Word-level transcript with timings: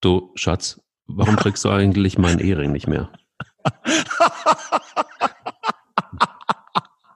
Du, 0.00 0.32
Schatz, 0.34 0.80
warum 1.06 1.36
trägst 1.36 1.64
du 1.64 1.70
eigentlich 1.70 2.18
meinen 2.18 2.38
Ehering 2.38 2.72
nicht 2.72 2.86
mehr? 2.86 3.10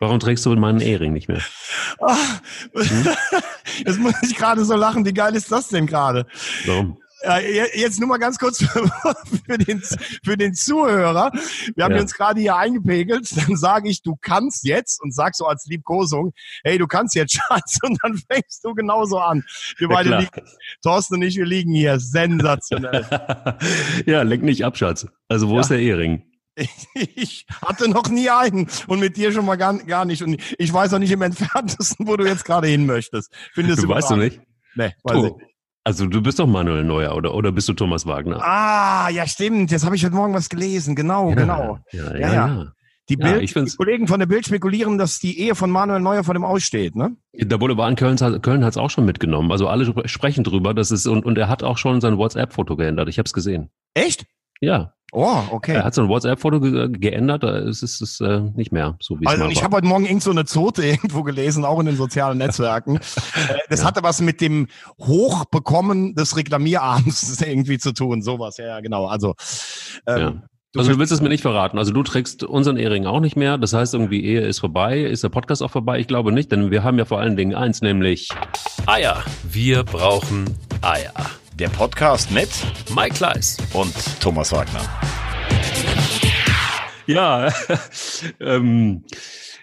Warum 0.01 0.19
trägst 0.19 0.47
du 0.47 0.55
meinen 0.57 0.81
Ehering 0.81 1.13
nicht 1.13 1.29
mehr? 1.29 1.43
Hm? 2.75 3.09
Jetzt 3.85 3.99
muss 3.99 4.15
ich 4.23 4.35
gerade 4.35 4.65
so 4.65 4.75
lachen. 4.75 5.05
Wie 5.05 5.13
geil 5.13 5.37
ist 5.37 5.53
das 5.53 5.69
denn 5.69 5.87
gerade? 5.87 6.27
Warum? 6.65 6.99
Ja, 7.23 7.39
jetzt 7.39 8.01
nur 8.01 8.09
mal 8.09 8.19
ganz 8.19 8.39
kurz 8.39 8.65
für, 9.47 9.59
den, 9.59 9.83
für 10.25 10.37
den 10.37 10.55
Zuhörer. 10.55 11.31
Wir 11.75 11.85
haben 11.85 11.95
ja. 11.95 12.01
uns 12.01 12.15
gerade 12.15 12.41
hier 12.41 12.57
eingepegelt. 12.57 13.31
Dann 13.37 13.57
sage 13.57 13.91
ich, 13.91 14.03
du 14.03 14.17
kannst 14.21 14.65
jetzt 14.65 15.03
und 15.03 15.15
sag 15.15 15.35
so 15.35 15.47
als 15.47 15.67
Liebkosung, 15.67 16.33
hey, 16.65 16.79
du 16.79 16.87
kannst 16.87 17.15
jetzt, 17.15 17.33
Schatz. 17.49 17.79
Und 17.83 17.99
dann 18.03 18.17
fängst 18.17 18.65
du 18.65 18.75
genauso 18.75 19.19
an. 19.19 19.45
Wir 19.77 19.89
ja, 19.89 19.95
beide 19.95 20.17
liegen, 20.19 20.47
Thorsten 20.83 21.17
und 21.17 21.23
ich, 21.23 21.37
wir 21.37 21.47
liegen 21.47 21.75
hier. 21.75 21.99
Sensationell. 21.99 23.07
ja, 24.07 24.23
lenk 24.23 24.43
nicht 24.43 24.65
ab, 24.65 24.77
Schatz. 24.79 25.07
Also 25.29 25.49
wo 25.49 25.55
ja. 25.55 25.61
ist 25.61 25.71
der 25.71 25.79
Ehering? 25.79 26.23
Ich 26.95 27.47
hatte 27.63 27.89
noch 27.89 28.09
nie 28.09 28.29
einen 28.29 28.69
und 28.87 29.01
mit 29.01 29.17
dir 29.17 29.33
schon 29.33 29.47
mal 29.47 29.57
gar, 29.57 29.75
gar 29.79 30.05
nicht. 30.05 30.23
Und 30.23 30.41
ich 30.59 30.73
weiß 30.73 30.93
auch 30.95 30.99
nicht 30.99 31.13
im 31.13 31.23
entferntesten, 31.23 32.07
wo 32.07 32.17
du 32.17 32.27
jetzt 32.27 32.45
gerade 32.45 32.67
hin 32.67 32.87
möchtest. 32.87 33.33
Findest 33.53 33.83
du 33.83 33.89
weißt 33.89 34.11
du 34.11 34.17
nicht? 34.17 34.41
Nee, 34.75 34.93
weiß 35.03 35.17
oh. 35.17 35.27
ich 35.27 35.33
nicht. 35.37 35.50
Also 35.85 36.07
du 36.07 36.21
bist 36.21 36.39
doch 36.39 36.47
Manuel 36.47 36.85
Neuer 36.85 37.17
oder, 37.17 37.35
oder 37.35 37.53
bist 37.53 37.69
du 37.69 37.73
Thomas 37.73 38.07
Wagner? 38.07 38.41
Ah, 38.43 39.09
ja 39.09 39.27
stimmt. 39.27 39.71
Jetzt 39.71 39.85
habe 39.85 39.97
ich 39.97 40.05
heute 40.05 40.15
Morgen 40.15 40.35
was 40.35 40.49
gelesen. 40.49 40.95
Genau, 40.95 41.31
ja, 41.31 41.35
genau. 41.35 41.79
Ja, 41.93 42.17
ja. 42.17 42.35
ja. 42.35 42.73
Die, 43.09 43.17
Bild, 43.17 43.43
die 43.43 43.77
Kollegen 43.77 44.07
von 44.07 44.21
der 44.21 44.27
Bild 44.27 44.47
spekulieren, 44.47 44.97
dass 44.97 45.19
die 45.19 45.41
Ehe 45.41 45.57
von 45.57 45.69
Manuel 45.69 45.99
Neuer 45.99 46.23
vor 46.23 46.35
dem 46.35 46.45
Aussteht, 46.45 46.95
ne? 46.95 47.17
Der 47.35 47.59
Boulevard 47.59 47.91
in 47.91 47.97
Köln, 47.97 48.41
Köln 48.41 48.65
hat 48.65 48.75
es 48.75 48.77
auch 48.77 48.91
schon 48.91 49.05
mitgenommen. 49.05 49.51
Also 49.51 49.67
alle 49.67 49.93
sprechen 50.09 50.45
drüber, 50.45 50.75
dass 50.75 50.93
es 50.93 51.09
und, 51.09 51.25
und 51.25 51.37
er 51.37 51.49
hat 51.49 51.65
auch 51.65 51.77
schon 51.77 52.01
sein 52.01 52.19
WhatsApp-Foto 52.19 52.77
geändert. 52.77 53.09
Ich 53.09 53.19
habe 53.19 53.27
es 53.27 53.33
gesehen. 53.33 53.71
Echt? 53.95 54.27
Ja. 54.61 54.93
Oh, 55.13 55.43
okay. 55.51 55.75
Er 55.75 55.85
hat 55.85 55.95
so 55.95 56.03
ein 56.03 56.09
WhatsApp-Foto 56.09 56.61
ge 56.61 56.89
geändert, 56.93 57.43
da 57.43 57.59
ist 57.59 57.83
es 57.83 58.21
äh, 58.21 58.41
nicht 58.55 58.71
mehr 58.71 58.97
so 59.01 59.19
wie 59.19 59.25
es 59.25 59.31
Also 59.31 59.45
mal 59.45 59.53
ich 59.53 59.65
habe 59.65 59.77
heute 59.77 59.87
Morgen 59.87 60.07
irgend 60.07 60.23
so 60.23 60.31
eine 60.31 60.45
Zote 60.45 60.85
irgendwo 60.87 61.23
gelesen, 61.23 61.65
auch 61.65 61.81
in 61.81 61.87
den 61.87 61.97
sozialen 61.97 62.39
Netzwerken. 62.39 63.01
Äh, 63.49 63.59
das 63.69 63.81
ja. 63.81 63.87
hatte 63.87 64.03
was 64.03 64.21
mit 64.21 64.41
dem 64.41 64.67
Hochbekommen 64.99 66.15
des 66.15 66.37
Reklamierabends 66.37 67.41
irgendwie 67.47 67.79
zu 67.79 67.93
tun, 67.93 68.23
sowas, 68.23 68.57
ja, 68.59 68.81
genau. 68.81 69.07
Also 69.07 69.35
ähm, 70.07 70.19
ja. 70.19 70.43
Du 70.73 70.81
also 70.81 70.93
du 70.93 70.99
willst 70.99 71.13
es 71.13 71.21
mir 71.21 71.29
nicht 71.29 71.43
verraten. 71.43 71.79
Also 71.79 71.93
du 71.93 72.03
trägst 72.03 72.45
unseren 72.45 72.77
Ehering 72.77 73.07
auch 73.07 73.21
nicht 73.21 73.37
mehr. 73.37 73.59
Das 73.59 73.73
heißt 73.73 73.95
irgendwie 73.95 74.25
Ehe 74.25 74.43
ist 74.43 74.61
vorbei. 74.61 75.01
Ist 75.01 75.25
der 75.25 75.29
Podcast 75.29 75.63
auch 75.63 75.71
vorbei? 75.71 75.99
Ich 75.99 76.07
glaube 76.07 76.33
nicht, 76.33 76.53
denn 76.53 76.71
wir 76.71 76.85
haben 76.85 76.99
ja 76.99 77.05
vor 77.05 77.19
allen 77.19 77.37
Dingen 77.37 77.55
eins, 77.55 77.83
nämlich 77.83 78.29
Eier. 78.87 79.25
Wir 79.43 79.83
brauchen 79.83 80.45
Eier. 80.83 81.13
Der 81.61 81.69
Podcast 81.69 82.31
mit 82.31 82.49
Mike 82.97 83.17
Kleiss 83.17 83.59
und 83.75 83.93
Thomas 84.19 84.51
Wagner. 84.51 84.81
Ja, 87.07 87.53
ähm, 88.41 89.05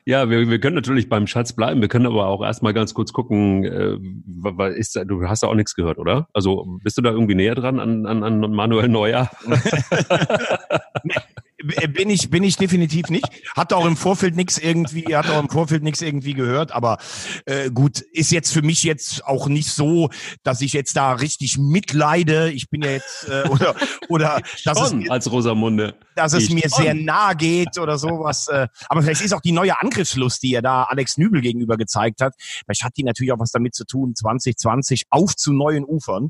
ja, 0.05 0.29
wir, 0.29 0.47
wir 0.47 0.59
können 0.59 0.75
natürlich 0.75 1.09
beim 1.09 1.25
Schatz 1.25 1.53
bleiben. 1.53 1.81
Wir 1.81 1.87
können 1.87 2.05
aber 2.05 2.27
auch 2.27 2.43
erstmal 2.43 2.75
ganz 2.75 2.93
kurz 2.93 3.13
gucken, 3.13 3.63
äh, 3.65 4.77
ist, 4.77 4.95
du 5.07 5.27
hast 5.27 5.41
da 5.41 5.47
auch 5.47 5.55
nichts 5.55 5.73
gehört, 5.73 5.97
oder? 5.97 6.27
Also 6.33 6.77
bist 6.83 6.99
du 6.99 7.01
da 7.01 7.09
irgendwie 7.09 7.33
näher 7.33 7.55
dran 7.55 7.79
an, 7.79 8.05
an, 8.05 8.23
an 8.23 8.41
Manuel 8.41 8.89
Neuer? 8.89 9.31
bin 11.63 12.09
ich 12.09 12.29
bin 12.29 12.43
ich 12.43 12.55
definitiv 12.57 13.09
nicht. 13.09 13.27
Hat 13.55 13.73
auch 13.73 13.85
im 13.85 13.97
Vorfeld 13.97 14.35
nichts 14.35 14.57
irgendwie, 14.57 15.15
hat 15.15 15.29
auch 15.29 15.41
im 15.41 15.49
Vorfeld 15.49 15.83
nichts 15.83 16.01
irgendwie 16.01 16.33
gehört. 16.33 16.71
Aber 16.71 16.99
äh, 17.45 17.71
gut, 17.71 17.99
ist 17.99 18.31
jetzt 18.31 18.53
für 18.53 18.61
mich 18.61 18.83
jetzt 18.83 19.25
auch 19.25 19.47
nicht 19.47 19.69
so, 19.69 20.09
dass 20.43 20.61
ich 20.61 20.73
jetzt 20.73 20.95
da 20.95 21.13
richtig 21.13 21.57
mitleide. 21.57 22.51
Ich 22.51 22.69
bin 22.69 22.83
ja 22.83 22.91
jetzt 22.91 23.27
äh, 23.27 23.47
oder 23.49 23.75
oder 24.07 24.41
dass 24.65 24.81
es 24.81 24.93
mir, 24.93 25.11
als 25.11 25.31
Rosamunde, 25.31 25.95
dass 26.15 26.33
es 26.33 26.49
mir 26.49 26.69
schon. 26.69 26.83
sehr 26.83 26.93
nahe 26.93 27.35
geht 27.35 27.77
oder 27.79 27.97
sowas. 27.97 28.47
Äh, 28.47 28.67
aber 28.87 29.01
vielleicht 29.01 29.21
ist 29.21 29.33
auch 29.33 29.41
die 29.41 29.51
neue 29.51 29.81
Angriffslust, 29.81 30.43
die 30.43 30.53
er 30.53 30.61
da 30.61 30.83
Alex 30.83 31.17
Nübel 31.17 31.41
gegenüber 31.41 31.77
gezeigt 31.77 32.21
hat. 32.21 32.35
Vielleicht 32.37 32.83
hat 32.83 32.93
die 32.97 33.03
natürlich 33.03 33.31
auch 33.31 33.39
was 33.39 33.51
damit 33.51 33.73
zu 33.73 33.85
tun. 33.85 34.13
2020 34.15 35.05
auf 35.09 35.35
zu 35.35 35.53
neuen 35.53 35.85
Ufern. 35.85 36.29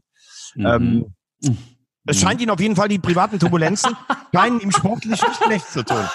Mhm. 0.55 0.65
Ähm, 1.41 1.65
es 2.07 2.19
scheint 2.19 2.41
ihn 2.41 2.49
auf 2.49 2.59
jeden 2.59 2.75
Fall 2.75 2.87
die 2.87 2.99
privaten 2.99 3.39
Turbulenzen 3.39 3.95
scheinen 4.33 4.59
ihm 4.59 4.71
sportlich 4.71 5.21
nicht 5.21 5.43
schlecht 5.43 5.67
zu 5.67 5.83
tun. 5.83 6.07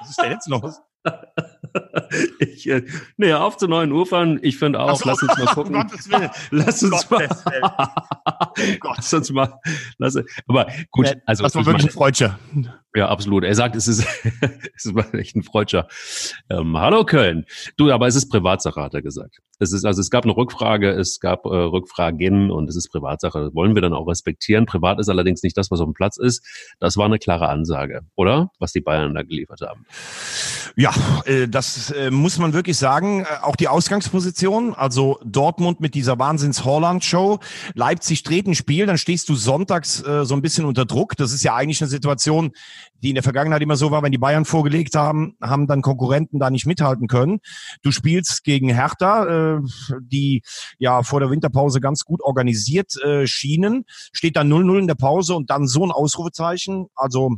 Was 0.00 0.10
ist 0.10 0.20
denn 0.20 0.30
jetzt 0.32 0.48
los? 0.48 0.80
ich, 2.38 2.68
äh, 2.68 2.84
nee, 3.16 3.32
auf 3.32 3.56
zu 3.56 3.68
neuen 3.68 3.92
Ufern. 3.92 4.38
Ich 4.42 4.58
finde 4.58 4.80
auch, 4.80 4.96
so. 4.96 5.08
lass 5.08 5.22
uns 5.22 5.38
mal 5.38 5.46
gucken. 5.46 5.74
Um 5.76 5.82
Gottes 5.82 6.10
Willen. 6.10 6.30
Lass 6.50 6.82
uns 6.82 7.10
mal. 7.10 7.28
lass 8.82 9.14
uns 9.14 9.30
mal. 9.30 9.60
Lass, 9.98 10.16
aber 10.46 10.66
gut, 10.90 11.14
also. 11.26 11.42
Das 11.42 11.54
war 11.54 11.66
wirklich 11.66 11.84
meine, 11.84 11.90
ein 11.90 11.94
Freudscher. 11.94 12.38
Ja, 12.96 13.08
absolut. 13.08 13.44
Er 13.44 13.54
sagt, 13.54 13.76
es 13.76 13.88
ist, 13.88 14.06
es 14.74 14.86
ist 14.86 15.14
echt 15.14 15.36
ein 15.36 15.42
Freudscher. 15.42 15.86
Ähm, 16.48 16.78
hallo 16.78 17.04
Köln. 17.04 17.44
Du, 17.76 17.92
aber 17.92 18.06
es 18.06 18.16
ist 18.16 18.30
Privatsache, 18.30 18.80
hat 18.80 18.94
er 18.94 19.02
gesagt. 19.02 19.42
Es 19.58 19.72
ist, 19.72 19.84
also 19.84 20.00
es 20.00 20.08
gab 20.08 20.24
eine 20.24 20.34
Rückfrage, 20.34 20.90
es 20.90 21.20
gab 21.20 21.44
äh, 21.44 21.48
Rückfragen 21.48 22.50
und 22.50 22.70
es 22.70 22.76
ist 22.76 22.90
Privatsache. 22.90 23.38
Das 23.44 23.54
wollen 23.54 23.74
wir 23.74 23.82
dann 23.82 23.92
auch 23.92 24.06
respektieren. 24.08 24.64
Privat 24.64 24.98
ist 24.98 25.10
allerdings 25.10 25.42
nicht 25.42 25.58
das, 25.58 25.70
was 25.70 25.80
auf 25.80 25.86
dem 25.86 25.92
Platz 25.92 26.16
ist. 26.16 26.42
Das 26.78 26.96
war 26.96 27.04
eine 27.04 27.18
klare 27.18 27.48
Ansage, 27.48 28.00
oder? 28.14 28.50
Was 28.58 28.72
die 28.72 28.80
Bayern 28.80 29.14
da 29.14 29.22
geliefert 29.22 29.60
haben. 29.60 29.84
Ja, 30.78 30.92
äh, 31.24 31.48
das 31.48 31.90
äh, 31.90 32.10
muss 32.10 32.38
man 32.38 32.52
wirklich 32.52 32.76
sagen. 32.76 33.22
Äh, 33.22 33.42
auch 33.42 33.56
die 33.56 33.68
Ausgangsposition, 33.68 34.74
also 34.74 35.18
Dortmund 35.24 35.80
mit 35.80 35.94
dieser 35.94 36.18
Wahnsinns-Holland-Show, 36.18 37.40
Leipzig 37.74 38.22
dreht 38.22 38.46
ein 38.46 38.54
Spiel, 38.54 38.84
dann 38.84 38.98
stehst 38.98 39.28
du 39.30 39.36
sonntags 39.36 40.02
äh, 40.02 40.26
so 40.26 40.34
ein 40.34 40.42
bisschen 40.42 40.66
unter 40.66 40.84
Druck. 40.84 41.16
Das 41.16 41.32
ist 41.32 41.42
ja 41.44 41.54
eigentlich 41.54 41.80
eine 41.80 41.88
Situation, 41.88 42.52
die 43.02 43.10
in 43.10 43.14
der 43.14 43.22
Vergangenheit 43.22 43.62
immer 43.62 43.76
so 43.76 43.90
war, 43.90 44.02
wenn 44.02 44.12
die 44.12 44.18
Bayern 44.18 44.44
vorgelegt 44.44 44.94
haben, 44.94 45.36
haben 45.42 45.66
dann 45.66 45.82
Konkurrenten 45.82 46.38
da 46.38 46.50
nicht 46.50 46.66
mithalten 46.66 47.08
können. 47.08 47.38
Du 47.82 47.90
spielst 47.90 48.44
gegen 48.44 48.68
Hertha, 48.68 49.56
äh, 49.56 49.60
die 50.00 50.42
ja 50.78 51.02
vor 51.02 51.20
der 51.20 51.30
Winterpause 51.30 51.80
ganz 51.80 52.04
gut 52.04 52.20
organisiert 52.22 52.96
äh, 53.02 53.26
schienen, 53.26 53.84
steht 54.12 54.36
dann 54.36 54.52
0-0 54.52 54.78
in 54.78 54.86
der 54.86 54.94
Pause 54.94 55.34
und 55.34 55.50
dann 55.50 55.66
so 55.66 55.84
ein 55.84 55.90
Ausrufezeichen. 55.90 56.86
Also 56.94 57.36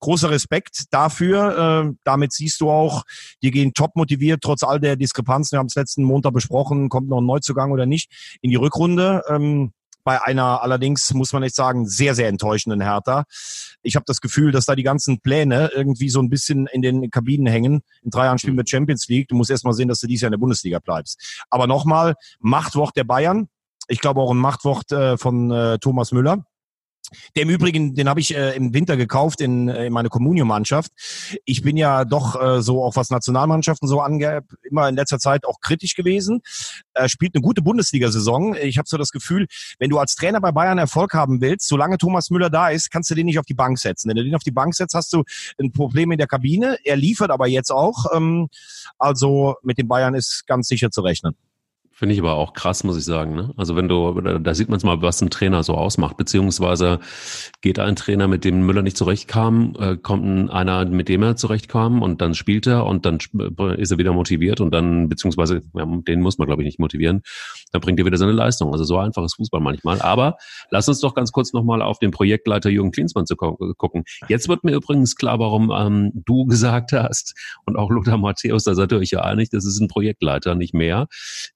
großer 0.00 0.30
Respekt 0.30 0.84
dafür. 0.90 1.86
Äh, 1.86 1.94
damit 2.04 2.32
siehst 2.32 2.60
du 2.60 2.70
auch, 2.70 3.04
die 3.42 3.50
gehen 3.50 3.72
top 3.74 3.94
motiviert, 3.96 4.40
trotz 4.42 4.62
all 4.62 4.80
der 4.80 4.96
Diskrepanzen. 4.96 5.56
Wir 5.56 5.58
haben 5.60 5.66
es 5.66 5.74
letzten 5.74 6.02
Montag 6.02 6.32
besprochen, 6.32 6.88
kommt 6.88 7.08
noch 7.08 7.20
ein 7.20 7.26
Neuzugang 7.26 7.70
oder 7.70 7.86
nicht, 7.86 8.38
in 8.40 8.50
die 8.50 8.56
Rückrunde. 8.56 9.22
Ähm, 9.28 9.72
bei 10.04 10.22
einer 10.22 10.62
allerdings, 10.62 11.12
muss 11.14 11.32
man 11.32 11.42
echt 11.42 11.54
sagen, 11.54 11.86
sehr, 11.86 12.14
sehr 12.14 12.28
enttäuschenden 12.28 12.80
Hertha. 12.80 13.24
Ich 13.82 13.96
habe 13.96 14.04
das 14.06 14.20
Gefühl, 14.20 14.52
dass 14.52 14.66
da 14.66 14.74
die 14.74 14.82
ganzen 14.82 15.20
Pläne 15.20 15.70
irgendwie 15.74 16.10
so 16.10 16.20
ein 16.20 16.28
bisschen 16.28 16.66
in 16.68 16.82
den 16.82 17.10
Kabinen 17.10 17.46
hängen. 17.46 17.82
In 18.02 18.10
drei 18.10 18.24
Jahren 18.26 18.38
spielen 18.38 18.56
wir 18.56 18.66
Champions 18.66 19.08
League. 19.08 19.28
Du 19.28 19.34
musst 19.34 19.50
erst 19.50 19.64
mal 19.64 19.72
sehen, 19.72 19.88
dass 19.88 20.00
du 20.00 20.06
dieses 20.06 20.22
Jahr 20.22 20.28
in 20.28 20.32
der 20.32 20.38
Bundesliga 20.38 20.78
bleibst. 20.78 21.42
Aber 21.50 21.66
nochmal, 21.66 22.14
Machtwort 22.38 22.96
der 22.96 23.04
Bayern. 23.04 23.48
Ich 23.88 24.00
glaube 24.00 24.20
auch 24.20 24.30
ein 24.30 24.38
Machtwort 24.38 24.92
äh, 24.92 25.16
von 25.16 25.50
äh, 25.50 25.78
Thomas 25.78 26.12
Müller. 26.12 26.44
Der 27.34 27.42
im 27.42 27.50
Übrigen, 27.50 27.94
den 27.94 28.08
habe 28.08 28.20
ich 28.20 28.34
äh, 28.36 28.54
im 28.56 28.74
Winter 28.74 28.96
gekauft 28.96 29.40
in, 29.40 29.68
äh, 29.68 29.86
in 29.86 29.92
meine 29.92 30.08
Communio-Mannschaft. 30.08 30.92
Ich 31.44 31.62
bin 31.62 31.76
ja 31.76 32.04
doch 32.04 32.40
äh, 32.40 32.62
so 32.62 32.84
auch 32.84 32.96
was 32.96 33.10
Nationalmannschaften 33.10 33.88
so 33.88 34.00
angeht, 34.00 34.44
immer 34.62 34.88
in 34.88 34.94
letzter 34.94 35.18
Zeit 35.18 35.44
auch 35.46 35.60
kritisch 35.60 35.94
gewesen. 35.94 36.40
Er 36.94 37.08
spielt 37.08 37.34
eine 37.34 37.42
gute 37.42 37.62
Bundesliga-Saison. 37.62 38.54
Ich 38.56 38.78
habe 38.78 38.88
so 38.88 38.96
das 38.96 39.10
Gefühl, 39.10 39.46
wenn 39.78 39.90
du 39.90 39.98
als 39.98 40.14
Trainer 40.14 40.40
bei 40.40 40.52
Bayern 40.52 40.78
Erfolg 40.78 41.14
haben 41.14 41.40
willst, 41.40 41.68
solange 41.68 41.98
Thomas 41.98 42.30
Müller 42.30 42.50
da 42.50 42.68
ist, 42.68 42.90
kannst 42.90 43.10
du 43.10 43.14
den 43.14 43.26
nicht 43.26 43.38
auf 43.38 43.46
die 43.46 43.54
Bank 43.54 43.78
setzen. 43.78 44.08
Wenn 44.08 44.16
du 44.16 44.24
den 44.24 44.34
auf 44.34 44.42
die 44.42 44.50
Bank 44.50 44.74
setzt, 44.74 44.94
hast 44.94 45.12
du 45.12 45.24
ein 45.60 45.72
Problem 45.72 46.12
in 46.12 46.18
der 46.18 46.26
Kabine. 46.26 46.78
Er 46.84 46.96
liefert 46.96 47.30
aber 47.30 47.46
jetzt 47.46 47.70
auch. 47.70 48.06
Ähm, 48.14 48.48
also 48.98 49.56
mit 49.62 49.78
den 49.78 49.88
Bayern 49.88 50.14
ist 50.14 50.46
ganz 50.46 50.68
sicher 50.68 50.90
zu 50.90 51.00
rechnen. 51.00 51.34
Finde 52.00 52.14
ich 52.14 52.20
aber 52.20 52.36
auch 52.36 52.54
krass, 52.54 52.82
muss 52.82 52.96
ich 52.96 53.04
sagen. 53.04 53.34
Ne? 53.34 53.52
Also 53.58 53.76
wenn 53.76 53.86
du, 53.86 54.22
da 54.22 54.54
sieht 54.54 54.70
man 54.70 54.78
es 54.78 54.84
mal, 54.84 55.02
was 55.02 55.20
ein 55.20 55.28
Trainer 55.28 55.62
so 55.62 55.74
ausmacht. 55.74 56.16
Beziehungsweise 56.16 56.98
geht 57.60 57.78
ein 57.78 57.94
Trainer, 57.94 58.26
mit 58.26 58.46
dem 58.46 58.64
Müller 58.64 58.80
nicht 58.80 58.96
zurechtkam, 58.96 59.76
äh, 59.78 59.98
kommt 59.98 60.50
einer, 60.50 60.86
mit 60.86 61.10
dem 61.10 61.22
er 61.22 61.36
zurechtkam 61.36 62.00
und 62.00 62.22
dann 62.22 62.32
spielt 62.32 62.66
er 62.66 62.86
und 62.86 63.04
dann 63.04 63.18
ist 63.76 63.90
er 63.90 63.98
wieder 63.98 64.14
motiviert 64.14 64.62
und 64.62 64.70
dann, 64.70 65.10
beziehungsweise, 65.10 65.60
ja, 65.74 65.84
den 65.84 66.22
muss 66.22 66.38
man 66.38 66.46
glaube 66.46 66.62
ich 66.62 66.66
nicht 66.68 66.78
motivieren, 66.78 67.20
dann 67.70 67.82
bringt 67.82 67.98
er 67.98 68.06
wieder 68.06 68.16
seine 68.16 68.32
Leistung. 68.32 68.72
Also 68.72 68.84
so 68.84 68.96
einfach 68.96 69.22
ist 69.22 69.34
Fußball 69.34 69.60
manchmal. 69.60 70.00
Aber 70.00 70.38
lass 70.70 70.88
uns 70.88 71.00
doch 71.00 71.14
ganz 71.14 71.32
kurz 71.32 71.52
nochmal 71.52 71.82
auf 71.82 71.98
den 71.98 72.12
Projektleiter 72.12 72.70
Jürgen 72.70 72.92
Klinsmann 72.92 73.26
zu 73.26 73.36
gucken. 73.36 74.04
Jetzt 74.26 74.48
wird 74.48 74.64
mir 74.64 74.72
übrigens 74.72 75.16
klar, 75.16 75.38
warum 75.38 75.70
ähm, 75.70 76.12
du 76.14 76.46
gesagt 76.46 76.92
hast 76.92 77.34
und 77.66 77.76
auch 77.76 77.90
Lothar 77.90 78.16
Matthäus, 78.16 78.64
da 78.64 78.74
seid 78.74 78.90
ihr 78.92 78.98
euch 78.98 79.10
ja 79.10 79.20
einig, 79.20 79.50
das 79.50 79.66
ist 79.66 79.80
ein 79.80 79.88
Projektleiter, 79.88 80.54
nicht 80.54 80.72
mehr. 80.72 81.08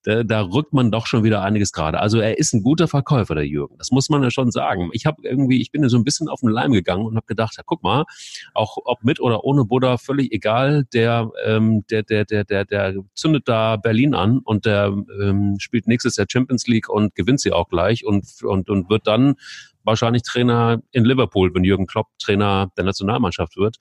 Da, 0.02 0.22
da 0.34 0.40
rückt 0.40 0.72
man 0.72 0.90
doch 0.90 1.06
schon 1.06 1.22
wieder 1.22 1.42
einiges 1.42 1.72
gerade. 1.72 2.00
Also 2.00 2.18
er 2.18 2.38
ist 2.38 2.54
ein 2.54 2.62
guter 2.64 2.88
Verkäufer, 2.88 3.36
der 3.36 3.46
Jürgen. 3.46 3.78
Das 3.78 3.92
muss 3.92 4.08
man 4.08 4.20
ja 4.24 4.32
schon 4.32 4.50
sagen. 4.50 4.90
Ich 4.92 5.06
habe 5.06 5.22
irgendwie, 5.22 5.62
ich 5.62 5.70
bin 5.70 5.88
so 5.88 5.96
ein 5.96 6.02
bisschen 6.02 6.28
auf 6.28 6.40
den 6.40 6.48
Leim 6.48 6.72
gegangen 6.72 7.06
und 7.06 7.14
habe 7.14 7.26
gedacht, 7.26 7.54
ja, 7.56 7.62
guck 7.64 7.84
mal, 7.84 8.04
auch 8.52 8.76
ob 8.84 9.04
mit 9.04 9.20
oder 9.20 9.44
ohne 9.44 9.64
Buddha, 9.64 9.96
völlig 9.96 10.32
egal, 10.32 10.86
der, 10.92 11.30
ähm, 11.46 11.84
der, 11.88 12.02
der, 12.02 12.24
der, 12.24 12.42
der, 12.42 12.64
der 12.64 12.94
zündet 13.14 13.46
da 13.46 13.76
Berlin 13.76 14.12
an 14.16 14.40
und 14.40 14.66
der 14.66 14.86
ähm, 15.22 15.54
spielt 15.60 15.86
nächstes 15.86 16.16
Jahr 16.16 16.26
Champions 16.28 16.66
League 16.66 16.88
und 16.88 17.14
gewinnt 17.14 17.40
sie 17.40 17.52
auch 17.52 17.68
gleich 17.68 18.04
und, 18.04 18.26
und, 18.42 18.68
und 18.68 18.90
wird 18.90 19.06
dann 19.06 19.36
wahrscheinlich 19.84 20.22
Trainer 20.22 20.82
in 20.90 21.04
Liverpool, 21.04 21.54
wenn 21.54 21.62
Jürgen 21.62 21.86
Klopp 21.86 22.08
Trainer 22.18 22.72
der 22.76 22.84
Nationalmannschaft 22.84 23.56
wird. 23.56 23.76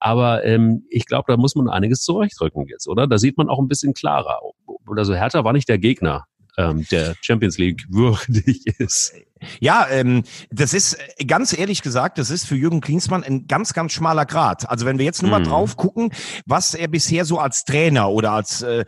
Aber 0.00 0.44
ähm, 0.44 0.84
ich 0.88 1.06
glaube, 1.06 1.24
da 1.28 1.36
muss 1.36 1.54
man 1.54 1.68
einiges 1.68 2.00
zurechtrücken 2.02 2.66
jetzt, 2.66 2.88
oder? 2.88 3.06
Da 3.06 3.18
sieht 3.18 3.36
man 3.36 3.48
auch 3.48 3.58
ein 3.58 3.68
bisschen 3.68 3.94
klarer. 3.94 4.40
Oder 4.88 5.04
so 5.04 5.14
Hertha 5.14 5.44
war 5.44 5.52
nicht 5.52 5.68
der 5.68 5.78
Gegner 5.78 6.24
ähm, 6.56 6.86
der 6.90 7.14
Champions 7.20 7.58
League 7.58 7.84
würdig 7.90 8.66
ist. 8.78 9.14
Ja, 9.60 9.86
ähm, 9.90 10.22
das 10.50 10.74
ist 10.74 10.94
äh, 10.94 11.24
ganz 11.24 11.56
ehrlich 11.56 11.82
gesagt, 11.82 12.18
das 12.18 12.30
ist 12.30 12.46
für 12.46 12.56
Jürgen 12.56 12.80
Klinsmann 12.80 13.24
ein 13.24 13.46
ganz, 13.46 13.72
ganz 13.72 13.92
schmaler 13.92 14.26
Grad. 14.26 14.68
Also 14.68 14.86
wenn 14.86 14.98
wir 14.98 15.04
jetzt 15.04 15.22
nur 15.22 15.30
mal 15.30 15.40
mhm. 15.40 15.44
drauf 15.44 15.76
gucken, 15.76 16.12
was 16.46 16.74
er 16.74 16.88
bisher 16.88 17.24
so 17.24 17.38
als 17.38 17.64
Trainer 17.64 18.10
oder 18.10 18.32
als, 18.32 18.62
äh, 18.62 18.84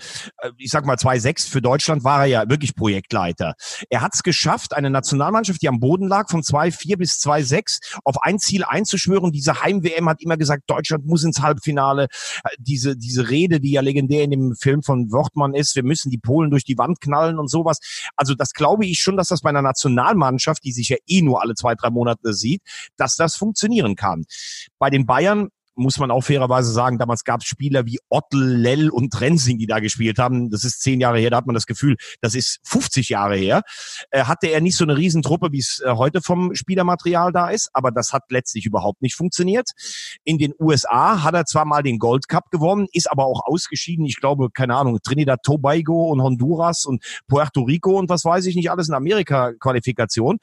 ich 0.59 0.71
sag 0.71 0.85
mal 0.85 0.97
2-6 0.97 1.49
für 1.49 1.63
Deutschland 1.63 2.05
war 2.05 2.21
er 2.21 2.27
ja 2.27 2.51
wirklich 2.51 2.75
Projektleiter. 2.75 3.55
Er 3.89 4.03
hat 4.03 4.15
es 4.15 4.23
geschafft, 4.23 4.75
eine 4.75 4.91
Nationalmannschaft, 4.91 5.63
die 5.63 5.69
am 5.69 5.81
Boden 5.81 6.07
lag, 6.07 6.29
von 6.29 6.43
2-4 6.43 6.97
bis 6.99 7.13
2-6 7.21 7.79
auf 8.05 8.23
ein 8.23 8.39
Ziel 8.39 8.65
einzuschwören. 8.65 9.33
Diese 9.33 9.63
Heim-WM 9.63 10.09
hat 10.09 10.21
immer 10.21 10.37
gesagt, 10.37 10.65
Deutschland 10.67 11.07
muss 11.07 11.25
ins 11.25 11.41
Halbfinale. 11.41 12.09
Diese, 12.59 12.97
diese 12.97 13.31
Rede, 13.31 13.61
die 13.61 13.73
ja 13.73 13.81
legendär 13.81 14.25
in 14.25 14.31
dem 14.31 14.55
Film 14.55 14.83
von 14.83 15.11
Wortmann 15.13 15.55
ist, 15.55 15.77
wir 15.77 15.83
müssen 15.83 16.11
die 16.11 16.19
Polen 16.19 16.51
durch 16.51 16.65
die 16.65 16.77
Wand 16.79 17.01
knallen 17.01 17.39
und 17.39 17.49
sowas. 17.49 17.79
Also 18.17 18.35
das 18.35 18.53
glaube 18.53 18.85
ich 18.87 19.01
schon, 19.01 19.17
dass 19.17 19.29
das 19.29 19.41
bei 19.41 19.51
einer 19.51 19.63
Nationalmannschaft 19.63 20.42
Mannschaft, 20.43 20.65
die 20.65 20.73
sich 20.73 20.89
ja 20.89 20.97
eh 21.07 21.23
nur 21.23 21.43
alle 21.43 21.55
zwei, 21.55 21.75
drei 21.75 21.91
Monate 21.91 22.33
sieht, 22.35 22.63
dass 22.97 23.17
das 23.17 23.37
funktionieren 23.37 23.97
kann. 23.97 24.25
Bei 24.79 24.91
den 24.91 25.07
Bayern 25.07 25.49
muss 25.75 25.99
man 25.99 26.11
auch 26.11 26.23
fairerweise 26.23 26.73
sagen, 26.73 26.99
damals 26.99 27.25
gab 27.25 27.41
es 27.41 27.47
Spieler 27.47 27.87
wie 27.87 27.99
Ottel, 28.09 28.57
Lell 28.57 28.91
und 28.91 29.13
Trensing, 29.13 29.59
die 29.59 29.67
da 29.67 29.81
gespielt 29.81 30.19
haben. 30.19 30.51
Das 30.51 30.65
ist 30.65 30.83
zehn 30.83 31.01
Jahre 31.01 31.19
her, 31.19 31.31
da 31.31 31.39
hat 31.39 31.47
man 31.47 31.55
das 31.55 31.67
Gefühl, 31.67 31.97
das 32.21 32.35
ist 32.35 32.61
50 32.65 33.09
Jahre 33.09 33.37
her. 33.37 33.63
Äh, 34.11 34.25
hatte 34.25 34.49
er 34.49 34.61
nicht 34.61 34.77
so 34.77 34.85
eine 34.85 34.97
Riesentruppe, 34.97 35.53
wie 35.53 35.59
es 35.59 35.83
äh, 35.85 35.93
heute 35.93 36.21
vom 36.21 36.55
Spielermaterial 36.55 37.33
da 37.33 37.49
ist, 37.49 37.71
aber 37.73 37.91
das 37.91 38.13
hat 38.13 38.25
letztlich 38.31 38.67
überhaupt 38.67 39.03
nicht 39.03 39.15
funktioniert. 39.15 39.71
In 40.25 40.39
den 40.39 40.53
USA 40.59 41.23
hat 41.23 41.35
er 41.35 41.47
zwar 41.47 41.65
mal 41.65 41.83
den 41.83 41.99
Gold 41.99 42.29
Cup 42.29 42.51
gewonnen, 42.51 42.87
ist 42.93 43.11
aber 43.11 43.25
auch 43.25 43.41
ausgeschieden. 43.45 44.05
Ich 44.05 44.17
glaube, 44.17 44.51
keine 44.51 44.77
Ahnung, 44.77 44.99
Trinidad 45.03 45.43
Tobago 45.43 46.11
und 46.11 46.23
Honduras 46.23 46.85
und 46.85 47.03
Puerto 47.29 47.63
Rico 47.63 47.99
und 47.99 48.09
was 48.09 48.25
weiß 48.25 48.47
ich 48.47 48.57
nicht, 48.57 48.71
alles 48.71 48.89
in 48.89 48.95
Amerika-Qualifikation. 48.95 50.39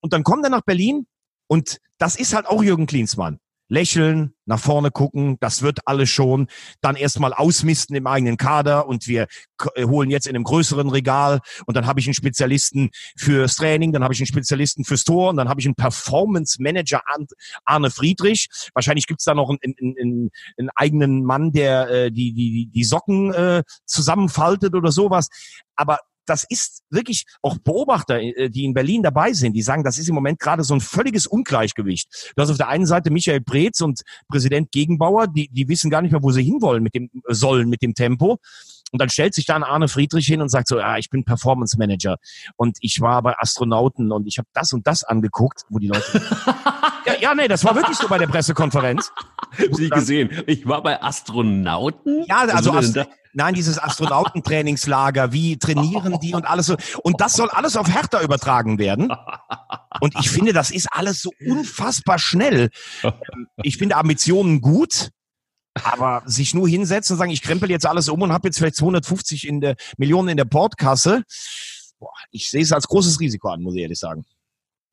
Und 0.00 0.12
dann 0.12 0.22
kommt 0.22 0.44
er 0.44 0.50
nach 0.50 0.62
Berlin 0.62 1.06
und 1.46 1.78
das 1.98 2.16
ist 2.16 2.34
halt 2.34 2.46
auch 2.46 2.62
Jürgen 2.62 2.86
Klinsmann 2.86 3.40
lächeln, 3.68 4.34
nach 4.44 4.60
vorne 4.60 4.90
gucken, 4.90 5.36
das 5.40 5.62
wird 5.62 5.80
alles 5.86 6.08
schon, 6.08 6.46
dann 6.80 6.96
erstmal 6.96 7.32
ausmisten 7.32 7.96
im 7.96 8.06
eigenen 8.06 8.36
Kader 8.36 8.86
und 8.86 9.08
wir 9.08 9.26
äh, 9.74 9.84
holen 9.84 10.10
jetzt 10.10 10.26
in 10.26 10.36
einem 10.36 10.44
größeren 10.44 10.88
Regal 10.88 11.40
und 11.66 11.76
dann 11.76 11.86
habe 11.86 12.00
ich 12.00 12.06
einen 12.06 12.14
Spezialisten 12.14 12.90
fürs 13.16 13.56
Training, 13.56 13.92
dann 13.92 14.04
habe 14.04 14.14
ich 14.14 14.20
einen 14.20 14.26
Spezialisten 14.26 14.84
fürs 14.84 15.04
Tor 15.04 15.30
und 15.30 15.36
dann 15.36 15.48
habe 15.48 15.60
ich 15.60 15.66
einen 15.66 15.74
Performance 15.74 16.62
Manager 16.62 17.02
Arne 17.64 17.90
Friedrich. 17.90 18.48
Wahrscheinlich 18.74 19.06
gibt's 19.06 19.24
da 19.24 19.34
noch 19.34 19.50
einen, 19.50 19.58
einen, 19.62 19.96
einen, 19.98 20.30
einen 20.58 20.70
eigenen 20.74 21.24
Mann, 21.24 21.52
der 21.52 21.90
äh, 21.90 22.12
die, 22.12 22.32
die, 22.32 22.70
die 22.72 22.84
Socken 22.84 23.32
äh, 23.32 23.62
zusammenfaltet 23.84 24.74
oder 24.74 24.92
sowas. 24.92 25.28
Aber 25.74 25.98
das 26.26 26.44
ist 26.48 26.82
wirklich 26.90 27.24
auch 27.42 27.58
Beobachter, 27.58 28.20
äh, 28.20 28.50
die 28.50 28.64
in 28.64 28.74
Berlin 28.74 29.02
dabei 29.02 29.32
sind, 29.32 29.54
die 29.54 29.62
sagen, 29.62 29.84
das 29.84 29.98
ist 29.98 30.08
im 30.08 30.14
Moment 30.14 30.38
gerade 30.38 30.64
so 30.64 30.74
ein 30.74 30.80
völliges 30.80 31.26
Ungleichgewicht. 31.26 32.32
Du 32.36 32.42
hast 32.42 32.50
auf 32.50 32.56
der 32.56 32.68
einen 32.68 32.86
Seite 32.86 33.10
Michael 33.10 33.40
Preetz 33.40 33.80
und 33.80 34.02
Präsident 34.28 34.70
Gegenbauer, 34.72 35.28
die, 35.28 35.48
die 35.48 35.68
wissen 35.68 35.90
gar 35.90 36.02
nicht 36.02 36.12
mehr, 36.12 36.22
wo 36.22 36.30
sie 36.30 36.42
hinwollen 36.42 36.82
mit 36.82 36.94
dem, 36.94 37.10
sollen 37.28 37.68
mit 37.68 37.82
dem 37.82 37.94
Tempo. 37.94 38.38
Und 38.92 39.00
dann 39.00 39.08
stellt 39.08 39.34
sich 39.34 39.46
dann 39.46 39.64
Arne 39.64 39.88
Friedrich 39.88 40.26
hin 40.26 40.40
und 40.40 40.48
sagt 40.48 40.68
so, 40.68 40.78
ja, 40.78 40.96
ich 40.96 41.10
bin 41.10 41.24
Performance 41.24 41.76
Manager 41.76 42.18
und 42.56 42.78
ich 42.80 43.00
war 43.00 43.20
bei 43.20 43.34
Astronauten 43.36 44.12
und 44.12 44.26
ich 44.26 44.38
habe 44.38 44.48
das 44.52 44.72
und 44.72 44.86
das 44.86 45.02
angeguckt, 45.02 45.64
wo 45.68 45.78
die 45.78 45.88
Leute. 45.88 46.04
ja, 47.06 47.14
ja, 47.20 47.34
nee, 47.34 47.48
das 47.48 47.64
war 47.64 47.74
wirklich 47.74 47.96
so 47.96 48.08
bei 48.08 48.18
der 48.18 48.28
Pressekonferenz. 48.28 49.12
Sie 49.72 49.90
gesehen. 49.90 50.30
Ich 50.46 50.66
war 50.68 50.82
bei 50.82 51.02
Astronauten. 51.02 52.24
Ja, 52.28 52.46
also 52.46 52.72
Ast 52.72 52.98
Nein, 53.36 53.52
dieses 53.52 53.78
Astronautentrainingslager, 53.78 55.30
wie 55.30 55.58
trainieren 55.58 56.18
die 56.20 56.32
und 56.32 56.46
alles 56.46 56.66
so. 56.66 56.76
Und 57.02 57.20
das 57.20 57.34
soll 57.34 57.50
alles 57.50 57.76
auf 57.76 57.86
Hertha 57.86 58.22
übertragen 58.22 58.78
werden. 58.78 59.12
Und 60.00 60.14
ich 60.18 60.30
finde, 60.30 60.54
das 60.54 60.70
ist 60.70 60.88
alles 60.90 61.20
so 61.20 61.30
unfassbar 61.46 62.18
schnell. 62.18 62.70
Ich 63.62 63.76
finde 63.76 63.96
Ambitionen 63.96 64.62
gut, 64.62 65.10
aber 65.84 66.22
sich 66.24 66.54
nur 66.54 66.66
hinsetzen 66.66 67.12
und 67.12 67.18
sagen, 67.18 67.30
ich 67.30 67.42
krempel 67.42 67.70
jetzt 67.70 67.84
alles 67.84 68.08
um 68.08 68.22
und 68.22 68.32
habe 68.32 68.48
jetzt 68.48 68.56
vielleicht 68.56 68.76
250 68.76 69.46
in 69.46 69.60
der, 69.60 69.76
Millionen 69.98 70.30
in 70.30 70.38
der 70.38 70.46
Portkasse, 70.46 71.22
boah, 71.98 72.14
ich 72.30 72.48
sehe 72.48 72.62
es 72.62 72.72
als 72.72 72.88
großes 72.88 73.20
Risiko 73.20 73.50
an, 73.50 73.60
muss 73.60 73.74
ich 73.74 73.82
ehrlich 73.82 73.98
sagen. 73.98 74.24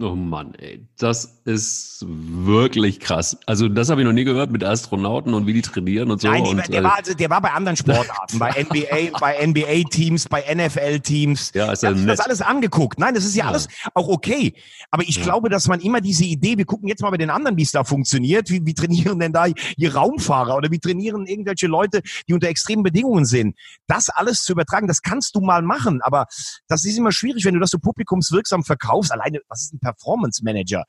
Oh 0.01 0.15
Mann, 0.15 0.55
ey, 0.55 0.87
das 0.97 1.41
ist 1.45 2.03
wirklich 2.07 2.99
krass. 2.99 3.37
Also 3.45 3.69
das 3.69 3.89
habe 3.89 4.01
ich 4.01 4.05
noch 4.05 4.13
nie 4.13 4.23
gehört 4.23 4.49
mit 4.49 4.63
Astronauten 4.63 5.35
und 5.35 5.45
wie 5.45 5.53
die 5.53 5.61
trainieren 5.61 6.09
und 6.09 6.19
so. 6.19 6.27
Nein, 6.29 6.41
und, 6.43 6.67
der, 6.67 6.83
war 6.83 6.97
also, 6.97 7.13
der 7.13 7.29
war 7.29 7.39
bei 7.41 7.51
anderen 7.51 7.77
Sportarten, 7.77 8.39
bei 8.39 8.49
NBA, 8.63 9.17
bei 9.19 9.45
NBA-Teams, 9.45 10.27
bei 10.27 10.43
NFL-Teams. 10.53 11.51
Ja, 11.53 11.71
ist 11.71 11.83
ja 11.83 11.91
ich 11.91 12.05
das 12.07 12.19
alles 12.19 12.41
angeguckt. 12.41 12.97
Nein, 12.97 13.13
das 13.13 13.23
ist 13.23 13.35
ja, 13.35 13.45
ja, 13.45 13.49
alles 13.51 13.67
auch 13.93 14.07
okay. 14.07 14.55
Aber 14.89 15.03
ich 15.03 15.17
ja. 15.17 15.23
glaube, 15.23 15.49
dass 15.49 15.67
man 15.67 15.79
immer 15.79 16.01
diese 16.01 16.25
Idee, 16.25 16.57
wir 16.57 16.65
gucken 16.65 16.89
jetzt 16.89 17.03
mal 17.03 17.11
bei 17.11 17.17
den 17.17 17.29
anderen, 17.29 17.55
wie 17.55 17.63
es 17.63 17.71
da 17.71 17.83
funktioniert. 17.83 18.49
Wie, 18.49 18.65
wie 18.65 18.73
trainieren 18.73 19.19
denn 19.19 19.31
da 19.31 19.45
hier 19.45 19.95
Raumfahrer 19.95 20.57
oder 20.57 20.71
wie 20.71 20.79
trainieren 20.79 21.27
irgendwelche 21.27 21.67
Leute, 21.67 22.01
die 22.27 22.33
unter 22.33 22.47
extremen 22.47 22.81
Bedingungen 22.81 23.25
sind? 23.25 23.55
Das 23.87 24.09
alles 24.09 24.41
zu 24.41 24.53
übertragen, 24.53 24.87
das 24.87 25.03
kannst 25.03 25.35
du 25.35 25.39
mal 25.39 25.61
machen, 25.61 26.01
aber 26.01 26.25
das 26.67 26.83
ist 26.83 26.97
immer 26.97 27.11
schwierig, 27.11 27.45
wenn 27.45 27.53
du 27.53 27.59
das 27.59 27.69
so 27.69 27.77
publikumswirksam 27.77 28.63
verkaufst. 28.63 29.11
Alleine, 29.11 29.39
was 29.47 29.65
ist 29.65 29.73
ein 29.73 29.79
Performance 29.83 30.43
Manager. 30.43 30.85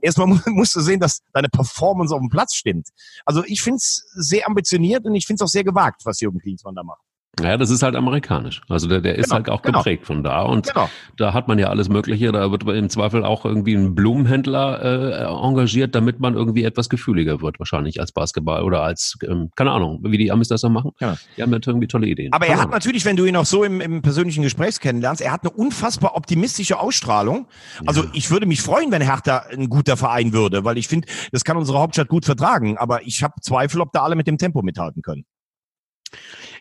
Erstmal 0.00 0.26
musst 0.46 0.74
du 0.74 0.80
sehen, 0.80 1.00
dass 1.00 1.20
deine 1.32 1.48
Performance 1.48 2.14
auf 2.14 2.20
dem 2.20 2.30
Platz 2.30 2.54
stimmt. 2.54 2.88
Also 3.24 3.44
ich 3.44 3.62
finde 3.62 3.76
es 3.76 4.04
sehr 4.14 4.46
ambitioniert 4.46 5.04
und 5.04 5.14
ich 5.14 5.26
finde 5.26 5.42
es 5.42 5.48
auch 5.48 5.52
sehr 5.52 5.64
gewagt, 5.64 6.02
was 6.04 6.20
Jürgen 6.20 6.40
Klinsmann 6.40 6.74
da 6.74 6.82
macht. 6.82 7.03
Ja, 7.42 7.56
das 7.56 7.70
ist 7.70 7.82
halt 7.82 7.96
amerikanisch. 7.96 8.62
Also 8.68 8.88
der, 8.88 9.00
der 9.00 9.16
ist 9.16 9.24
genau, 9.24 9.36
halt 9.36 9.50
auch 9.50 9.62
genau. 9.62 9.78
geprägt 9.78 10.06
von 10.06 10.22
da. 10.22 10.42
Und 10.42 10.68
genau. 10.68 10.88
da 11.16 11.34
hat 11.34 11.48
man 11.48 11.58
ja 11.58 11.68
alles 11.68 11.88
Mögliche. 11.88 12.32
Da 12.32 12.50
wird 12.50 12.62
im 12.64 12.88
Zweifel 12.88 13.24
auch 13.24 13.44
irgendwie 13.44 13.74
ein 13.74 13.94
Blumenhändler 13.94 14.82
äh, 14.82 15.24
engagiert, 15.24 15.94
damit 15.94 16.20
man 16.20 16.34
irgendwie 16.34 16.64
etwas 16.64 16.88
gefühliger 16.88 17.40
wird, 17.40 17.58
wahrscheinlich 17.58 18.00
als 18.00 18.12
Basketball 18.12 18.62
oder 18.62 18.82
als, 18.82 19.16
ähm, 19.28 19.50
keine 19.56 19.72
Ahnung, 19.72 20.00
wie 20.02 20.18
die 20.18 20.30
Amis 20.30 20.48
das 20.48 20.60
dann 20.60 20.72
machen. 20.72 20.92
Ja. 21.00 21.16
Die 21.36 21.42
haben 21.42 21.52
ja 21.52 21.58
irgendwie 21.64 21.88
tolle 21.88 22.06
Ideen. 22.06 22.32
Aber 22.32 22.46
er 22.46 22.60
hat 22.60 22.70
natürlich, 22.70 23.04
wenn 23.04 23.16
du 23.16 23.24
ihn 23.24 23.36
auch 23.36 23.46
so 23.46 23.64
im, 23.64 23.80
im 23.80 24.02
persönlichen 24.02 24.42
Gespräch 24.42 24.78
kennenlernst, 24.80 25.20
er 25.20 25.32
hat 25.32 25.42
eine 25.42 25.50
unfassbar 25.50 26.16
optimistische 26.16 26.78
Ausstrahlung. 26.78 27.46
Also 27.86 28.04
ja. 28.04 28.10
ich 28.12 28.30
würde 28.30 28.46
mich 28.46 28.62
freuen, 28.62 28.90
wenn 28.92 29.02
Hertha 29.02 29.44
ein 29.50 29.68
guter 29.68 29.96
Verein 29.96 30.32
würde, 30.32 30.64
weil 30.64 30.78
ich 30.78 30.88
finde, 30.88 31.08
das 31.32 31.44
kann 31.44 31.56
unsere 31.56 31.78
Hauptstadt 31.78 32.08
gut 32.08 32.24
vertragen. 32.24 32.78
Aber 32.78 33.06
ich 33.06 33.22
habe 33.22 33.34
Zweifel, 33.40 33.80
ob 33.80 33.92
da 33.92 34.02
alle 34.02 34.16
mit 34.16 34.26
dem 34.26 34.38
Tempo 34.38 34.62
mithalten 34.62 35.02
können. 35.02 35.24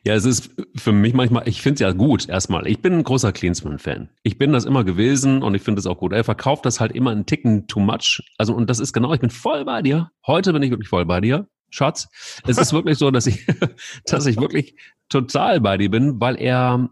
Ja, 0.05 0.13
es 0.15 0.25
ist 0.25 0.51
für 0.75 0.91
mich 0.91 1.13
manchmal, 1.13 1.47
ich 1.47 1.61
finde 1.61 1.75
es 1.75 1.79
ja 1.79 1.91
gut 1.93 2.27
erstmal. 2.27 2.67
Ich 2.67 2.81
bin 2.81 2.93
ein 2.93 3.03
großer 3.03 3.31
Klinsmann-Fan. 3.31 4.09
Ich 4.23 4.37
bin 4.37 4.51
das 4.51 4.65
immer 4.65 4.83
gewesen 4.83 5.41
und 5.41 5.55
ich 5.55 5.61
finde 5.61 5.79
es 5.79 5.87
auch 5.87 5.97
gut. 5.97 6.11
Er 6.11 6.23
verkauft 6.25 6.65
das 6.65 6.79
halt 6.79 6.91
immer 6.91 7.11
einen 7.11 7.25
Ticken 7.25 7.67
too 7.67 7.79
much. 7.79 8.21
Also, 8.37 8.53
und 8.53 8.69
das 8.69 8.79
ist 8.79 8.91
genau, 8.91 9.13
ich 9.13 9.21
bin 9.21 9.29
voll 9.29 9.63
bei 9.63 9.81
dir. 9.81 10.11
Heute 10.27 10.51
bin 10.51 10.61
ich 10.61 10.71
wirklich 10.71 10.89
voll 10.89 11.05
bei 11.05 11.21
dir. 11.21 11.47
Schatz, 11.69 12.07
es 12.45 12.57
ist 12.57 12.73
wirklich 12.73 12.97
so, 12.97 13.09
dass 13.11 13.25
ich, 13.25 13.47
dass 14.05 14.25
ich 14.25 14.37
wirklich 14.37 14.75
total 15.09 15.59
bei 15.59 15.77
dir 15.77 15.89
bin, 15.89 16.19
weil 16.19 16.35
er 16.39 16.89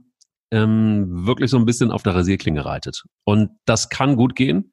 ähm, 0.51 1.25
wirklich 1.25 1.51
so 1.51 1.57
ein 1.57 1.65
bisschen 1.65 1.91
auf 1.91 2.03
der 2.03 2.15
Rasierklinge 2.15 2.65
reitet. 2.65 3.03
Und 3.25 3.51
das 3.65 3.89
kann 3.89 4.15
gut 4.15 4.35
gehen. 4.35 4.71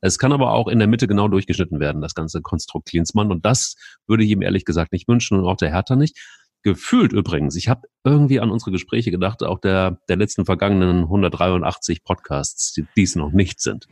Es 0.00 0.18
kann 0.18 0.32
aber 0.32 0.52
auch 0.52 0.68
in 0.68 0.78
der 0.78 0.88
Mitte 0.88 1.06
genau 1.06 1.28
durchgeschnitten 1.28 1.78
werden, 1.78 2.00
das 2.00 2.14
ganze 2.14 2.40
Konstrukt 2.40 2.88
Klinsmann. 2.88 3.30
Und 3.30 3.44
das 3.44 3.76
würde 4.06 4.24
ich 4.24 4.30
ihm 4.30 4.42
ehrlich 4.42 4.64
gesagt 4.64 4.92
nicht 4.92 5.08
wünschen 5.08 5.38
und 5.38 5.46
auch 5.46 5.56
der 5.56 5.70
Hertha 5.70 5.94
nicht. 5.94 6.18
Gefühlt 6.62 7.12
übrigens, 7.12 7.56
ich 7.56 7.68
habe 7.68 7.88
irgendwie 8.04 8.40
an 8.40 8.50
unsere 8.50 8.70
Gespräche 8.70 9.10
gedacht, 9.10 9.42
auch 9.42 9.58
der, 9.58 9.98
der 10.08 10.16
letzten 10.16 10.44
vergangenen 10.44 11.02
183 11.04 12.04
Podcasts, 12.04 12.72
die 12.72 12.84
dies 12.96 13.16
noch 13.16 13.32
nicht 13.32 13.60
sind. 13.60 13.86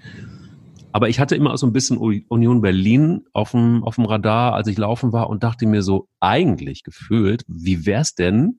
Aber 0.93 1.09
ich 1.09 1.21
hatte 1.21 1.37
immer 1.37 1.57
so 1.57 1.67
ein 1.67 1.73
bisschen 1.73 1.97
Union 1.97 2.61
Berlin 2.61 3.25
auf 3.33 3.53
dem, 3.53 3.85
auf 3.85 3.97
dem 3.97 4.05
Radar, 4.05 4.55
als 4.55 4.69
ich 4.69 4.79
laufen 4.79 5.13
war 5.13 5.31
und 5.31 5.43
dachte 5.43 5.67
mir 5.67 5.83
so, 5.83 6.09
eigentlich 6.21 6.83
gefühlt, 6.83 7.45
wie 7.47 7.87
wär's 7.87 8.15
denn, 8.15 8.59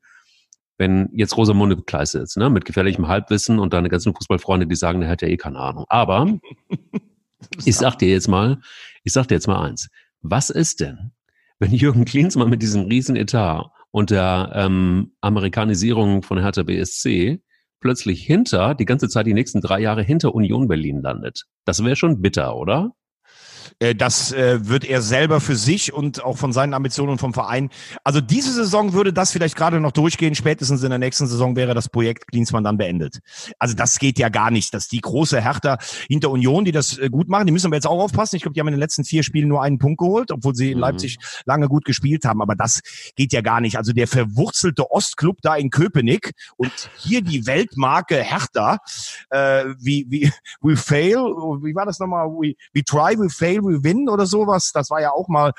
wenn 0.77 1.09
jetzt 1.13 1.35
Rosamunde 1.37 1.75
Kleis 1.77 2.11
sitzt, 2.11 2.37
ne, 2.37 2.49
mit 2.49 2.65
gefährlichem 2.65 3.07
Halbwissen 3.07 3.59
und 3.59 3.73
deine 3.73 3.89
ganzen 3.89 4.15
Fußballfreunde, 4.15 4.65
die 4.65 4.75
sagen, 4.75 5.01
der 5.01 5.09
hat 5.09 5.21
ja 5.21 5.27
eh 5.27 5.37
keine 5.37 5.59
Ahnung. 5.59 5.85
Aber 5.89 6.39
ich 7.65 7.75
sag 7.75 7.97
dir 7.97 8.09
jetzt 8.09 8.27
mal, 8.27 8.59
ich 9.03 9.13
sag 9.13 9.27
dir 9.27 9.35
jetzt 9.35 9.47
mal 9.47 9.61
eins. 9.61 9.89
Was 10.21 10.49
ist 10.49 10.79
denn, 10.79 11.11
wenn 11.59 11.73
Jürgen 11.73 12.05
Klinsmann 12.05 12.49
mit 12.49 12.61
diesem 12.61 12.83
riesen 12.83 13.15
Etat 13.15 13.69
und 13.91 14.11
der 14.11 14.51
ähm, 14.53 15.13
Amerikanisierung 15.21 16.21
von 16.23 16.39
Hertha 16.39 16.63
BSC 16.63 17.41
plötzlich 17.79 18.23
hinter, 18.23 18.75
die 18.75 18.85
ganze 18.85 19.07
Zeit 19.07 19.25
die 19.25 19.33
nächsten 19.33 19.61
drei 19.61 19.79
Jahre 19.79 20.03
hinter 20.03 20.35
Union 20.35 20.67
Berlin 20.67 21.01
landet. 21.01 21.45
Das 21.65 21.83
wäre 21.83 21.95
schon 21.95 22.21
bitter, 22.21 22.55
oder? 22.55 22.91
Äh, 23.79 23.95
das 23.95 24.31
äh, 24.31 24.67
wird 24.67 24.85
er 24.85 25.01
selber 25.01 25.39
für 25.39 25.55
sich 25.55 25.93
und 25.93 26.23
auch 26.23 26.37
von 26.37 26.53
seinen 26.53 26.73
Ambitionen 26.73 27.11
und 27.11 27.19
vom 27.19 27.33
Verein. 27.33 27.69
Also 28.03 28.21
diese 28.21 28.53
Saison 28.53 28.93
würde 28.93 29.13
das 29.13 29.31
vielleicht 29.31 29.55
gerade 29.55 29.79
noch 29.79 29.91
durchgehen. 29.91 30.35
Spätestens 30.35 30.83
in 30.83 30.89
der 30.89 30.99
nächsten 30.99 31.27
Saison 31.27 31.55
wäre 31.55 31.73
das 31.73 31.89
Projekt 31.89 32.27
Klinsmann 32.27 32.63
dann 32.63 32.77
beendet. 32.77 33.19
Also 33.59 33.75
das 33.75 33.99
geht 33.99 34.19
ja 34.19 34.29
gar 34.29 34.51
nicht, 34.51 34.73
dass 34.73 34.87
die 34.87 35.01
große 35.01 35.41
Hertha 35.41 35.77
hinter 36.07 36.29
Union, 36.29 36.65
die 36.65 36.71
das 36.71 36.97
äh, 36.97 37.09
gut 37.09 37.29
machen, 37.29 37.45
die 37.45 37.51
müssen 37.51 37.67
aber 37.67 37.75
jetzt 37.75 37.87
auch 37.87 37.99
aufpassen. 37.99 38.35
Ich 38.35 38.43
glaube, 38.43 38.53
die 38.53 38.59
haben 38.59 38.67
in 38.67 38.73
den 38.73 38.79
letzten 38.79 39.03
vier 39.03 39.23
Spielen 39.23 39.47
nur 39.47 39.61
einen 39.61 39.79
Punkt 39.79 39.99
geholt, 39.99 40.31
obwohl 40.31 40.55
sie 40.55 40.71
in 40.71 40.77
mhm. 40.77 40.81
Leipzig 40.81 41.17
lange 41.45 41.67
gut 41.67 41.85
gespielt 41.85 42.25
haben. 42.25 42.41
Aber 42.41 42.55
das 42.55 42.81
geht 43.15 43.33
ja 43.33 43.41
gar 43.41 43.61
nicht. 43.61 43.77
Also 43.77 43.93
der 43.93 44.07
verwurzelte 44.07 44.91
Ostclub 44.91 45.37
da 45.41 45.55
in 45.55 45.69
Köpenick 45.69 46.31
und 46.57 46.71
hier 46.97 47.21
die 47.21 47.45
Weltmarke 47.45 48.21
Hertha, 48.23 48.79
äh, 49.29 49.65
wie, 49.79 50.05
wie, 50.09 50.31
we 50.61 50.75
fail, 50.75 51.17
wie 51.17 51.75
war 51.75 51.85
das 51.85 51.99
nochmal? 51.99 52.27
We, 52.27 52.55
we 52.73 52.83
try, 52.83 53.17
we 53.17 53.29
fail, 53.29 53.58
we 53.63 53.83
win 53.83 54.09
oder 54.09 54.25
sowas. 54.25 54.71
Das 54.73 54.89
war 54.89 55.01
ja 55.01 55.11
auch 55.11 55.27
mal 55.27 55.53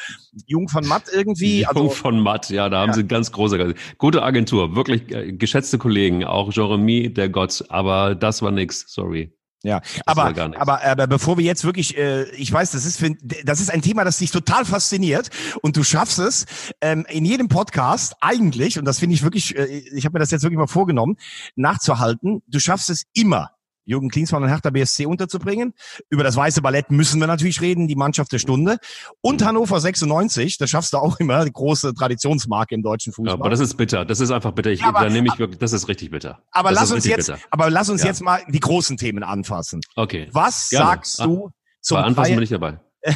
Jung 0.46 0.68
von 0.68 0.86
Matt 0.86 1.04
irgendwie. 1.12 1.66
Also, 1.66 1.80
Jung 1.80 1.90
von 1.90 2.20
Matt, 2.20 2.50
ja, 2.50 2.68
da 2.68 2.80
haben 2.80 2.90
ja. 2.90 2.94
sie 2.94 3.06
ganz 3.06 3.32
große, 3.32 3.74
gute 3.98 4.22
Agentur, 4.22 4.76
wirklich 4.76 5.10
äh, 5.10 5.32
geschätzte 5.32 5.78
Kollegen, 5.78 6.24
auch 6.24 6.52
Jeremy, 6.52 7.12
der 7.12 7.28
Gott, 7.28 7.64
aber 7.68 8.14
das 8.14 8.42
war 8.42 8.50
nix, 8.50 8.84
sorry. 8.88 9.32
Ja, 9.62 9.82
aber, 10.06 10.34
aber, 10.58 10.82
aber 10.82 11.06
bevor 11.06 11.36
wir 11.36 11.44
jetzt 11.44 11.64
wirklich, 11.64 11.96
äh, 11.98 12.30
ich 12.30 12.50
weiß, 12.50 12.70
das 12.70 12.86
ist, 12.86 12.98
für, 12.98 13.14
das 13.44 13.60
ist 13.60 13.70
ein 13.70 13.82
Thema, 13.82 14.04
das 14.04 14.16
dich 14.16 14.30
total 14.30 14.64
fasziniert 14.64 15.28
und 15.60 15.76
du 15.76 15.84
schaffst 15.84 16.18
es 16.18 16.46
ähm, 16.80 17.04
in 17.10 17.26
jedem 17.26 17.48
Podcast 17.48 18.14
eigentlich, 18.22 18.78
und 18.78 18.86
das 18.86 18.98
finde 18.98 19.14
ich 19.14 19.22
wirklich, 19.22 19.54
äh, 19.58 19.66
ich 19.66 20.06
habe 20.06 20.14
mir 20.14 20.20
das 20.20 20.30
jetzt 20.30 20.42
wirklich 20.44 20.58
mal 20.58 20.66
vorgenommen, 20.66 21.16
nachzuhalten, 21.56 22.42
du 22.46 22.58
schaffst 22.58 22.88
es 22.88 23.04
immer, 23.12 23.50
Jürgen 23.84 24.08
Klinsmann 24.08 24.42
und 24.42 24.48
Hertha 24.48 24.70
BSC 24.70 25.06
unterzubringen. 25.06 25.74
Über 26.08 26.24
das 26.24 26.36
Weiße 26.36 26.62
Ballett 26.62 26.90
müssen 26.90 27.20
wir 27.20 27.26
natürlich 27.26 27.60
reden, 27.60 27.88
die 27.88 27.96
Mannschaft 27.96 28.32
der 28.32 28.38
Stunde. 28.38 28.78
Und. 29.20 29.40
Hannover 29.40 29.80
96, 29.80 30.58
das 30.58 30.70
schaffst 30.70 30.92
du 30.92 30.98
auch 30.98 31.18
immer, 31.18 31.44
die 31.44 31.52
große 31.52 31.94
Traditionsmarke 31.94 32.74
im 32.74 32.82
deutschen 32.82 33.12
Fußball. 33.12 33.34
Ja, 33.34 33.40
aber 33.40 33.48
das 33.48 33.60
ist 33.60 33.76
bitter, 33.76 34.04
das 34.04 34.20
ist 34.20 34.30
einfach 34.30 34.52
bitter. 34.52 34.70
Ich, 34.70 34.80
ja, 34.80 34.92
da 34.92 35.08
nehme 35.08 35.28
ich 35.28 35.38
wirklich, 35.38 35.58
das 35.58 35.72
ist 35.72 35.88
richtig 35.88 36.10
bitter. 36.10 36.42
Aber 36.50 36.70
das 36.70 36.80
lass 36.80 36.92
uns 36.92 37.06
jetzt, 37.06 37.28
bitter. 37.28 37.38
aber 37.50 37.70
lass 37.70 37.88
uns 37.88 38.02
ja. 38.02 38.08
jetzt 38.08 38.20
mal 38.20 38.42
die 38.48 38.60
großen 38.60 38.96
Themen 38.96 39.22
anfassen. 39.22 39.80
Okay. 39.96 40.28
Was 40.32 40.68
Gerne. 40.68 40.86
sagst 40.86 41.20
du 41.20 41.46
ah, 41.46 41.52
zum 41.80 41.96
Bei 41.96 42.02
Anfassen 42.02 42.34
bin 42.34 42.44
ich 42.44 42.50
dabei. 42.50 42.80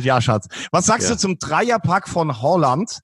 ja, 0.00 0.20
Schatz. 0.20 0.48
Was 0.70 0.86
sagst 0.86 1.10
du 1.10 1.16
zum 1.16 1.38
Dreierpack 1.38 2.08
von 2.08 2.42
Holland, 2.42 3.00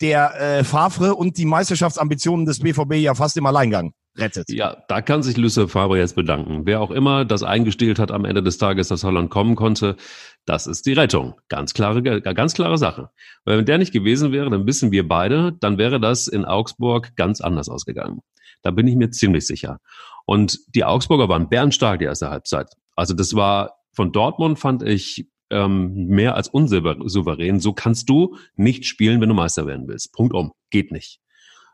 der 0.00 0.40
äh, 0.40 0.64
Favre 0.64 1.14
und 1.14 1.36
die 1.36 1.44
Meisterschaftsambitionen 1.44 2.46
des 2.46 2.60
BVB 2.60 2.94
ja 2.94 3.14
fast 3.14 3.36
im 3.36 3.46
Alleingang 3.46 3.92
rettet. 4.18 4.50
Ja, 4.50 4.84
da 4.88 5.00
kann 5.02 5.22
sich 5.22 5.36
Lucien 5.36 5.68
Fabre 5.68 5.98
jetzt 5.98 6.16
bedanken. 6.16 6.62
Wer 6.64 6.80
auch 6.80 6.90
immer 6.90 7.24
das 7.24 7.42
eingestellt 7.42 7.98
hat 7.98 8.10
am 8.10 8.24
Ende 8.24 8.42
des 8.42 8.58
Tages, 8.58 8.88
dass 8.88 9.04
Holland 9.04 9.30
kommen 9.30 9.56
konnte, 9.56 9.96
das 10.44 10.66
ist 10.66 10.86
die 10.86 10.92
Rettung. 10.92 11.34
Ganz 11.48 11.74
klare, 11.74 12.02
ganz 12.02 12.54
klare 12.54 12.78
Sache. 12.78 13.10
Weil 13.44 13.58
wenn 13.58 13.66
der 13.66 13.78
nicht 13.78 13.92
gewesen 13.92 14.32
wäre, 14.32 14.50
dann 14.50 14.66
wissen 14.66 14.90
wir 14.92 15.06
beide, 15.06 15.52
dann 15.60 15.78
wäre 15.78 16.00
das 16.00 16.28
in 16.28 16.44
Augsburg 16.44 17.14
ganz 17.16 17.40
anders 17.40 17.68
ausgegangen. 17.68 18.20
Da 18.62 18.70
bin 18.70 18.86
ich 18.86 18.96
mir 18.96 19.10
ziemlich 19.10 19.46
sicher. 19.46 19.78
Und 20.26 20.58
die 20.74 20.84
Augsburger 20.84 21.28
waren 21.28 21.48
bärenstark 21.48 22.00
die 22.00 22.06
erste 22.06 22.30
Halbzeit. 22.30 22.68
Also 22.96 23.14
das 23.14 23.34
war 23.34 23.78
von 23.92 24.12
Dortmund 24.12 24.58
fand 24.58 24.82
ich 24.82 25.28
ähm, 25.50 26.06
mehr 26.06 26.34
als 26.34 26.48
unsouverän. 26.48 27.60
So 27.60 27.72
kannst 27.72 28.08
du 28.08 28.36
nicht 28.54 28.84
spielen, 28.86 29.20
wenn 29.20 29.28
du 29.28 29.34
Meister 29.34 29.66
werden 29.66 29.88
willst. 29.88 30.12
Punkt 30.12 30.34
um. 30.34 30.52
Geht 30.70 30.92
nicht. 30.92 31.20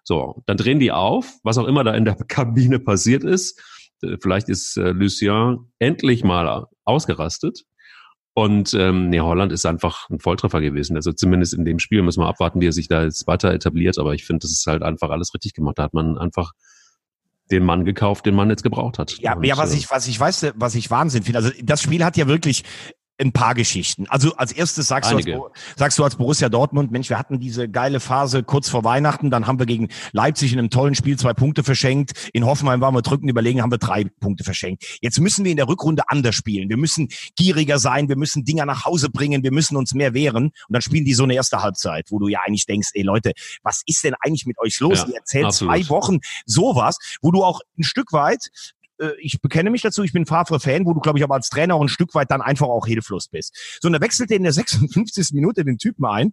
So, 0.05 0.43
dann 0.47 0.57
drehen 0.57 0.79
die 0.79 0.93
auf, 0.93 1.33
was 1.43 1.59
auch 1.59 1.67
immer 1.67 1.83
da 1.83 1.95
in 1.95 2.05
der 2.05 2.15
Kabine 2.29 2.79
passiert 2.79 3.25
ist. 3.25 3.61
Äh, 4.03 4.17
vielleicht 4.21 4.49
ist 4.49 4.77
äh, 4.77 4.91
Lucien 4.91 5.73
endlich 5.79 6.23
mal 6.25 6.67
ausgerastet. 6.85 7.65
Und 8.37 8.75
ähm, 8.75 9.11
nee, 9.11 9.21
Holland 9.21 9.53
ist 9.53 9.65
einfach 9.65 10.11
ein 10.11 10.19
Volltreffer 10.19 10.61
gewesen. 10.61 10.97
Also 10.97 11.13
zumindest 11.13 11.55
in 11.55 11.65
dem 11.65 11.79
Spiel 11.79 12.03
müssen 12.03 12.21
wir 12.21 12.27
abwarten, 12.27 12.61
wie 12.61 12.67
er 12.67 12.73
sich 12.73 12.89
da 12.89 13.05
jetzt 13.05 13.29
weiter 13.29 13.53
etabliert. 13.53 13.97
Aber 13.99 14.13
ich 14.13 14.25
finde, 14.25 14.41
das 14.41 14.51
ist 14.51 14.67
halt 14.67 14.83
einfach 14.83 15.11
alles 15.11 15.33
richtig 15.35 15.55
gemacht. 15.55 15.79
Da 15.79 15.85
hat 15.85 15.95
man 15.95 16.19
einfach 16.19 16.53
den 17.51 17.65
Mann 17.65 17.85
gekauft, 17.85 18.27
den 18.27 18.35
man 18.35 18.51
jetzt 18.51 18.65
gebraucht 18.65 18.99
hat. 18.99 19.19
Ja, 19.19 19.37
und, 19.37 19.45
ja, 19.45 19.57
was 19.57 19.73
äh, 19.73 19.77
ich, 19.77 19.91
was 19.91 20.09
ich 20.09 20.19
weiß, 20.19 20.53
was 20.57 20.75
ich 20.75 20.91
Wahnsinn 20.91 21.23
finde. 21.23 21.39
Also 21.39 21.51
das 21.63 21.81
Spiel 21.81 22.05
hat 22.05 22.17
ja 22.17 22.27
wirklich 22.27 22.65
ein 23.19 23.33
paar 23.33 23.55
Geschichten. 23.55 24.07
Also 24.09 24.35
als 24.37 24.53
erstes 24.53 24.89
sagst 24.89 25.13
du, 25.13 25.17
als, 25.17 25.27
sagst 25.77 25.99
du 25.99 26.05
als 26.05 26.17
Borussia 26.17 26.49
Dortmund, 26.49 26.91
Mensch, 26.91 27.09
wir 27.11 27.19
hatten 27.19 27.39
diese 27.39 27.69
geile 27.69 28.01
Phase 28.01 28.43
kurz 28.43 28.69
vor 28.69 28.83
Weihnachten, 28.83 29.31
dann 29.31 29.47
haben 29.47 29.59
wir 29.59 29.67
gegen 29.67 29.89
Leipzig 30.13 30.53
in 30.53 30.59
einem 30.59 30.71
tollen 30.71 30.95
Spiel 30.95 31.17
zwei 31.17 31.33
Punkte 31.33 31.63
verschenkt. 31.63 32.31
In 32.33 32.45
Hoffenheim 32.45 32.81
waren 32.81 32.95
wir 32.95 33.03
drückend 33.03 33.31
überlegen, 33.31 33.63
haben 33.63 33.71
wir 33.71 33.79
drei 33.79 34.05
Punkte 34.05 34.43
verschenkt. 34.43 34.99
Jetzt 35.01 35.21
müssen 35.21 35.45
wir 35.45 35.53
in 35.53 35.57
der 35.57 35.69
Rückrunde 35.69 36.03
anders 36.09 36.35
spielen. 36.35 36.69
Wir 36.69 36.77
müssen 36.77 37.09
gieriger 37.37 37.79
sein, 37.79 38.09
wir 38.09 38.17
müssen 38.17 38.45
Dinger 38.45 38.67
nach 38.67 38.85
Hause 38.85 39.11
bringen, 39.11 39.43
wir 39.45 39.53
müssen 39.53 39.77
uns 39.77 39.95
mehr 39.95 40.13
wehren. 40.15 40.47
Und 40.47 40.53
dann 40.69 40.83
spielen 40.83 41.05
die 41.05 41.15
so 41.15 41.23
eine 41.23 41.35
erste 41.35 41.63
Halbzeit, 41.63 42.07
wo 42.11 42.19
du 42.19 42.29
ja 42.29 42.41
eigentlich 42.45 42.67
denkst, 42.67 42.91
ey 42.95 43.03
Leute, 43.03 43.33
was 43.63 43.83
ist 43.87 44.03
denn 44.03 44.15
eigentlich 44.21 44.47
mit 44.47 44.59
euch 44.59 44.81
los? 44.81 45.01
Ja, 45.01 45.09
Ihr 45.09 45.17
erzählt 45.17 45.47
absolut. 45.47 45.75
zwei 45.75 45.89
Wochen 45.89 46.19
sowas, 46.47 46.99
wo 47.23 47.31
du 47.31 47.45
auch 47.45 47.61
ein 47.79 47.85
Stück 47.85 48.13
weit 48.13 48.51
ich 49.21 49.41
bekenne 49.41 49.71
mich 49.71 49.83
dazu, 49.83 50.03
ich 50.03 50.13
bin 50.13 50.27
Favre-Fan, 50.27 50.87
wo 50.87 50.95
du, 50.95 51.01
glaube 51.01 51.19
ich, 51.19 51.25
aber 51.25 51.35
als 51.35 51.49
Trainer 51.49 51.75
auch 51.75 51.83
ein 51.83 51.89
Stück 51.89 52.15
weit 52.15 52.31
dann 52.31 52.43
einfach 52.43 52.69
auch 52.69 52.87
hilflos 52.87 53.29
bist. 53.29 53.79
So, 53.81 53.89
und 53.89 53.93
da 53.93 54.01
wechselt 54.01 54.31
er 54.31 54.37
in 54.37 54.45
der 54.45 54.53
56. 54.65 55.33
Minute 55.33 55.65
den 55.65 55.79
Typen 55.79 56.05
ein. 56.05 56.33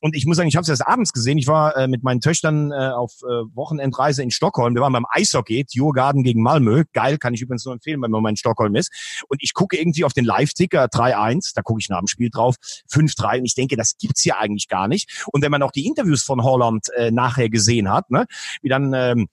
Und 0.00 0.16
ich 0.16 0.26
muss 0.26 0.36
sagen, 0.36 0.48
ich 0.48 0.56
habe 0.56 0.62
es 0.62 0.68
erst 0.68 0.86
abends 0.86 1.12
gesehen. 1.12 1.38
Ich 1.38 1.46
war 1.46 1.76
äh, 1.76 1.86
mit 1.86 2.02
meinen 2.02 2.20
Töchtern 2.20 2.72
äh, 2.72 2.74
auf 2.74 3.12
äh, 3.22 3.44
Wochenendreise 3.54 4.22
in 4.22 4.32
Stockholm. 4.32 4.74
Wir 4.74 4.82
waren 4.82 4.92
beim 4.92 5.06
Eishockey, 5.08 5.64
Djurgarden 5.64 6.24
gegen 6.24 6.42
Malmö. 6.42 6.82
Geil, 6.92 7.18
kann 7.18 7.34
ich 7.34 7.42
übrigens 7.42 7.64
nur 7.64 7.74
empfehlen, 7.74 8.02
wenn 8.02 8.10
man 8.10 8.20
mal 8.20 8.30
in 8.30 8.36
Stockholm 8.36 8.74
ist. 8.74 9.24
Und 9.28 9.40
ich 9.42 9.54
gucke 9.54 9.78
irgendwie 9.78 10.04
auf 10.04 10.12
den 10.12 10.24
Live-Ticker 10.24 10.86
3-1, 10.86 11.52
da 11.54 11.62
gucke 11.62 11.78
ich 11.80 11.88
nach 11.88 12.00
dem 12.00 12.08
Spiel 12.08 12.30
drauf, 12.30 12.56
5-3 12.90 13.38
und 13.38 13.44
ich 13.44 13.54
denke, 13.54 13.76
das 13.76 13.96
gibt's 13.96 14.22
hier 14.22 14.38
eigentlich 14.38 14.66
gar 14.66 14.88
nicht. 14.88 15.24
Und 15.32 15.42
wenn 15.42 15.52
man 15.52 15.62
auch 15.62 15.70
die 15.70 15.86
Interviews 15.86 16.24
von 16.24 16.42
Holland 16.42 16.88
äh, 16.96 17.12
nachher 17.12 17.48
gesehen 17.48 17.88
hat, 17.88 18.10
ne, 18.10 18.26
wie 18.60 18.68
dann 18.68 18.92
ähm, 18.94 19.28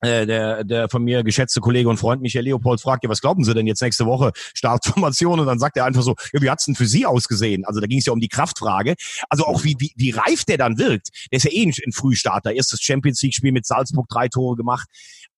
äh, 0.00 0.26
der, 0.26 0.64
der 0.64 0.88
von 0.88 1.02
mir 1.02 1.24
geschätzte 1.24 1.60
Kollege 1.60 1.88
und 1.88 1.96
Freund 1.96 2.22
Michael 2.22 2.44
Leopold 2.44 2.80
fragt 2.80 3.04
ja, 3.04 3.10
was 3.10 3.20
glauben 3.20 3.44
Sie 3.44 3.54
denn 3.54 3.66
jetzt 3.66 3.82
nächste 3.82 4.06
Woche? 4.06 4.32
Startformation 4.54 5.40
und 5.40 5.46
dann 5.46 5.58
sagt 5.58 5.76
er 5.76 5.84
einfach 5.84 6.02
so, 6.02 6.14
ja, 6.32 6.40
wie 6.40 6.50
hat's 6.50 6.66
denn 6.66 6.74
für 6.74 6.86
Sie 6.86 7.06
ausgesehen? 7.06 7.64
Also 7.64 7.80
da 7.80 7.86
ging 7.86 7.98
es 7.98 8.06
ja 8.06 8.12
um 8.12 8.20
die 8.20 8.28
Kraftfrage. 8.28 8.94
Also 9.28 9.44
auch 9.44 9.64
wie, 9.64 9.76
wie, 9.78 9.92
wie 9.96 10.10
reif 10.10 10.44
der 10.44 10.58
dann 10.58 10.78
wirkt. 10.78 11.08
Der 11.32 11.38
ist 11.38 11.44
ja 11.44 11.50
eh 11.52 11.64
ein 11.64 11.92
Frühstarter. 11.92 12.52
Erstes 12.52 12.80
Champions 12.80 13.22
League 13.22 13.34
Spiel 13.34 13.52
mit 13.52 13.66
Salzburg, 13.66 14.08
drei 14.08 14.28
Tore 14.28 14.56
gemacht. 14.56 14.88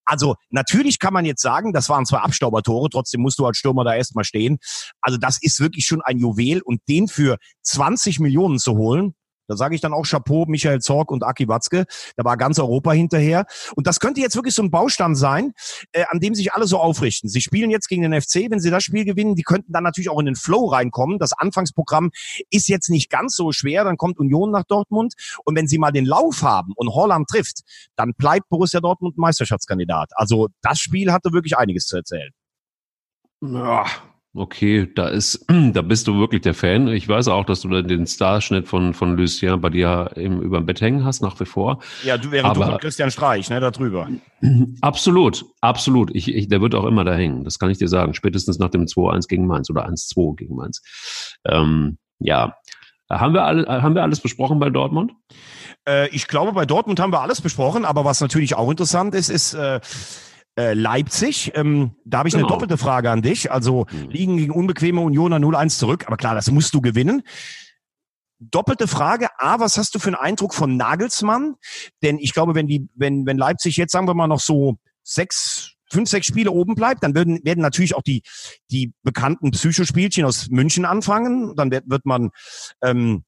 Also 0.05 0.35
natürlich 0.49 0.99
kann 0.99 1.13
man 1.13 1.25
jetzt 1.25 1.41
sagen, 1.41 1.73
das 1.73 1.87
waren 1.89 2.05
zwei 2.05 2.17
Abstaubertore, 2.17 2.89
trotzdem 2.89 3.21
musst 3.21 3.39
du 3.39 3.45
als 3.45 3.57
Stürmer 3.57 3.83
da 3.83 3.95
erstmal 3.95 4.25
stehen. 4.25 4.57
Also 4.99 5.17
das 5.17 5.37
ist 5.41 5.59
wirklich 5.59 5.85
schon 5.85 6.01
ein 6.01 6.17
Juwel 6.17 6.61
und 6.61 6.81
den 6.89 7.07
für 7.07 7.37
20 7.63 8.19
Millionen 8.19 8.59
zu 8.59 8.75
holen, 8.75 9.13
da 9.51 9.57
sage 9.57 9.75
ich 9.75 9.81
dann 9.81 9.93
auch 9.93 10.05
Chapeau, 10.05 10.45
Michael 10.47 10.79
Zorg 10.79 11.11
und 11.11 11.23
Aki 11.23 11.47
Watzke. 11.49 11.85
Da 12.15 12.23
war 12.23 12.37
ganz 12.37 12.57
Europa 12.57 12.93
hinterher. 12.93 13.45
Und 13.75 13.85
das 13.85 13.99
könnte 13.99 14.21
jetzt 14.21 14.35
wirklich 14.35 14.55
so 14.55 14.63
ein 14.63 14.71
Baustand 14.71 15.17
sein, 15.17 15.51
äh, 15.91 16.05
an 16.09 16.19
dem 16.19 16.33
sich 16.35 16.53
alle 16.53 16.67
so 16.67 16.79
aufrichten. 16.79 17.29
Sie 17.29 17.41
spielen 17.41 17.69
jetzt 17.69 17.89
gegen 17.89 18.01
den 18.01 18.19
FC, 18.19 18.49
wenn 18.49 18.61
sie 18.61 18.71
das 18.71 18.83
Spiel 18.83 19.03
gewinnen. 19.03 19.35
Die 19.35 19.43
könnten 19.43 19.73
dann 19.73 19.83
natürlich 19.83 20.09
auch 20.09 20.19
in 20.19 20.25
den 20.25 20.35
Flow 20.35 20.67
reinkommen. 20.67 21.19
Das 21.19 21.33
Anfangsprogramm 21.33 22.11
ist 22.49 22.69
jetzt 22.69 22.89
nicht 22.89 23.09
ganz 23.09 23.35
so 23.35 23.51
schwer. 23.51 23.83
Dann 23.83 23.97
kommt 23.97 24.19
Union 24.19 24.51
nach 24.51 24.63
Dortmund. 24.63 25.15
Und 25.43 25.55
wenn 25.57 25.67
sie 25.67 25.77
mal 25.77 25.91
den 25.91 26.05
Lauf 26.05 26.43
haben 26.43 26.71
und 26.75 26.89
Holland 26.89 27.27
trifft, 27.27 27.61
dann 27.97 28.13
bleibt 28.17 28.47
Borussia 28.47 28.79
Dortmund 28.79 29.17
Meisterschaftskandidat. 29.17 30.11
Also 30.13 30.47
das 30.61 30.79
Spiel 30.79 31.11
hatte 31.11 31.33
wirklich 31.33 31.57
einiges 31.57 31.87
zu 31.87 31.97
erzählen. 31.97 32.31
Ja, 33.41 33.85
Okay, 34.33 34.89
da 34.95 35.09
ist, 35.09 35.45
da 35.73 35.81
bist 35.81 36.07
du 36.07 36.17
wirklich 36.17 36.41
der 36.41 36.53
Fan. 36.53 36.87
Ich 36.87 37.07
weiß 37.07 37.27
auch, 37.27 37.45
dass 37.45 37.61
du 37.61 37.81
den 37.81 38.07
Starschnitt 38.07 38.67
von, 38.67 38.93
von 38.93 39.17
Lucien 39.17 39.59
bei 39.59 39.69
dir 39.69 40.11
im, 40.15 40.41
über 40.41 40.59
dem 40.61 40.65
Bett 40.65 40.79
hängen 40.79 41.03
hast, 41.03 41.21
nach 41.21 41.37
wie 41.41 41.45
vor. 41.45 41.79
Ja, 42.03 42.17
du 42.17 42.29
Aber, 42.41 42.65
du 42.65 42.71
und 42.71 42.81
Christian 42.81 43.11
Streich, 43.11 43.49
ne, 43.49 43.59
da 43.59 43.71
drüber. 43.71 44.07
Absolut, 44.81 45.45
absolut. 45.61 46.15
Ich, 46.15 46.33
ich, 46.33 46.47
der 46.47 46.61
wird 46.61 46.73
auch 46.73 46.85
immer 46.85 47.03
da 47.03 47.13
hängen. 47.13 47.43
Das 47.43 47.59
kann 47.59 47.69
ich 47.69 47.77
dir 47.77 47.87
sagen. 47.87 48.13
Spätestens 48.13 48.57
nach 48.57 48.69
dem 48.69 48.85
2-1 48.85 49.27
gegen 49.27 49.45
Mainz 49.45 49.69
oder 49.69 49.87
1-2 49.87 50.35
gegen 50.35 50.55
Mainz. 50.55 50.81
Ähm, 51.45 51.97
ja. 52.19 52.55
Haben 53.09 53.33
wir, 53.33 53.43
alle, 53.43 53.67
haben 53.67 53.93
wir 53.93 54.01
alles 54.01 54.21
besprochen 54.21 54.57
bei 54.59 54.69
Dortmund? 54.69 55.11
Äh, 55.87 56.07
ich 56.09 56.27
glaube, 56.27 56.53
bei 56.53 56.65
Dortmund 56.65 56.99
haben 56.99 57.11
wir 57.11 57.21
alles 57.21 57.41
besprochen. 57.41 57.85
Aber 57.85 58.05
was 58.05 58.21
natürlich 58.21 58.55
auch 58.55 58.69
interessant 58.71 59.13
ist, 59.13 59.29
ist, 59.29 59.53
äh, 59.53 59.79
äh, 60.57 60.73
Leipzig. 60.73 61.51
Ähm, 61.55 61.95
da 62.05 62.19
habe 62.19 62.29
ich 62.29 62.33
genau. 62.33 62.47
eine 62.47 62.53
doppelte 62.53 62.77
Frage 62.77 63.09
an 63.09 63.21
dich. 63.21 63.51
Also 63.51 63.85
mhm. 63.91 64.09
liegen 64.09 64.37
gegen 64.37 64.51
unbequeme 64.51 65.01
Unioner 65.01 65.37
0-1 65.37 65.77
zurück, 65.77 66.03
aber 66.07 66.17
klar, 66.17 66.35
das 66.35 66.51
musst 66.51 66.73
du 66.73 66.81
gewinnen. 66.81 67.23
Doppelte 68.39 68.87
Frage. 68.87 69.29
A, 69.37 69.59
was 69.59 69.77
hast 69.77 69.93
du 69.93 69.99
für 69.99 70.07
einen 70.07 70.15
Eindruck 70.15 70.53
von 70.53 70.75
Nagelsmann? 70.75 71.55
Denn 72.01 72.17
ich 72.17 72.33
glaube, 72.33 72.55
wenn 72.55 72.67
die, 72.67 72.89
wenn, 72.95 73.25
wenn 73.25 73.37
Leipzig 73.37 73.77
jetzt, 73.77 73.91
sagen 73.91 74.07
wir 74.07 74.15
mal, 74.15 74.27
noch 74.27 74.39
so 74.39 74.77
sechs, 75.03 75.73
fünf, 75.91 76.09
sechs 76.09 76.25
Spiele 76.25 76.51
oben 76.51 76.73
bleibt, 76.73 77.03
dann 77.03 77.13
werden, 77.13 77.39
werden 77.43 77.61
natürlich 77.61 77.95
auch 77.95 78.01
die, 78.01 78.23
die 78.71 78.93
bekannten 79.03 79.51
Psychospielchen 79.51 80.25
aus 80.25 80.49
München 80.49 80.85
anfangen. 80.85 81.55
Dann 81.55 81.69
wird, 81.69 81.87
wird 81.87 82.05
man 82.05 82.31
ähm, 82.81 83.23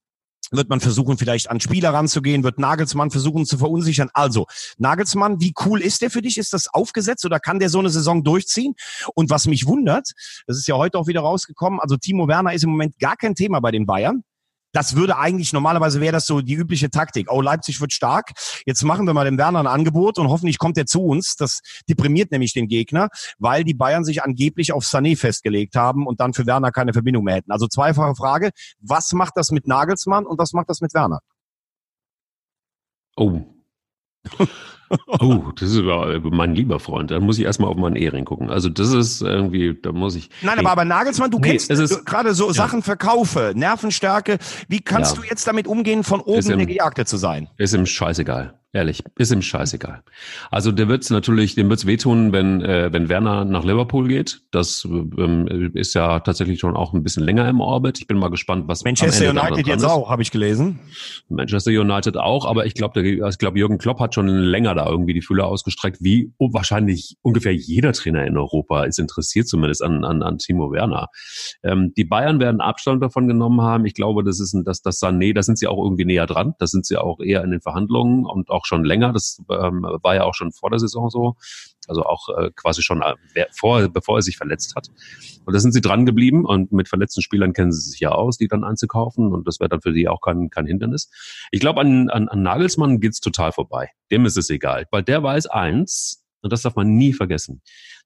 wird 0.52 0.70
man 0.70 0.80
versuchen, 0.80 1.18
vielleicht 1.18 1.50
an 1.50 1.60
Spieler 1.60 1.94
ranzugehen, 1.94 2.44
wird 2.44 2.60
Nagelsmann 2.60 3.12
versuchen 3.12 3.46
zu 3.46 3.58
verunsichern. 3.58 4.10
Also, 4.14 4.46
Nagelsmann, 4.78 5.40
wie 5.40 5.54
cool 5.66 5.82
ist 5.82 6.02
der 6.02 6.12
für 6.12 6.22
dich? 6.22 6.38
Ist 6.38 6.54
das 6.54 6.68
aufgesetzt 6.74 7.26
oder 7.26 7.40
kann 7.40 7.60
der 7.60 7.70
so 7.70 7.80
eine 7.80 7.90
Saison 7.90 8.24
durchziehen? 8.24 8.76
Und 9.16 9.30
was 9.30 9.48
mich 9.48 9.66
wundert, 9.66 10.12
das 10.48 10.58
ist 10.58 10.68
ja 10.68 10.76
heute 10.76 10.98
auch 10.98 11.08
wieder 11.08 11.22
rausgekommen, 11.22 11.80
also 11.80 11.98
Timo 11.98 12.28
Werner 12.28 12.54
ist 12.54 12.64
im 12.64 12.72
Moment 12.72 13.00
gar 13.00 13.16
kein 13.16 13.36
Thema 13.36 13.60
bei 13.60 13.72
den 13.72 13.86
Bayern. 13.86 14.24
Das 14.74 14.96
würde 14.96 15.18
eigentlich, 15.18 15.54
normalerweise 15.54 16.02
wäre 16.02 16.12
das 16.12 16.26
so 16.26 16.42
die 16.42 16.56
übliche 16.56 16.90
Taktik. 16.90 17.32
Oh, 17.32 17.42
Leipzig 17.42 17.80
wird 17.80 17.94
stark. 17.94 18.32
Jetzt 18.66 18.84
machen 18.84 19.06
wir 19.06 19.14
mal 19.14 19.24
dem 19.24 19.38
Werner 19.38 19.60
ein 19.60 19.68
Angebot 19.68 20.18
und 20.18 20.30
hoffentlich 20.30 20.58
kommt 20.58 20.78
er 20.80 20.88
zu 20.88 21.04
uns. 21.04 21.36
Das 21.36 21.62
deprimiert 21.88 22.32
nämlich 22.32 22.54
den 22.54 22.68
Gegner, 22.68 23.10
weil 23.38 23.64
die 23.64 23.76
Bayern 23.76 24.04
sich 24.04 24.24
angeblich 24.24 24.74
auf 24.74 24.84
Sané 24.84 25.16
festgelegt 25.16 25.76
haben 25.76 26.08
und 26.08 26.20
dann 26.20 26.34
für 26.34 26.48
Werner 26.48 26.72
keine 26.72 26.92
Verbindung 26.92 27.24
mehr 27.24 27.36
hätten. 27.36 27.52
Also 27.52 27.68
zweifache 27.68 28.16
Frage. 28.16 28.50
Was 28.80 29.14
macht 29.14 29.38
das 29.38 29.52
mit 29.52 29.68
Nagelsmann 29.68 30.26
und 30.26 30.40
was 30.40 30.54
macht 30.54 30.70
das 30.70 30.82
mit 30.82 30.94
Werner? 30.96 31.20
Oh. 33.16 33.53
Oh, 35.08 35.52
das 35.56 35.72
ist 35.72 35.80
aber 35.80 36.20
mein 36.22 36.56
lieber 36.56 36.80
Freund. 36.80 37.12
Da 37.12 37.20
muss 37.20 37.38
ich 37.40 37.46
erstmal 37.46 37.70
auf 37.70 37.78
meinen 37.78 37.96
Ehering 37.96 38.26
gucken. 38.26 38.50
Also 38.50 38.70
das 38.70 38.92
ist 38.92 39.22
irgendwie, 39.22 39.78
da 39.82 39.92
muss 39.92 40.16
ich. 40.16 40.30
Nein, 40.42 40.60
aber, 40.60 40.72
aber 40.72 40.86
Nagelsmann, 40.86 41.32
du 41.32 41.40
nee, 41.40 41.58
kennst 41.58 42.06
gerade 42.06 42.34
so 42.34 42.48
ja. 42.48 42.54
Sachen 42.54 42.84
Verkaufe, 42.84 43.54
Nervenstärke. 43.56 44.38
Wie 44.68 44.82
kannst 44.82 45.16
ja. 45.16 45.22
du 45.22 45.28
jetzt 45.28 45.48
damit 45.48 45.68
umgehen, 45.68 46.04
von 46.04 46.22
oben 46.22 46.52
im, 46.52 46.58
der 46.60 46.68
Gejagte 46.68 47.06
zu 47.06 47.18
sein? 47.18 47.50
Ist 47.58 47.74
ihm 47.74 47.86
scheißegal. 47.86 48.54
Ehrlich, 48.76 49.04
ist 49.20 49.32
ihm 49.32 49.44
scheißegal. 49.44 50.02
Also 50.50 50.72
der 50.72 50.88
wird's 50.88 51.12
natürlich, 51.12 51.54
dem 51.54 51.70
wird's 51.70 51.86
wehtun, 51.86 52.34
wenn 52.34 52.64
äh, 52.64 52.92
wenn 52.92 53.08
Werner 53.08 53.46
nach 53.46 53.64
Liverpool 53.64 54.08
geht. 54.08 54.42
Das 54.50 54.84
ähm, 54.84 55.72
ist 55.76 55.94
ja 55.94 56.22
tatsächlich 56.22 56.60
schon 56.60 56.76
auch 56.76 56.92
ein 56.92 57.04
bisschen 57.04 57.24
länger 57.24 57.48
im 57.48 57.62
Orbit. 57.62 58.00
Ich 58.00 58.08
bin 58.08 58.18
mal 58.18 58.32
gespannt, 58.32 58.68
was 58.68 58.84
Manchester 58.84 59.30
United 59.30 59.68
jetzt 59.68 59.86
auch, 59.86 60.10
habe 60.10 60.24
ich 60.24 60.32
gelesen. 60.32 60.80
Manchester 61.30 61.70
United 61.70 62.18
auch, 62.18 62.48
aber 62.48 62.66
ich 62.66 62.74
glaube, 62.74 63.00
ich 63.04 63.38
glaube 63.38 63.60
Jürgen 63.60 63.78
Klopp 63.78 64.00
hat 64.00 64.16
schon 64.16 64.28
länger 64.28 64.74
da 64.74 64.90
irgendwie 64.90 65.14
die 65.14 65.22
Fühler 65.22 65.46
ausgestreckt, 65.46 65.98
wie 66.02 66.34
oh, 66.40 66.52
wahrscheinlich 66.52 67.16
ungefähr 67.22 67.54
jeder 67.54 67.94
Trainer 67.94 68.26
in 68.26 68.40
Europa 68.40 68.86
ist 68.86 68.98
interessiert 68.98 69.48
zumindest 69.48 69.84
an 69.84 70.04
an, 70.04 70.24
an 70.24 70.40
Timo 70.40 70.72
Werner. 70.72 71.10
Ähm, 71.62 71.94
die 71.96 72.06
Bayern 72.06 72.40
werden 72.40 72.60
Abstand 72.60 73.04
davon 73.04 73.28
genommen 73.28 73.62
haben. 73.62 73.86
Ich 73.86 73.94
glaube, 73.94 74.24
das 74.24 74.40
ist 74.40 74.54
ein, 74.54 74.64
das 74.64 74.82
das 74.82 75.00
Sané, 75.00 75.36
da 75.36 75.44
sind 75.44 75.60
sie 75.60 75.68
auch 75.68 75.78
irgendwie 75.78 76.06
näher 76.06 76.26
dran. 76.26 76.56
Da 76.58 76.66
sind 76.66 76.88
sie 76.88 76.98
auch 76.98 77.20
eher 77.20 77.44
in 77.44 77.52
den 77.52 77.62
Verhandlungen 77.62 78.26
und 78.26 78.50
auch 78.50 78.63
auch 78.64 78.66
schon 78.66 78.86
länger. 78.86 79.14
Das 79.14 79.42
ähm, 79.50 79.86
war 80.02 80.16
ja 80.16 80.24
auch 80.24 80.34
schon 80.34 80.52
vor 80.52 80.70
der 80.70 80.80
Saison 80.80 81.10
so. 81.10 81.36
Also 81.88 82.04
auch 82.04 82.30
äh, 82.38 82.50
quasi 82.56 82.82
schon 82.82 83.02
äh, 83.02 83.46
vor, 83.52 83.90
bevor 83.90 84.18
er 84.18 84.22
sich 84.22 84.38
verletzt 84.38 84.76
hat. 84.76 84.88
Und 85.46 85.54
da 85.54 85.60
sind 85.60 85.74
sie 85.74 85.82
dran 85.82 86.06
geblieben 86.06 86.46
und 86.46 86.72
mit 86.72 86.88
verletzten 86.88 87.22
Spielern 87.22 87.52
kennen 87.52 87.74
sie 87.74 87.90
sich 87.92 88.00
ja 88.00 88.12
aus, 88.12 88.38
die 88.38 88.48
dann 88.48 88.64
einzukaufen 88.64 89.34
und 89.34 89.48
das 89.48 89.60
wäre 89.60 89.70
dann 89.70 89.82
für 89.82 89.94
sie 89.94 90.08
auch 90.08 90.22
kein, 90.22 90.50
kein 90.50 90.66
Hindernis. 90.66 91.10
Ich 91.52 91.60
glaube, 91.60 91.82
an, 91.82 92.10
an, 92.10 92.30
an 92.30 92.42
Nagelsmann 92.42 93.02
geht's 93.02 93.20
total 93.20 93.52
vorbei. 93.52 93.90
Dem 94.12 94.26
ist 94.26 94.38
es 94.38 94.50
egal, 94.50 94.86
weil 94.92 95.04
der 95.04 95.24
weiß 95.24 95.48
eins, 95.48 96.24
und 96.42 96.54
das 96.54 96.62
darf 96.62 96.76
man 96.76 96.96
nie 96.96 97.14
vergessen. 97.14 97.62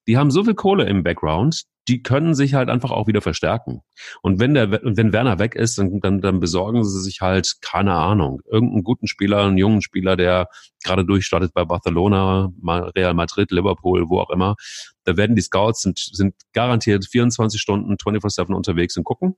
Die 0.07 0.17
haben 0.17 0.31
so 0.31 0.43
viel 0.43 0.55
Kohle 0.55 0.85
im 0.85 1.03
Background, 1.03 1.63
die 1.87 2.03
können 2.03 2.35
sich 2.35 2.53
halt 2.53 2.69
einfach 2.69 2.91
auch 2.91 3.07
wieder 3.07 3.21
verstärken. 3.21 3.81
Und 4.21 4.39
wenn 4.39 4.53
der, 4.53 4.71
wenn 4.71 5.13
Werner 5.13 5.39
weg 5.39 5.55
ist, 5.55 5.77
dann, 5.77 6.01
dann, 6.01 6.21
dann 6.21 6.39
besorgen 6.39 6.83
sie 6.83 7.01
sich 7.01 7.21
halt, 7.21 7.55
keine 7.61 7.93
Ahnung, 7.93 8.41
irgendeinen 8.49 8.83
guten 8.83 9.07
Spieler, 9.07 9.43
einen 9.43 9.57
jungen 9.57 9.81
Spieler, 9.81 10.17
der 10.17 10.49
gerade 10.83 11.05
durchstartet 11.05 11.53
bei 11.53 11.63
Barcelona, 11.63 12.51
Real 12.95 13.13
Madrid, 13.13 13.51
Liverpool, 13.51 14.09
wo 14.09 14.19
auch 14.19 14.29
immer. 14.29 14.55
Da 15.05 15.15
werden 15.15 15.37
die 15.37 15.41
Scouts 15.41 15.81
sind, 15.81 15.97
sind 15.97 16.35
garantiert 16.51 17.05
24 17.05 17.59
Stunden 17.59 17.93
24-7 17.95 18.53
unterwegs 18.53 18.97
und 18.97 19.05
gucken. 19.05 19.35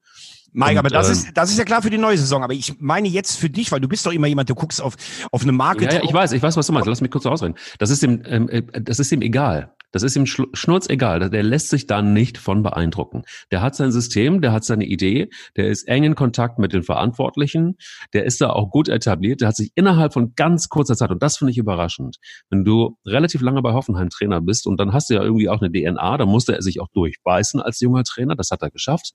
Mike, 0.51 0.71
und, 0.71 0.77
aber 0.79 0.89
das 0.89 1.09
äh, 1.09 1.11
ist, 1.11 1.29
das 1.35 1.51
ist 1.51 1.59
ja 1.59 1.65
klar 1.65 1.83
für 1.83 1.91
die 1.91 1.99
neue 1.99 2.17
Saison. 2.17 2.43
Aber 2.43 2.53
ich 2.53 2.79
meine 2.79 3.07
jetzt 3.07 3.37
für 3.37 3.51
dich, 3.51 3.71
weil 3.71 3.79
du 3.79 3.87
bist 3.87 4.05
doch 4.05 4.11
immer 4.11 4.25
jemand, 4.25 4.49
du 4.49 4.55
guckst 4.55 4.81
auf, 4.81 4.95
auf 5.31 5.43
eine 5.43 5.51
Marke. 5.51 5.85
Ja, 5.85 5.93
ja, 5.93 6.03
ich 6.03 6.13
weiß, 6.13 6.31
ich 6.31 6.41
weiß, 6.41 6.57
was 6.57 6.65
du 6.65 6.73
meinst. 6.73 6.87
Lass 6.87 7.01
mich 7.01 7.11
kurz 7.11 7.27
ausreden. 7.27 7.53
Das 7.77 7.91
ist 7.91 8.01
ihm, 8.01 8.23
ähm, 8.25 8.49
äh, 8.49 8.63
das 8.81 8.97
ist 8.97 9.11
ihm 9.11 9.21
egal. 9.21 9.75
Das 9.91 10.03
ist 10.03 10.15
ihm 10.15 10.25
schnurzegal. 10.25 11.29
Der 11.29 11.43
lässt 11.43 11.69
sich 11.69 11.87
da 11.87 12.01
nicht 12.01 12.37
von 12.37 12.63
beeindrucken. 12.63 13.23
Der 13.51 13.61
hat 13.61 13.75
sein 13.75 13.91
System, 13.91 14.41
der 14.41 14.51
hat 14.51 14.63
seine 14.63 14.85
Idee, 14.85 15.29
der 15.55 15.67
ist 15.67 15.87
eng 15.87 16.03
in 16.03 16.15
Kontakt 16.15 16.59
mit 16.59 16.73
den 16.73 16.83
Verantwortlichen, 16.83 17.77
der 18.13 18.25
ist 18.25 18.41
da 18.41 18.51
auch 18.51 18.69
gut 18.69 18.89
etabliert, 18.89 19.41
der 19.41 19.49
hat 19.49 19.55
sich 19.55 19.71
innerhalb 19.75 20.13
von 20.13 20.33
ganz 20.35 20.69
kurzer 20.69 20.95
Zeit, 20.95 21.11
und 21.11 21.23
das 21.23 21.37
finde 21.37 21.51
ich 21.51 21.57
überraschend, 21.57 22.17
wenn 22.49 22.63
du 22.63 22.97
relativ 23.05 23.41
lange 23.41 23.61
bei 23.61 23.73
Hoffenheim 23.73 24.09
Trainer 24.09 24.41
bist 24.41 24.67
und 24.67 24.79
dann 24.79 24.93
hast 24.93 25.09
du 25.09 25.15
ja 25.15 25.23
irgendwie 25.23 25.49
auch 25.49 25.61
eine 25.61 25.71
DNA, 25.71 26.17
da 26.17 26.25
musste 26.25 26.53
er 26.53 26.61
sich 26.61 26.79
auch 26.79 26.89
durchbeißen 26.93 27.61
als 27.61 27.79
junger 27.79 28.03
Trainer, 28.03 28.35
das 28.35 28.51
hat 28.51 28.61
er 28.61 28.71
geschafft. 28.71 29.13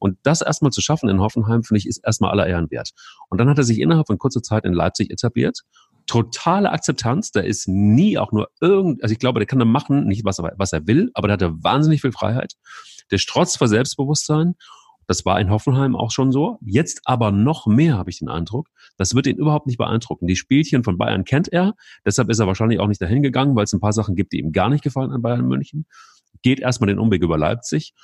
Und 0.00 0.18
das 0.22 0.42
erstmal 0.42 0.70
zu 0.70 0.80
schaffen 0.80 1.08
in 1.08 1.20
Hoffenheim, 1.20 1.64
finde 1.64 1.78
ich, 1.78 1.86
ist 1.86 1.98
erstmal 2.04 2.30
aller 2.30 2.46
Ehren 2.46 2.70
wert. 2.70 2.90
Und 3.30 3.38
dann 3.38 3.48
hat 3.48 3.58
er 3.58 3.64
sich 3.64 3.80
innerhalb 3.80 4.06
von 4.06 4.18
kurzer 4.18 4.42
Zeit 4.42 4.64
in 4.64 4.72
Leipzig 4.72 5.10
etabliert 5.10 5.62
totale 6.08 6.72
Akzeptanz. 6.72 7.30
Da 7.30 7.40
ist 7.40 7.68
nie 7.68 8.18
auch 8.18 8.32
nur 8.32 8.48
irgend, 8.60 9.02
also 9.02 9.12
ich 9.12 9.20
glaube, 9.20 9.38
der 9.38 9.46
kann 9.46 9.60
da 9.60 9.64
machen, 9.64 10.06
nicht 10.06 10.24
was 10.24 10.40
er, 10.40 10.54
was 10.56 10.72
er 10.72 10.88
will, 10.88 11.10
aber 11.14 11.28
der 11.28 11.34
hatte 11.34 11.62
wahnsinnig 11.62 12.00
viel 12.00 12.10
Freiheit. 12.10 12.54
Der 13.12 13.18
strotzt 13.18 13.58
vor 13.58 13.68
Selbstbewusstsein. 13.68 14.56
Das 15.06 15.24
war 15.24 15.40
in 15.40 15.48
Hoffenheim 15.48 15.96
auch 15.96 16.10
schon 16.10 16.32
so. 16.32 16.58
Jetzt 16.60 17.00
aber 17.04 17.30
noch 17.30 17.66
mehr, 17.66 17.96
habe 17.96 18.10
ich 18.10 18.18
den 18.18 18.28
Eindruck. 18.28 18.68
Das 18.98 19.14
wird 19.14 19.26
ihn 19.26 19.38
überhaupt 19.38 19.66
nicht 19.66 19.78
beeindrucken. 19.78 20.26
Die 20.26 20.36
Spielchen 20.36 20.84
von 20.84 20.98
Bayern 20.98 21.24
kennt 21.24 21.50
er. 21.50 21.74
Deshalb 22.04 22.28
ist 22.28 22.40
er 22.40 22.46
wahrscheinlich 22.46 22.78
auch 22.78 22.88
nicht 22.88 23.00
dahin 23.00 23.22
gegangen, 23.22 23.56
weil 23.56 23.64
es 23.64 23.72
ein 23.72 23.80
paar 23.80 23.94
Sachen 23.94 24.16
gibt, 24.16 24.32
die 24.32 24.38
ihm 24.38 24.52
gar 24.52 24.68
nicht 24.68 24.84
gefallen 24.84 25.12
an 25.12 25.22
Bayern 25.22 25.46
München. 25.46 25.86
Geht 26.42 26.60
erstmal 26.60 26.88
den 26.88 26.98
Umweg 26.98 27.22
über 27.22 27.38
Leipzig. 27.38 27.94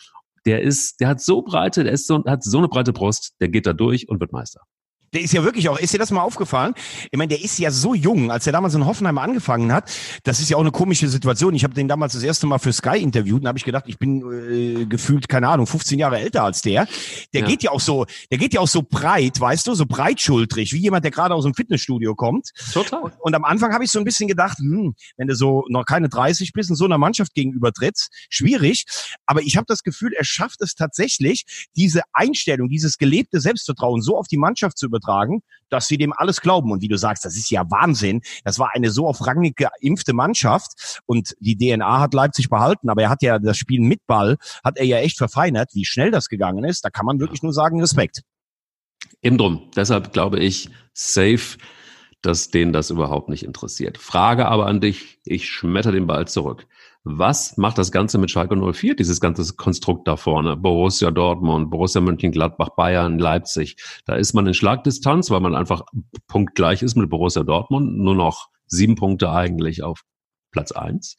Der 0.47 0.63
ist, 0.63 1.01
der 1.01 1.09
hat 1.09 1.21
so 1.21 1.43
breite, 1.43 1.85
der 1.85 1.93
ist 1.93 2.07
so, 2.07 2.25
hat 2.25 2.43
so 2.43 2.59
eine 2.59 2.69
breite 2.69 2.93
Brust, 2.95 3.35
der 3.41 3.49
geht 3.49 3.67
da 3.67 3.75
durch 3.75 4.09
und 4.09 4.21
wird 4.21 4.33
Meister. 4.33 4.63
Der 5.15 5.23
ist 5.23 5.33
ja 5.33 5.45
wirklich 5.45 5.69
auch, 5.69 5.79
ist 5.79 5.95
dir 5.95 5.99
das 5.99 6.11
mal 6.11 6.23
aufgefallen? 6.23 6.75
Ich 7.13 7.17
meine, 7.17 7.29
der 7.29 7.41
ist 7.41 7.57
ja 7.61 7.71
so 7.71 7.95
jung, 7.95 8.33
als 8.33 8.49
er 8.49 8.53
damals 8.53 8.75
in 8.75 8.85
Hoffenheim 8.85 9.17
angefangen 9.19 9.73
hat. 9.73 9.93
Das 10.25 10.41
ist 10.41 10.51
ja 10.51 10.57
auch 10.57 10.63
eine 10.63 10.73
komische 10.73 11.07
Situation. 11.09 11.55
Ich 11.55 11.63
habe 11.63 11.73
den 11.73 11.87
damals 11.87 12.15
das 12.15 12.25
erste 12.25 12.49
Mal 12.49 12.59
für 12.59 12.73
Sky 12.73 12.99
interviewt 12.99 13.43
und 13.43 13.47
habe 13.47 13.57
ich 13.57 13.65
gedacht, 13.65 13.85
ich 13.87 13.99
bin 13.99 14.25
äh, 14.33 14.87
gefühlt, 14.87 15.29
keine 15.29 15.49
Ahnung, 15.49 15.69
15 15.69 16.01
Jahre 16.01 16.19
älter 16.19 16.43
als 16.43 16.63
der. 16.63 16.89
Der 17.33 17.43
ja. 17.43 17.47
geht 17.47 17.63
ja 17.63 17.71
auch 17.71 17.79
so, 17.81 18.07
der 18.33 18.39
geht 18.39 18.55
ja 18.55 18.61
auch 18.61 18.69
so 18.69 18.83
breit, 18.83 19.41
weißt 19.41 19.69
du, 19.69 19.75
so 19.75 19.87
breitschultrig, 19.87 20.73
wie 20.73 20.79
jemand, 20.79 21.05
der 21.05 21.13
gerade 21.13 21.35
aus 21.35 21.45
dem 21.45 21.55
Fitnessstudio 21.55 22.17
kommt. 22.17 22.51
Total. 22.73 23.03
Und, 23.03 23.13
und 23.21 23.35
am 23.37 23.45
Anfang 23.45 23.73
habe 23.73 23.85
ich 23.85 23.93
so 23.93 24.01
ein 24.01 24.05
bisschen 24.05 24.27
gedacht, 24.27 24.59
hm, 24.59 24.97
wenn 25.17 25.29
du 25.29 25.37
so 25.37 25.65
noch 25.69 25.85
keine 25.85 26.09
30 26.09 26.53
bist 26.53 26.71
und 26.71 26.77
so 26.77 26.87
einer 26.87 26.99
Mannschaft 26.99 27.35
gegenüber 27.35 27.71
trittst, 27.73 28.11
schwierig. 28.31 28.85
Aber 29.27 29.43
ich 29.43 29.57
habe 29.57 29.67
das 29.69 29.85
Gefühl, 29.85 30.13
er 30.13 30.25
schafft 30.25 30.61
es 30.61 30.75
tatsächlich, 30.75 31.69
diese 31.77 32.03
Einstellung, 32.13 32.69
dieses 32.69 32.99
gelebte 32.99 33.39
Selbstvertrauen 33.39 34.03
so 34.03 34.19
auf 34.19 34.27
die 34.27 34.39
Mannschaft 34.39 34.77
zu 34.77 34.87
übertragen 34.87 35.04
übertragen, 35.05 35.43
dass 35.69 35.87
sie 35.87 35.99
dem 35.99 36.13
alles 36.13 36.41
glauben. 36.41 36.73
Und 36.73 36.83
wie 36.83 36.89
du 36.89 36.97
sagst, 36.97 37.25
das 37.25 37.37
ist 37.37 37.51
ja 37.51 37.65
Wahnsinn. 37.71 38.23
Das 38.45 38.59
war 38.59 38.71
eine 38.75 38.91
so 38.91 39.07
auf 39.07 39.27
Rang 39.27 39.53
geimpfte 39.55 40.13
Mannschaft 40.13 41.01
und 41.07 41.35
die 41.41 41.57
DNA 41.57 42.01
hat 42.01 42.15
Leipzig 42.15 42.49
behalten, 42.49 42.89
aber 42.89 43.03
er 43.03 43.11
hat 43.11 43.23
ja 43.23 43.39
das 43.39 43.57
Spiel 43.57 43.81
mit 43.81 44.07
Ball, 44.07 44.37
hat 44.63 44.79
er 44.79 44.85
ja 44.85 44.99
echt 44.99 45.19
verfeinert. 45.19 45.71
Wie 45.75 45.85
schnell 45.85 46.11
das 46.11 46.29
gegangen 46.29 46.65
ist, 46.65 46.85
da 46.85 46.91
kann 46.91 47.07
man 47.07 47.21
wirklich 47.21 47.43
nur 47.43 47.53
sagen, 47.53 47.81
Respekt. 47.81 48.23
Eben 49.23 49.39
drum. 49.39 49.71
Deshalb 49.77 50.13
glaube 50.13 50.39
ich, 50.39 50.71
safe, 50.93 51.59
dass 52.23 52.49
denen 52.49 52.73
das 52.73 52.91
überhaupt 52.91 53.29
nicht 53.29 53.45
interessiert. 53.45 53.99
Frage 53.99 54.47
aber 54.47 54.67
an 54.67 54.81
dich, 54.81 55.19
ich 55.25 55.49
schmetter 55.49 55.93
den 55.93 56.07
Ball 56.07 56.27
zurück. 56.27 56.67
Was 57.07 57.59
macht 57.59 57.77
das 57.77 57.93
Ganze 57.93 58.17
mit 58.17 58.31
Schalke 58.31 58.57
04, 58.57 58.97
dieses 58.97 59.21
ganze 59.21 59.55
Konstrukt 59.57 60.09
da 60.09 60.17
vorne? 60.17 60.57
Borussia 60.57 61.11
Dortmund, 61.11 61.71
Borussia 61.71 62.01
Mönchengladbach, 62.01 62.71
Bayern, 62.71 63.19
Leipzig. 63.19 63.77
Da 64.07 64.15
ist 64.15 64.33
man 64.33 64.47
in 64.47 64.55
Schlagdistanz, 64.55 65.31
weil 65.31 65.41
man 65.41 65.55
einfach 65.55 65.83
punktgleich 66.29 66.83
ist 66.83 66.97
mit 66.97 67.11
Borussia 67.11 67.43
Dortmund. 67.43 67.99
Nur 67.99 68.15
noch 68.15 68.49
sieben 68.67 68.95
Punkte 68.95 69.31
eigentlich 69.31 69.83
auf 69.83 70.01
Platz 70.51 70.73
eins. 70.73 71.17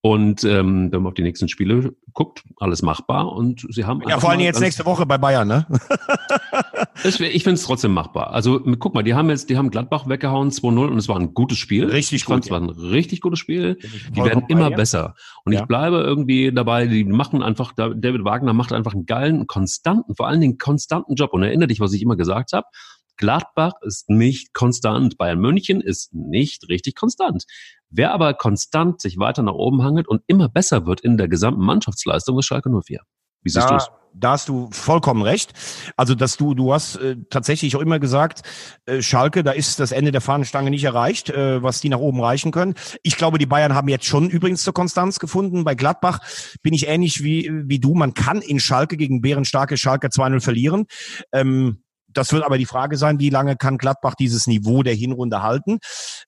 Und 0.00 0.44
ähm, 0.44 0.90
wenn 0.90 1.02
man 1.02 1.10
auf 1.10 1.14
die 1.14 1.22
nächsten 1.22 1.48
Spiele 1.48 1.94
guckt, 2.14 2.42
alles 2.56 2.80
machbar 2.80 3.30
und 3.32 3.66
sie 3.68 3.84
haben. 3.84 4.00
Ja, 4.08 4.18
vor 4.18 4.30
allem 4.30 4.40
jetzt 4.40 4.60
nächste 4.60 4.86
Woche 4.86 5.04
bei 5.04 5.18
Bayern, 5.18 5.46
ne? 5.46 5.66
ich 7.04 7.42
finde 7.44 7.52
es 7.52 7.62
trotzdem 7.64 7.92
machbar. 7.92 8.32
Also 8.32 8.60
guck 8.78 8.94
mal, 8.94 9.02
die 9.02 9.14
haben 9.14 9.30
jetzt, 9.30 9.50
die 9.50 9.56
haben 9.56 9.70
Gladbach 9.70 10.08
weggehauen 10.08 10.50
2-0 10.50 10.88
und 10.88 10.98
es 10.98 11.08
war 11.08 11.18
ein 11.18 11.34
gutes 11.34 11.58
Spiel. 11.58 11.86
Richtig 11.86 12.22
ich 12.22 12.24
gut. 12.26 12.44
Es 12.44 12.50
war 12.50 12.60
ein 12.60 12.70
richtig 12.70 13.20
gutes 13.20 13.38
Spiel. 13.38 13.78
Die 14.10 14.22
werden 14.22 14.44
immer 14.48 14.70
bei, 14.70 14.76
besser. 14.76 15.14
Und 15.44 15.52
ja. 15.52 15.60
ich 15.60 15.66
bleibe 15.66 15.98
irgendwie 15.98 16.52
dabei, 16.52 16.86
die 16.86 17.04
machen 17.04 17.42
einfach, 17.42 17.72
David 17.72 18.24
Wagner 18.24 18.52
macht 18.52 18.72
einfach 18.72 18.94
einen 18.94 19.06
geilen, 19.06 19.46
konstanten, 19.46 20.14
vor 20.14 20.28
allen 20.28 20.40
Dingen 20.40 20.58
konstanten 20.58 21.14
Job. 21.14 21.32
Und 21.32 21.42
erinnere 21.42 21.68
dich, 21.68 21.80
was 21.80 21.92
ich 21.92 22.02
immer 22.02 22.16
gesagt 22.16 22.52
habe. 22.52 22.66
Gladbach 23.16 23.74
ist 23.82 24.08
nicht 24.08 24.52
konstant. 24.54 25.16
Bayern 25.18 25.38
München 25.38 25.80
ist 25.80 26.12
nicht 26.12 26.68
richtig 26.68 26.94
konstant. 26.94 27.44
Wer 27.88 28.12
aber 28.12 28.34
konstant 28.34 29.00
sich 29.00 29.18
weiter 29.18 29.42
nach 29.42 29.52
oben 29.52 29.82
hangelt 29.82 30.08
und 30.08 30.22
immer 30.26 30.48
besser 30.48 30.86
wird 30.86 31.00
in 31.02 31.16
der 31.18 31.28
gesamten 31.28 31.62
Mannschaftsleistung, 31.62 32.38
ist 32.38 32.46
Schalke 32.46 32.70
04. 32.70 33.00
Wie 33.42 33.50
siehst 33.50 33.70
du 33.70 33.74
es? 33.74 33.90
Da 34.14 34.32
hast 34.32 34.48
du 34.48 34.68
vollkommen 34.72 35.22
recht. 35.22 35.52
Also, 35.96 36.14
dass 36.14 36.36
du, 36.36 36.54
du 36.54 36.72
hast 36.72 36.96
äh, 36.96 37.16
tatsächlich 37.30 37.76
auch 37.76 37.80
immer 37.80 37.98
gesagt, 37.98 38.42
äh, 38.86 39.02
Schalke, 39.02 39.42
da 39.42 39.52
ist 39.52 39.80
das 39.80 39.92
Ende 39.92 40.12
der 40.12 40.20
Fahnenstange 40.20 40.70
nicht 40.70 40.84
erreicht, 40.84 41.30
äh, 41.30 41.62
was 41.62 41.80
die 41.80 41.88
nach 41.88 41.98
oben 41.98 42.20
reichen 42.20 42.52
können. 42.52 42.74
Ich 43.02 43.16
glaube, 43.16 43.38
die 43.38 43.46
Bayern 43.46 43.74
haben 43.74 43.88
jetzt 43.88 44.06
schon 44.06 44.30
übrigens 44.30 44.62
zur 44.62 44.74
Konstanz 44.74 45.18
gefunden. 45.18 45.64
Bei 45.64 45.74
Gladbach 45.74 46.20
bin 46.62 46.74
ich 46.74 46.88
ähnlich 46.88 47.22
wie, 47.22 47.50
wie 47.52 47.78
du. 47.78 47.94
Man 47.94 48.14
kann 48.14 48.40
in 48.40 48.60
Schalke 48.60 48.96
gegen 48.96 49.20
bärenstarke 49.20 49.76
Schalke 49.76 50.08
2-0 50.08 50.40
verlieren. 50.40 50.86
Ähm, 51.32 51.82
das 52.14 52.32
wird 52.32 52.44
aber 52.44 52.58
die 52.58 52.66
Frage 52.66 52.96
sein, 52.96 53.18
wie 53.18 53.30
lange 53.30 53.56
kann 53.56 53.78
Gladbach 53.78 54.14
dieses 54.14 54.46
Niveau 54.46 54.82
der 54.82 54.94
Hinrunde 54.94 55.42
halten? 55.42 55.78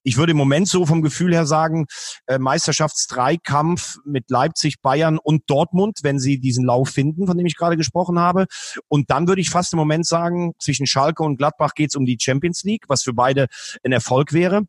Ich 0.03 0.17
würde 0.17 0.31
im 0.31 0.37
Moment 0.37 0.67
so 0.67 0.85
vom 0.85 1.01
Gefühl 1.01 1.33
her 1.33 1.45
sagen, 1.45 1.85
äh, 2.27 2.37
Meisterschaftsdreikampf 2.37 3.97
mit 4.05 4.29
Leipzig, 4.29 4.81
Bayern 4.81 5.17
und 5.17 5.43
Dortmund, 5.47 5.99
wenn 6.03 6.19
sie 6.19 6.39
diesen 6.39 6.65
Lauf 6.65 6.89
finden, 6.89 7.27
von 7.27 7.37
dem 7.37 7.45
ich 7.45 7.55
gerade 7.55 7.77
gesprochen 7.77 8.19
habe. 8.19 8.45
Und 8.87 9.09
dann 9.09 9.27
würde 9.27 9.41
ich 9.41 9.49
fast 9.49 9.73
im 9.73 9.79
Moment 9.79 10.05
sagen, 10.05 10.53
zwischen 10.59 10.87
Schalke 10.87 11.23
und 11.23 11.37
Gladbach 11.37 11.73
geht 11.73 11.91
es 11.91 11.95
um 11.95 12.05
die 12.05 12.17
Champions 12.19 12.63
League, 12.63 12.85
was 12.87 13.03
für 13.03 13.13
beide 13.13 13.47
ein 13.83 13.91
Erfolg 13.91 14.33
wäre. 14.33 14.63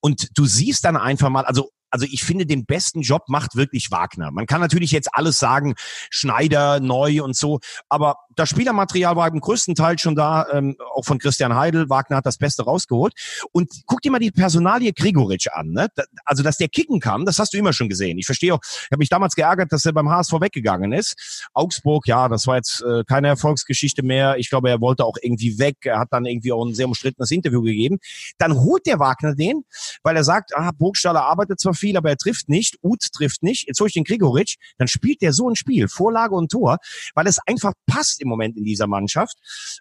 Und 0.00 0.36
du 0.36 0.44
siehst 0.44 0.84
dann 0.84 0.96
einfach 0.96 1.30
mal, 1.30 1.44
also 1.44 1.70
also 1.90 2.06
ich 2.10 2.24
finde, 2.24 2.46
den 2.46 2.66
besten 2.66 3.00
Job 3.00 3.22
macht 3.28 3.56
wirklich 3.56 3.90
Wagner. 3.90 4.30
Man 4.30 4.46
kann 4.46 4.60
natürlich 4.60 4.90
jetzt 4.90 5.08
alles 5.14 5.38
sagen, 5.38 5.74
Schneider, 6.10 6.80
neu 6.80 7.22
und 7.22 7.36
so, 7.36 7.60
aber 7.88 8.16
das 8.36 8.50
Spielermaterial 8.50 9.16
war 9.16 9.28
im 9.28 9.40
größten 9.40 9.74
Teil 9.74 9.98
schon 9.98 10.14
da, 10.14 10.46
ähm, 10.52 10.76
auch 10.94 11.04
von 11.04 11.18
Christian 11.18 11.54
Heidel. 11.54 11.88
Wagner 11.88 12.18
hat 12.18 12.26
das 12.26 12.36
Beste 12.36 12.64
rausgeholt. 12.64 13.14
Und 13.52 13.70
guck 13.86 14.02
dir 14.02 14.12
mal 14.12 14.18
die 14.18 14.30
Personalie 14.30 14.92
Gregoritsch 14.92 15.48
an. 15.48 15.70
Ne? 15.70 15.88
Also, 16.24 16.42
dass 16.42 16.58
der 16.58 16.68
kicken 16.68 17.00
kann, 17.00 17.24
das 17.24 17.38
hast 17.38 17.54
du 17.54 17.58
immer 17.58 17.72
schon 17.72 17.88
gesehen. 17.88 18.18
Ich 18.18 18.26
verstehe 18.26 18.54
auch, 18.54 18.60
ich 18.62 18.88
habe 18.92 18.98
mich 18.98 19.08
damals 19.08 19.34
geärgert, 19.34 19.72
dass 19.72 19.84
er 19.86 19.92
beim 19.92 20.10
HSV 20.10 20.32
weggegangen 20.40 20.92
ist. 20.92 21.48
Augsburg, 21.54 22.06
ja, 22.06 22.28
das 22.28 22.46
war 22.46 22.56
jetzt 22.56 22.82
äh, 22.82 23.04
keine 23.04 23.28
Erfolgsgeschichte 23.28 24.02
mehr. 24.02 24.36
Ich 24.36 24.50
glaube, 24.50 24.68
er 24.68 24.80
wollte 24.80 25.04
auch 25.04 25.16
irgendwie 25.20 25.58
weg. 25.58 25.76
Er 25.84 25.98
hat 25.98 26.08
dann 26.10 26.26
irgendwie 26.26 26.52
auch 26.52 26.64
ein 26.64 26.74
sehr 26.74 26.86
umstrittenes 26.86 27.30
Interview 27.30 27.62
gegeben. 27.62 27.98
Dann 28.38 28.54
holt 28.54 28.84
der 28.86 28.98
Wagner 28.98 29.34
den, 29.34 29.64
weil 30.02 30.16
er 30.16 30.24
sagt, 30.24 30.54
ah, 30.54 30.72
Burgstaller 30.76 31.22
arbeitet 31.22 31.58
zwar 31.58 31.74
viel, 31.74 31.96
aber 31.96 32.10
er 32.10 32.16
trifft 32.18 32.50
nicht. 32.50 32.76
Uth 32.82 33.12
trifft 33.12 33.42
nicht. 33.42 33.66
Jetzt 33.66 33.80
hole 33.80 33.88
ich 33.88 33.94
den 33.94 34.04
Gregoritsch. 34.04 34.56
Dann 34.76 34.88
spielt 34.88 35.22
der 35.22 35.32
so 35.32 35.48
ein 35.48 35.56
Spiel, 35.56 35.88
Vorlage 35.88 36.34
und 36.34 36.50
Tor, 36.50 36.78
weil 37.14 37.26
es 37.26 37.38
einfach 37.46 37.72
passt 37.86 38.20
im 38.26 38.30
Moment 38.30 38.56
in 38.56 38.64
dieser 38.64 38.86
Mannschaft. 38.86 39.36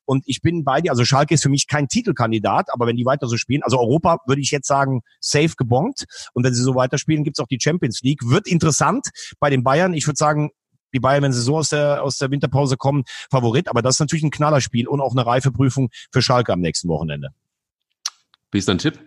Und 0.05 0.23
ich 0.27 0.41
bin 0.41 0.63
bei 0.63 0.81
dir, 0.81 0.91
also 0.91 1.03
Schalke 1.03 1.33
ist 1.33 1.43
für 1.43 1.49
mich 1.49 1.67
kein 1.67 1.87
Titelkandidat, 1.87 2.67
aber 2.71 2.87
wenn 2.87 2.95
die 2.95 3.05
weiter 3.05 3.27
so 3.27 3.37
spielen, 3.37 3.63
also 3.63 3.79
Europa 3.79 4.19
würde 4.25 4.41
ich 4.41 4.51
jetzt 4.51 4.67
sagen, 4.67 5.01
safe 5.19 5.55
gebongt. 5.57 6.05
Und 6.33 6.43
wenn 6.43 6.53
sie 6.53 6.63
so 6.63 6.75
weiterspielen, 6.75 7.23
gibt's 7.23 7.39
auch 7.39 7.47
die 7.47 7.59
Champions 7.61 8.01
League. 8.01 8.19
Wird 8.23 8.47
interessant 8.47 9.09
bei 9.39 9.49
den 9.49 9.63
Bayern. 9.63 9.93
Ich 9.93 10.07
würde 10.07 10.17
sagen, 10.17 10.51
die 10.93 10.99
Bayern, 10.99 11.23
wenn 11.23 11.33
sie 11.33 11.41
so 11.41 11.57
aus 11.57 11.69
der, 11.69 12.03
aus 12.03 12.17
der 12.17 12.31
Winterpause 12.31 12.77
kommen, 12.77 13.03
Favorit. 13.29 13.67
Aber 13.67 13.81
das 13.81 13.95
ist 13.95 13.99
natürlich 13.99 14.23
ein 14.23 14.31
Knallerspiel 14.31 14.87
und 14.87 15.01
auch 15.01 15.11
eine 15.11 15.25
Reifeprüfung 15.25 15.89
für 16.11 16.21
Schalke 16.21 16.53
am 16.53 16.61
nächsten 16.61 16.87
Wochenende. 16.87 17.29
Wie 18.51 18.59
ist 18.59 18.69
dein 18.69 18.77
Tipp? 18.77 18.99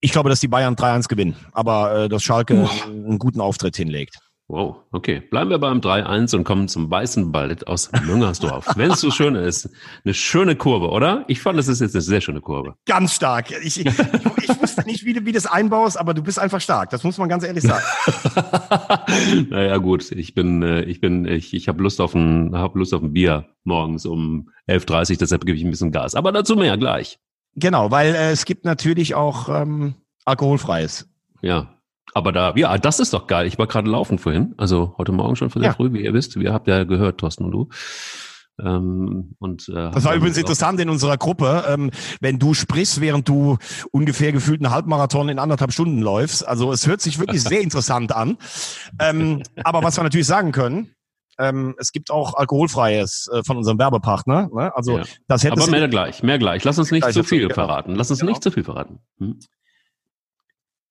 Ich 0.00 0.12
glaube, 0.12 0.28
dass 0.28 0.40
die 0.40 0.48
Bayern 0.48 0.74
3-1 0.74 1.08
gewinnen, 1.08 1.36
aber 1.52 2.04
äh, 2.04 2.08
dass 2.08 2.22
Schalke 2.22 2.54
uh. 2.54 2.68
einen 2.86 3.18
guten 3.18 3.40
Auftritt 3.40 3.76
hinlegt. 3.76 4.18
Wow, 4.50 4.76
okay. 4.92 5.20
Bleiben 5.20 5.50
wir 5.50 5.58
beim 5.58 5.80
3-1 5.80 6.34
und 6.34 6.44
kommen 6.44 6.68
zum 6.68 6.90
weißen 6.90 7.30
Ballett 7.32 7.66
aus 7.66 7.90
Müngersdorf. 8.06 8.66
Wenn 8.76 8.92
es 8.92 9.00
so 9.00 9.10
schön 9.10 9.34
ist. 9.34 9.68
Eine 10.06 10.14
schöne 10.14 10.56
Kurve, 10.56 10.88
oder? 10.88 11.26
Ich 11.28 11.42
fand, 11.42 11.58
das 11.58 11.68
ist 11.68 11.82
jetzt 11.82 11.94
eine 11.94 12.00
sehr 12.00 12.22
schöne 12.22 12.40
Kurve. 12.40 12.74
Ganz 12.86 13.12
stark. 13.12 13.50
Ich, 13.62 13.78
ich, 13.78 13.86
ich 13.86 14.62
wusste 14.62 14.86
nicht, 14.86 15.04
wie 15.04 15.12
du, 15.12 15.26
wie 15.26 15.32
das 15.32 15.44
einbaust, 15.44 16.00
aber 16.00 16.14
du 16.14 16.22
bist 16.22 16.38
einfach 16.38 16.62
stark. 16.62 16.88
Das 16.88 17.04
muss 17.04 17.18
man 17.18 17.28
ganz 17.28 17.44
ehrlich 17.44 17.62
sagen. 17.62 17.84
naja, 19.50 19.76
gut. 19.76 20.10
Ich 20.12 20.32
bin, 20.32 20.62
äh, 20.62 20.80
ich 20.84 21.02
bin, 21.02 21.26
ich, 21.26 21.52
ich 21.52 21.68
habe 21.68 21.82
Lust 21.82 22.00
auf 22.00 22.14
ein, 22.14 22.56
hab 22.56 22.74
Lust 22.74 22.94
auf 22.94 23.02
ein 23.02 23.12
Bier 23.12 23.50
morgens 23.64 24.06
um 24.06 24.48
11.30 24.66 25.10
Uhr, 25.10 25.16
deshalb 25.18 25.44
gebe 25.44 25.58
ich 25.58 25.64
ein 25.64 25.70
bisschen 25.70 25.92
Gas. 25.92 26.14
Aber 26.14 26.32
dazu 26.32 26.56
mehr 26.56 26.78
gleich. 26.78 27.18
Genau, 27.54 27.90
weil 27.90 28.14
äh, 28.14 28.30
es 28.30 28.46
gibt 28.46 28.64
natürlich 28.64 29.14
auch 29.14 29.50
ähm, 29.50 29.94
alkoholfreies. 30.24 31.06
Ja, 31.42 31.77
aber 32.14 32.32
da, 32.32 32.54
ja, 32.56 32.76
das 32.78 33.00
ist 33.00 33.12
doch 33.12 33.26
geil. 33.26 33.46
Ich 33.46 33.58
war 33.58 33.66
gerade 33.66 33.90
laufen 33.90 34.18
vorhin, 34.18 34.54
also 34.56 34.94
heute 34.98 35.12
Morgen 35.12 35.36
schon 35.36 35.50
sehr 35.50 35.62
ja. 35.62 35.72
früh, 35.72 35.92
wie 35.92 36.02
ihr 36.02 36.14
wisst. 36.14 36.38
Wir 36.38 36.52
habt 36.52 36.68
ja 36.68 36.84
gehört, 36.84 37.18
Thorsten 37.18 37.44
und 37.44 37.52
du. 37.52 37.68
Ähm, 38.60 39.34
und, 39.38 39.68
äh, 39.68 39.90
das 39.92 40.04
war 40.04 40.14
übrigens 40.14 40.36
interessant 40.36 40.80
in 40.80 40.90
unserer 40.90 41.16
Gruppe, 41.16 41.64
ähm, 41.68 41.90
wenn 42.20 42.38
du 42.38 42.54
sprichst, 42.54 43.00
während 43.00 43.28
du 43.28 43.56
ungefähr 43.92 44.32
gefühlt 44.32 44.60
einen 44.60 44.74
Halbmarathon 44.74 45.28
in 45.28 45.38
anderthalb 45.38 45.72
Stunden 45.72 46.00
läufst. 46.00 46.46
Also 46.46 46.72
es 46.72 46.86
hört 46.86 47.00
sich 47.00 47.20
wirklich 47.20 47.42
sehr 47.42 47.60
interessant 47.62 48.12
an. 48.12 48.36
Ähm, 49.00 49.42
aber 49.62 49.82
was 49.82 49.96
wir 49.96 50.02
natürlich 50.02 50.26
sagen 50.26 50.50
können, 50.50 50.92
ähm, 51.38 51.76
es 51.78 51.92
gibt 51.92 52.10
auch 52.10 52.34
alkoholfreies 52.34 53.30
äh, 53.32 53.44
von 53.44 53.56
unserem 53.58 53.78
Werbepartner. 53.78 54.50
Ne? 54.52 54.74
Also 54.74 54.98
ja. 54.98 55.04
das 55.28 55.44
hätte 55.44 55.52
Aber 55.52 55.70
mehr 55.70 55.86
gleich, 55.86 56.24
mehr 56.24 56.38
gleich. 56.38 56.64
Lass 56.64 56.78
uns 56.78 56.90
nicht 56.90 57.10
zu 57.12 57.22
viel 57.22 57.42
genau. 57.42 57.54
verraten. 57.54 57.94
Lass 57.94 58.10
uns 58.10 58.18
genau. 58.18 58.32
nicht 58.32 58.42
zu 58.42 58.50
viel 58.50 58.64
verraten. 58.64 58.98
Hm? 59.18 59.38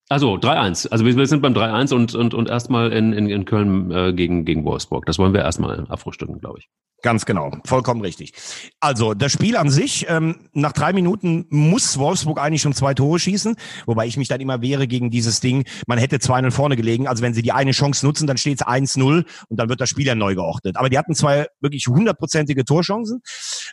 Also 0.08 0.34
3-1. 0.34 0.88
Also 0.88 1.04
wir, 1.04 1.26
sind 1.26 1.42
beim 1.42 1.52
3-1 1.52 1.94
und, 1.94 2.14
und, 2.14 2.32
und 2.32 2.48
erstmal 2.48 2.92
in, 2.92 3.12
in, 3.12 3.28
in 3.28 3.44
Köln 3.44 3.90
äh, 3.90 4.12
gegen, 4.14 4.44
gegen 4.46 4.64
Wolfsburg. 4.64 5.04
Das 5.04 5.18
wollen 5.18 5.34
wir 5.34 5.42
erstmal 5.42 5.86
abfrühstücken, 5.88 6.40
glaube 6.40 6.60
ich. 6.60 6.68
Ganz 7.00 7.26
genau, 7.26 7.52
vollkommen 7.64 8.00
richtig. 8.00 8.32
Also 8.80 9.14
das 9.14 9.30
Spiel 9.30 9.56
an 9.56 9.70
sich, 9.70 10.06
ähm, 10.08 10.48
nach 10.52 10.72
drei 10.72 10.92
Minuten 10.92 11.46
muss 11.48 11.96
Wolfsburg 11.96 12.40
eigentlich 12.40 12.62
schon 12.62 12.72
zwei 12.72 12.92
Tore 12.92 13.20
schießen, 13.20 13.54
wobei 13.86 14.06
ich 14.06 14.16
mich 14.16 14.26
dann 14.26 14.40
immer 14.40 14.62
wehre 14.62 14.88
gegen 14.88 15.08
dieses 15.08 15.38
Ding, 15.38 15.64
man 15.86 15.98
hätte 15.98 16.16
2-0 16.16 16.50
vorne 16.50 16.74
gelegen, 16.74 17.06
also 17.06 17.22
wenn 17.22 17.34
sie 17.34 17.42
die 17.42 17.52
eine 17.52 17.70
Chance 17.70 18.04
nutzen, 18.04 18.26
dann 18.26 18.36
steht 18.36 18.60
es 18.60 18.66
1-0 18.66 19.24
und 19.48 19.60
dann 19.60 19.68
wird 19.68 19.80
das 19.80 19.88
Spiel 19.88 20.06
ja 20.06 20.16
neu 20.16 20.34
geordnet. 20.34 20.76
Aber 20.76 20.88
die 20.88 20.98
hatten 20.98 21.14
zwei 21.14 21.46
wirklich 21.60 21.86
hundertprozentige 21.86 22.64
Torchancen. 22.64 23.20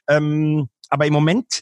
Ähm, 0.07 0.67
aber 0.89 1.07
im 1.07 1.13
Moment 1.13 1.61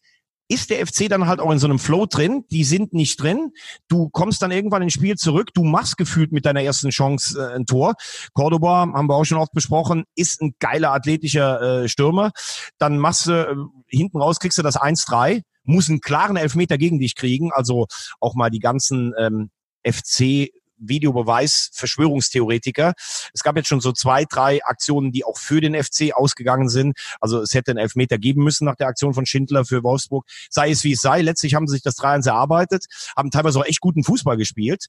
ist 0.54 0.70
der 0.70 0.86
FC 0.86 1.10
dann 1.10 1.28
halt 1.28 1.40
auch 1.40 1.52
in 1.52 1.60
so 1.60 1.68
einem 1.68 1.80
Flow 1.80 2.06
drin. 2.06 2.46
Die 2.52 2.64
sind 2.64 2.94
nicht 2.94 3.22
drin. 3.22 3.52
Du 3.88 4.10
kommst 4.10 4.42
dann 4.42 4.52
irgendwann 4.52 4.82
ins 4.84 4.94
Spiel 4.94 5.16
zurück. 5.16 5.50
Du 5.54 5.64
machst 5.64 5.98
gefühlt 5.98 6.32
mit 6.32 6.46
deiner 6.46 6.62
ersten 6.62 6.90
Chance 6.90 7.40
äh, 7.40 7.56
ein 7.56 7.66
Tor. 7.66 7.96
Cordoba, 8.34 8.88
haben 8.94 9.08
wir 9.08 9.16
auch 9.16 9.26
schon 9.26 9.38
oft 9.38 9.52
besprochen, 9.54 10.04
ist 10.16 10.42
ein 10.42 10.54
geiler 10.60 10.92
athletischer 10.92 11.84
äh, 11.84 11.90
Stürmer. 11.90 12.32
Dann 12.78 12.98
machst 13.00 13.28
du 13.28 13.32
äh, 13.32 13.56
hinten 13.88 14.22
raus, 14.22 14.40
kriegst 14.40 14.58
du 14.58 14.62
das 14.62 14.80
1-3 14.80 15.42
muss 15.66 15.90
einen 15.90 16.02
klaren 16.02 16.36
Elfmeter 16.36 16.78
gegen 16.78 17.00
dich 17.00 17.16
kriegen. 17.16 17.54
Also 17.54 17.88
auch 18.20 18.36
mal 18.36 18.50
die 18.50 18.60
ganzen 18.60 19.14
ähm, 19.18 19.50
FC 19.86 20.50
Videobeweis 20.78 21.70
Verschwörungstheoretiker. 21.74 22.94
Es 23.34 23.44
gab 23.44 23.56
jetzt 23.56 23.68
schon 23.68 23.82
so 23.82 23.92
zwei, 23.92 24.26
drei 24.26 24.64
Aktionen, 24.66 25.12
die 25.12 25.26
auch 25.26 25.38
für 25.38 25.62
den 25.62 25.82
FC 25.82 26.14
ausgegangen 26.14 26.70
sind. 26.70 26.98
Also 27.20 27.42
es 27.42 27.54
hätte 27.54 27.72
einen 27.72 27.80
Elfmeter 27.80 28.18
geben 28.18 28.44
müssen 28.44 28.66
nach 28.66 28.76
der 28.76 28.88
Aktion 28.88 29.14
von 29.14 29.26
Schindler 29.26 29.66
für 29.66 29.84
Wolfsburg. 29.84 30.26
Sei 30.50 30.72
es 30.72 30.84
wie 30.84 30.94
es 30.94 31.02
sei. 31.02 31.22
Letztlich 31.22 31.56
haben 31.56 31.68
sie 31.68 31.74
sich 31.74 31.84
das 31.84 31.98
3-1 31.98 32.28
erarbeitet, 32.28 32.86
haben 33.16 33.32
teilweise 33.32 33.60
auch 33.60 33.66
echt 33.66 33.80
guten 33.80 34.04
Fußball 34.04 34.38
gespielt. 34.38 34.88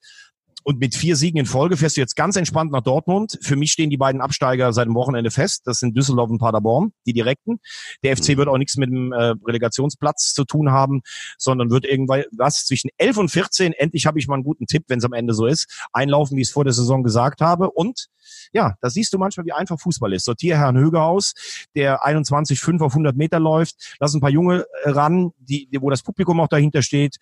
Und 0.64 0.80
mit 0.80 0.94
vier 0.94 1.14
Siegen 1.14 1.38
in 1.38 1.46
Folge 1.46 1.76
fährst 1.76 1.96
du 1.96 2.00
jetzt 2.00 2.16
ganz 2.16 2.36
entspannt 2.36 2.72
nach 2.72 2.80
Dortmund. 2.80 3.38
Für 3.42 3.54
mich 3.54 3.72
stehen 3.72 3.90
die 3.90 3.98
beiden 3.98 4.22
Absteiger 4.22 4.72
seit 4.72 4.86
dem 4.86 4.94
Wochenende 4.94 5.30
fest. 5.30 5.62
Das 5.66 5.78
sind 5.78 5.96
Düsseldorf 5.96 6.30
und 6.30 6.38
Paderborn, 6.38 6.92
die 7.06 7.12
direkten. 7.12 7.60
Der 8.02 8.16
FC 8.16 8.30
mhm. 8.30 8.36
wird 8.38 8.48
auch 8.48 8.58
nichts 8.58 8.76
mit 8.78 8.88
dem 8.88 9.12
äh, 9.12 9.34
Relegationsplatz 9.46 10.32
zu 10.32 10.44
tun 10.44 10.70
haben, 10.70 11.02
sondern 11.36 11.70
wird 11.70 11.84
irgendwas 11.84 12.64
zwischen 12.64 12.88
11 12.96 13.18
und 13.18 13.28
14. 13.28 13.72
Endlich 13.74 14.06
habe 14.06 14.18
ich 14.18 14.26
mal 14.26 14.34
einen 14.34 14.44
guten 14.44 14.66
Tipp, 14.66 14.84
wenn 14.88 14.98
es 14.98 15.04
am 15.04 15.12
Ende 15.12 15.34
so 15.34 15.46
ist. 15.46 15.86
Einlaufen, 15.92 16.36
wie 16.36 16.40
ich 16.40 16.48
es 16.48 16.52
vor 16.52 16.64
der 16.64 16.72
Saison 16.72 17.02
gesagt 17.02 17.42
habe. 17.42 17.70
Und 17.70 18.08
ja, 18.52 18.74
da 18.80 18.90
siehst 18.90 19.12
du 19.12 19.18
manchmal, 19.18 19.46
wie 19.46 19.52
einfach 19.52 19.78
Fußball 19.78 20.12
ist. 20.12 20.24
Sortier 20.24 20.56
Herrn 20.56 20.78
Höger 20.78 21.04
aus, 21.04 21.34
der 21.74 22.04
21,5 22.04 22.82
auf 22.82 22.92
100 22.92 23.16
Meter 23.16 23.40
läuft. 23.40 23.96
Lass 24.00 24.14
ein 24.14 24.20
paar 24.20 24.30
Junge 24.30 24.64
äh, 24.84 24.90
ran, 24.90 25.32
die, 25.38 25.68
wo 25.80 25.90
das 25.90 26.02
Publikum 26.02 26.40
auch 26.40 26.48
dahinter 26.48 26.82
steht. 26.82 27.16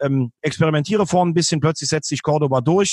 Ähm, 0.00 0.32
experimentiere 0.40 1.06
vorne 1.06 1.30
ein 1.30 1.34
bisschen, 1.34 1.60
plötzlich 1.60 1.90
setzt 1.90 2.08
sich 2.08 2.22
Cordoba 2.22 2.60
durch. 2.60 2.87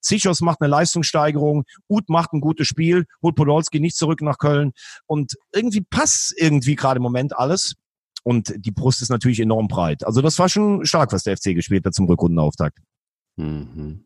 Zichos 0.00 0.40
macht 0.40 0.60
eine 0.60 0.70
Leistungssteigerung. 0.70 1.64
Uth 1.88 2.08
macht 2.08 2.32
ein 2.32 2.40
gutes 2.40 2.66
Spiel. 2.66 3.06
Holt 3.22 3.36
Podolski 3.36 3.80
nicht 3.80 3.96
zurück 3.96 4.22
nach 4.22 4.38
Köln. 4.38 4.72
Und 5.06 5.34
irgendwie 5.52 5.82
passt 5.82 6.34
irgendwie 6.36 6.76
gerade 6.76 6.98
im 6.98 7.02
Moment 7.02 7.36
alles. 7.36 7.74
Und 8.22 8.52
die 8.56 8.70
Brust 8.70 9.02
ist 9.02 9.08
natürlich 9.08 9.40
enorm 9.40 9.68
breit. 9.68 10.06
Also 10.06 10.20
das 10.20 10.38
war 10.38 10.48
schon 10.48 10.84
stark, 10.84 11.12
was 11.12 11.22
der 11.22 11.36
FC 11.36 11.54
gespielt 11.54 11.84
hat 11.86 11.94
zum 11.94 12.06
Rückrundenauftakt. 12.06 12.78
Mhm. 13.36 14.04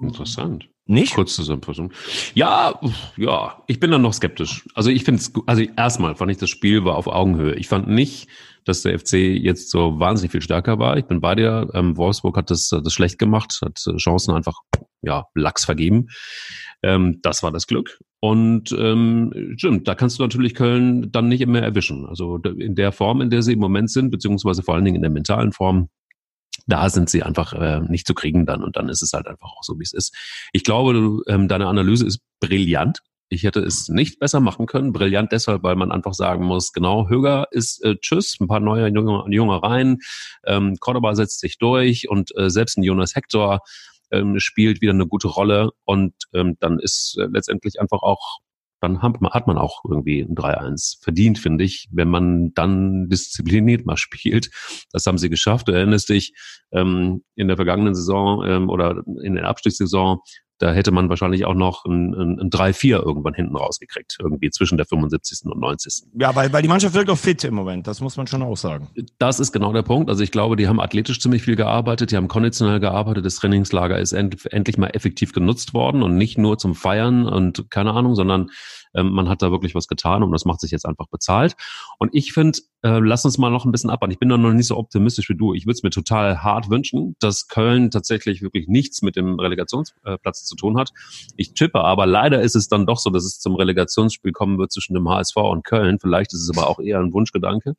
Interessant. 0.00 0.68
Nicht? 0.86 1.14
Kurzzusammenfassung. 1.14 1.92
Ja, 2.34 2.80
ja, 3.16 3.62
ich 3.66 3.78
bin 3.78 3.90
dann 3.90 4.00
noch 4.00 4.14
skeptisch. 4.14 4.66
Also 4.74 4.88
ich 4.88 5.04
finde 5.04 5.20
es, 5.20 5.32
also 5.46 5.62
erstmal 5.76 6.16
fand 6.16 6.30
ich 6.30 6.38
das 6.38 6.48
Spiel 6.48 6.84
war 6.84 6.96
auf 6.96 7.08
Augenhöhe. 7.08 7.54
Ich 7.56 7.68
fand 7.68 7.88
nicht, 7.88 8.28
dass 8.68 8.82
der 8.82 8.98
FC 8.98 9.14
jetzt 9.14 9.70
so 9.70 9.98
wahnsinnig 9.98 10.32
viel 10.32 10.42
stärker 10.42 10.78
war. 10.78 10.96
Ich 10.96 11.06
bin 11.06 11.20
bei 11.20 11.34
dir. 11.34 11.68
Ähm, 11.74 11.96
Wolfsburg 11.96 12.36
hat 12.36 12.50
das, 12.50 12.68
das 12.68 12.92
schlecht 12.92 13.18
gemacht, 13.18 13.60
hat 13.64 13.78
Chancen 13.96 14.34
einfach, 14.34 14.60
ja, 15.02 15.24
Lachs 15.34 15.64
vergeben. 15.64 16.08
Ähm, 16.82 17.20
das 17.22 17.42
war 17.42 17.50
das 17.50 17.66
Glück. 17.66 17.98
Und 18.20 18.72
ähm, 18.72 19.54
stimmt, 19.56 19.86
da 19.88 19.94
kannst 19.94 20.18
du 20.18 20.22
natürlich 20.22 20.54
Köln 20.54 21.10
dann 21.12 21.28
nicht 21.28 21.40
immer 21.40 21.60
erwischen. 21.60 22.06
Also 22.06 22.36
in 22.36 22.74
der 22.74 22.92
Form, 22.92 23.20
in 23.20 23.30
der 23.30 23.42
sie 23.42 23.52
im 23.52 23.60
Moment 23.60 23.90
sind, 23.90 24.10
beziehungsweise 24.10 24.62
vor 24.62 24.74
allen 24.74 24.84
Dingen 24.84 24.96
in 24.96 25.02
der 25.02 25.10
mentalen 25.10 25.52
Form, 25.52 25.88
da 26.66 26.90
sind 26.90 27.08
sie 27.08 27.22
einfach 27.22 27.52
äh, 27.54 27.80
nicht 27.80 28.06
zu 28.06 28.14
kriegen 28.14 28.44
dann 28.44 28.62
und 28.62 28.76
dann 28.76 28.88
ist 28.88 29.02
es 29.02 29.12
halt 29.12 29.26
einfach 29.26 29.48
auch 29.48 29.62
so, 29.62 29.78
wie 29.78 29.84
es 29.84 29.94
ist. 29.94 30.14
Ich 30.52 30.64
glaube, 30.64 30.92
du, 30.92 31.22
ähm, 31.26 31.48
deine 31.48 31.66
Analyse 31.66 32.06
ist 32.06 32.20
brillant. 32.40 33.00
Ich 33.28 33.44
hätte 33.44 33.60
es 33.60 33.88
nicht 33.88 34.18
besser 34.18 34.40
machen 34.40 34.66
können. 34.66 34.92
Brillant 34.92 35.32
deshalb, 35.32 35.62
weil 35.62 35.76
man 35.76 35.92
einfach 35.92 36.14
sagen 36.14 36.44
muss, 36.44 36.72
genau, 36.72 37.08
Höger 37.08 37.46
ist 37.50 37.84
äh, 37.84 37.96
Tschüss, 37.96 38.38
ein 38.40 38.48
paar 38.48 38.60
neue 38.60 38.88
junge, 38.88 39.24
junge 39.28 39.62
rein, 39.62 39.98
ähm, 40.46 40.76
Cordoba 40.80 41.14
setzt 41.14 41.40
sich 41.40 41.58
durch 41.58 42.08
und 42.08 42.30
äh, 42.36 42.50
selbst 42.50 42.78
ein 42.78 42.82
Jonas 42.82 43.14
Hector 43.14 43.60
ähm, 44.10 44.38
spielt 44.38 44.80
wieder 44.80 44.92
eine 44.92 45.06
gute 45.06 45.28
Rolle 45.28 45.70
und 45.84 46.14
ähm, 46.32 46.56
dann 46.60 46.78
ist 46.78 47.16
äh, 47.18 47.26
letztendlich 47.30 47.80
einfach 47.80 48.02
auch 48.02 48.38
dann 48.80 49.02
hat 49.02 49.20
man, 49.20 49.32
hat 49.32 49.46
man 49.46 49.58
auch 49.58 49.82
irgendwie 49.84 50.20
ein 50.20 50.34
3-1 50.34 51.02
verdient, 51.02 51.38
finde 51.38 51.64
ich, 51.64 51.88
wenn 51.90 52.08
man 52.08 52.52
dann 52.54 53.08
diszipliniert 53.08 53.86
mal 53.86 53.96
spielt. 53.96 54.50
Das 54.92 55.06
haben 55.06 55.18
sie 55.18 55.30
geschafft. 55.30 55.68
Du 55.68 55.72
erinnerst 55.72 56.08
dich, 56.08 56.32
ähm, 56.70 57.24
in 57.34 57.48
der 57.48 57.56
vergangenen 57.56 57.94
Saison 57.94 58.44
ähm, 58.46 58.68
oder 58.68 59.02
in 59.22 59.34
der 59.34 59.48
Abstiegssaison 59.48 60.20
da 60.58 60.72
hätte 60.72 60.90
man 60.90 61.08
wahrscheinlich 61.08 61.44
auch 61.44 61.54
noch 61.54 61.84
ein, 61.84 62.14
ein, 62.14 62.40
ein 62.40 62.50
3-4 62.50 63.04
irgendwann 63.04 63.34
hinten 63.34 63.56
rausgekriegt, 63.56 64.16
irgendwie 64.20 64.50
zwischen 64.50 64.76
der 64.76 64.86
75. 64.86 65.46
und 65.46 65.60
90. 65.60 66.02
Ja, 66.18 66.34
weil, 66.34 66.52
weil 66.52 66.62
die 66.62 66.68
Mannschaft 66.68 66.94
wirkt 66.94 67.10
auch 67.10 67.18
fit 67.18 67.44
im 67.44 67.54
Moment, 67.54 67.86
das 67.86 68.00
muss 68.00 68.16
man 68.16 68.26
schon 68.26 68.42
auch 68.42 68.56
sagen. 68.56 68.88
Das 69.18 69.40
ist 69.40 69.52
genau 69.52 69.72
der 69.72 69.82
Punkt. 69.82 70.10
Also 70.10 70.22
ich 70.22 70.30
glaube, 70.30 70.56
die 70.56 70.68
haben 70.68 70.80
athletisch 70.80 71.20
ziemlich 71.20 71.42
viel 71.42 71.56
gearbeitet, 71.56 72.10
die 72.10 72.16
haben 72.16 72.28
konditionell 72.28 72.80
gearbeitet, 72.80 73.24
das 73.24 73.36
Trainingslager 73.36 73.98
ist 73.98 74.12
end, 74.12 74.52
endlich 74.52 74.78
mal 74.78 74.88
effektiv 74.88 75.32
genutzt 75.32 75.74
worden 75.74 76.02
und 76.02 76.16
nicht 76.16 76.38
nur 76.38 76.58
zum 76.58 76.74
Feiern 76.74 77.26
und 77.26 77.70
keine 77.70 77.92
Ahnung, 77.92 78.14
sondern 78.14 78.50
ähm, 78.94 79.10
man 79.10 79.28
hat 79.28 79.42
da 79.42 79.50
wirklich 79.50 79.74
was 79.74 79.88
getan 79.88 80.22
und 80.22 80.32
das 80.32 80.44
macht 80.44 80.60
sich 80.60 80.70
jetzt 80.70 80.86
einfach 80.86 81.06
bezahlt. 81.08 81.56
Und 81.98 82.10
ich 82.12 82.32
finde, 82.32 82.58
äh, 82.82 82.98
lass 82.98 83.24
uns 83.24 83.38
mal 83.38 83.50
noch 83.50 83.64
ein 83.64 83.72
bisschen 83.72 83.90
abwarten. 83.90 84.12
Ich 84.12 84.18
bin 84.18 84.28
da 84.28 84.36
noch 84.36 84.52
nicht 84.52 84.66
so 84.66 84.76
optimistisch 84.76 85.28
wie 85.28 85.36
du. 85.36 85.54
Ich 85.54 85.66
würde 85.66 85.74
es 85.74 85.82
mir 85.82 85.90
total 85.90 86.42
hart 86.42 86.70
wünschen, 86.70 87.16
dass 87.20 87.48
Köln 87.48 87.90
tatsächlich 87.90 88.42
wirklich 88.42 88.68
nichts 88.68 89.02
mit 89.02 89.16
dem 89.16 89.38
Relegationsplatz 89.40 90.44
zu 90.44 90.56
tun 90.56 90.78
hat. 90.78 90.92
Ich 91.36 91.54
tippe, 91.54 91.82
aber 91.82 92.06
leider 92.06 92.40
ist 92.40 92.56
es 92.56 92.68
dann 92.68 92.86
doch 92.86 92.98
so, 92.98 93.10
dass 93.10 93.24
es 93.24 93.40
zum 93.40 93.56
Relegationsspiel 93.56 94.32
kommen 94.32 94.58
wird 94.58 94.72
zwischen 94.72 94.94
dem 94.94 95.08
HSV 95.08 95.36
und 95.36 95.64
Köln. 95.64 95.98
Vielleicht 96.00 96.32
ist 96.32 96.42
es 96.42 96.56
aber 96.56 96.68
auch 96.68 96.78
eher 96.78 97.00
ein 97.00 97.12
Wunschgedanke. 97.12 97.74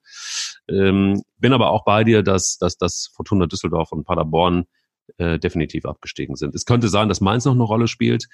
Ähm, 0.68 1.24
bin 1.38 1.54
aber 1.54 1.70
auch 1.70 1.86
bei 1.86 2.04
dir, 2.04 2.24
dass, 2.24 2.58
dass, 2.58 2.78
dass 2.78 3.10
Fortuna 3.14 3.46
Düsseldorf 3.48 3.92
und 3.92 4.04
Paderborn 4.04 4.66
äh, 5.18 5.40
definitiv 5.40 5.86
abgestiegen 5.86 6.36
sind. 6.36 6.56
Es 6.56 6.66
könnte 6.66 6.90
sein, 6.90 7.10
dass 7.10 7.22
Mainz 7.22 7.46
noch 7.46 7.54
eine 7.54 7.64
Rolle 7.64 7.88
spielt. 7.88 8.28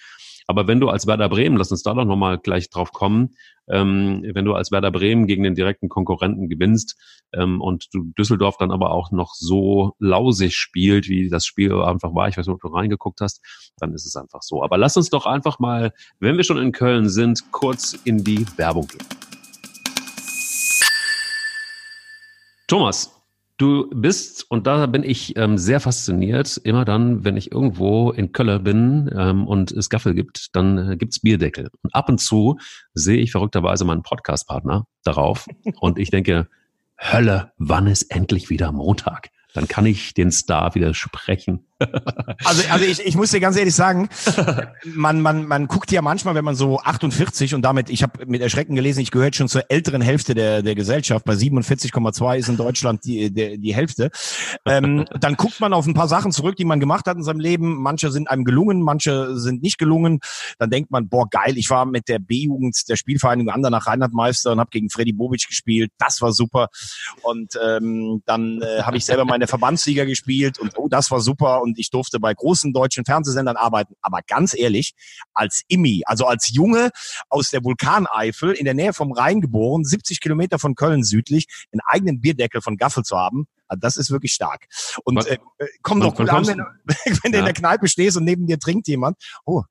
Aber 0.48 0.68
wenn 0.68 0.80
du 0.80 0.90
als 0.90 1.08
Werder 1.08 1.30
Bremen, 1.30 1.58
lass 1.58 1.72
uns 1.72 1.84
da 1.84 1.94
doch 1.94 2.06
nochmal 2.06 2.38
gleich 2.38 2.70
drauf 2.70 2.92
kommen, 2.92 3.36
ähm, 3.68 4.24
wenn 4.34 4.46
du 4.46 4.54
als 4.54 4.72
Werder 4.72 4.92
Bremen 4.92 5.26
gegen 5.26 5.44
den 5.44 5.56
direkten 5.56 5.90
Konkurrenten 5.90 6.50
gewinnst 6.50 6.96
ähm, 7.34 7.62
und 7.62 7.88
du 7.94 8.04
Düsseldorf 8.18 8.58
dann 8.58 8.72
aber 8.72 8.92
auch 8.92 9.12
noch 9.12 9.34
so 9.34 9.94
lausig 10.00 10.56
spielt, 10.56 11.08
wie 11.10 11.30
das 11.30 11.46
Spiel 11.46 11.74
einfach 11.74 12.14
war, 12.14 12.28
ich 12.28 12.38
weiß 12.38 12.46
nicht, 12.46 12.54
ob 12.54 12.62
du 12.62 12.68
reingeguckt 12.68 13.22
hast, 13.22 13.42
dann 13.78 13.94
ist 13.94 14.06
es 14.06 14.16
einfach 14.16 14.42
so. 14.42 14.64
Aber 14.64 14.78
lass 14.78 14.98
uns 14.98 15.10
doch 15.10 15.26
einfach 15.26 15.60
mal, 15.60 15.94
wenn 16.20 16.38
wir 16.38 16.44
schon 16.44 16.58
in 16.58 16.72
Köln 16.72 17.10
sind, 17.10 17.52
kurz 17.52 17.94
in 18.04 18.24
die 18.24 18.46
Werbung 18.58 18.88
gehen. 18.88 19.06
Thomas, 22.68 23.15
Du 23.58 23.90
bist, 23.90 24.46
und 24.52 24.68
da 24.68 24.86
bin 24.86 25.04
ich 25.04 25.38
ähm, 25.38 25.58
sehr 25.58 25.80
fasziniert, 25.80 26.58
immer 26.58 26.84
dann, 26.84 27.24
wenn 27.24 27.38
ich 27.38 27.54
irgendwo 27.54 28.12
in 28.12 28.34
Köln 28.34 28.64
bin 28.64 29.10
ähm, 29.18 29.48
und 29.48 29.72
es 29.72 29.90
Gaffel 29.90 30.14
gibt, 30.14 30.54
dann 30.56 30.92
äh, 30.92 30.98
gibt's 30.98 31.22
Bierdeckel. 31.22 31.70
Und 31.82 31.96
ab 31.96 32.10
und 32.10 32.18
zu 32.18 32.58
sehe 32.94 33.20
ich 33.20 33.32
verrückterweise 33.32 33.86
meinen 33.86 34.04
Podcast-Partner 34.04 34.86
darauf 35.06 35.48
und 35.80 36.00
ich 36.00 36.10
denke, 36.10 36.50
Hölle, 37.00 37.54
wann 37.58 37.88
ist 37.88 38.04
endlich 38.04 38.50
wieder 38.50 38.74
Montag? 38.74 39.30
Dann 39.54 39.70
kann 39.70 39.86
ich 39.86 40.14
den 40.14 40.32
Star 40.32 40.76
widersprechen. 40.76 41.66
Also, 42.44 42.64
also 42.70 42.86
ich, 42.86 43.06
ich 43.06 43.16
muss 43.16 43.32
dir 43.32 43.40
ganz 43.40 43.58
ehrlich 43.58 43.76
sagen, 43.76 44.08
man, 44.86 45.22
man, 45.22 45.46
man 45.46 45.68
guckt 45.68 45.92
ja 45.92 46.02
manchmal, 46.02 46.36
wenn 46.36 46.46
man 46.46 46.56
so 46.56 46.80
48 46.80 47.54
und 47.54 47.64
damit, 47.64 47.90
ich 47.90 48.02
habe 48.02 48.26
mit 48.26 48.42
Erschrecken 48.42 48.76
gelesen, 48.76 49.02
ich 49.02 49.12
gehöre 49.12 49.34
schon 49.34 49.50
zur 49.50 49.64
älteren 49.70 50.02
Hälfte 50.02 50.36
der, 50.36 50.62
der 50.62 50.76
Gesellschaft, 50.76 51.26
bei 51.26 51.34
47,2 51.34 52.38
ist 52.38 52.50
in 52.50 52.58
Deutschland 52.58 53.04
die, 53.04 53.32
die, 53.32 53.58
die 53.58 53.76
Hälfte. 53.76 54.10
Ähm, 54.66 55.06
dann 55.20 55.36
guckt 55.36 55.60
man 55.60 55.74
auf 55.74 55.86
ein 55.86 55.94
paar 55.94 56.08
Sachen 56.08 56.32
zurück, 56.32 56.56
die 56.56 56.66
man 56.66 56.80
gemacht 56.80 57.08
hat 57.08 57.18
in 57.18 57.24
seinem 57.24 57.40
Leben. 57.40 57.82
Manche 57.82 58.12
sind 58.12 58.30
einem 58.30 58.46
gelungen, 58.46 58.82
manche 58.82 59.38
sind 59.38 59.62
nicht 59.62 59.78
gelungen. 59.78 60.20
Dann 60.60 60.70
denkt 60.70 60.92
man, 60.92 61.10
boah, 61.10 61.28
geil, 61.30 61.58
ich 61.58 61.70
war 61.70 61.86
mit 61.86 62.08
der 62.08 62.20
B-Jugend 62.20 62.88
der 62.88 62.96
Spielvereinigung 62.96 63.54
Andernach 63.54 63.88
Reinhardmeister 63.88 64.54
und 64.54 64.60
habe 64.60 64.70
gegen 64.72 64.90
Freddy 64.90 65.14
Bobic 65.14 65.46
gespielt. 65.48 65.92
Das 65.98 66.22
war 66.22 66.32
super. 66.32 66.70
Und 67.22 67.54
ähm, 67.62 68.22
dann 68.26 68.62
äh, 68.62 68.84
habe 68.84 68.98
ich 68.98 69.06
selber 69.06 69.26
meine 69.26 69.48
Verbandsliga 69.48 70.06
gespielt 70.06 70.60
und 70.60 70.74
oh, 70.78 70.88
das 70.88 71.12
war 71.12 71.20
super 71.20 71.62
und 71.66 71.80
ich 71.80 71.90
durfte 71.90 72.20
bei 72.20 72.34
großen 72.34 72.72
deutschen 72.72 73.04
Fernsehsendern 73.04 73.58
arbeiten. 73.58 73.96
Aber 74.02 74.20
ganz 74.26 74.58
ehrlich, 74.58 74.94
als 75.34 75.64
Immi, 75.68 76.04
also 76.06 76.26
als 76.26 76.54
Junge 76.54 76.92
aus 77.30 77.50
der 77.50 77.64
Vulkaneifel 77.64 78.54
in 78.54 78.66
der 78.66 78.74
Nähe 78.74 78.94
vom 78.94 79.12
Rhein 79.12 79.42
geboren, 79.42 79.84
70 79.84 80.22
Kilometer 80.22 80.60
von 80.60 80.76
Köln 80.76 81.04
südlich, 81.04 81.48
einen 81.72 81.82
eigenen 81.86 82.22
Bierdeckel 82.22 82.62
von 82.62 82.78
Gaffel 82.78 83.04
zu 83.04 83.18
haben, 83.18 83.48
also 83.68 83.80
das 83.80 83.98
ist 83.98 84.12
wirklich 84.12 84.34
stark. 84.34 84.68
Und 85.04 85.26
äh, 85.26 85.38
komm 85.82 86.00
doch 86.00 86.16
gut 86.16 86.30
an, 86.30 86.46
wenn, 86.46 86.60
wenn 86.60 87.32
du 87.32 87.38
ja. 87.38 87.40
in 87.40 87.46
der 87.46 87.54
Kneipe 87.54 87.88
stehst 87.88 88.18
und 88.18 88.24
neben 88.24 88.48
dir 88.48 88.60
trinkt 88.60 88.88
jemand. 88.88 89.18
Oh, 89.46 89.64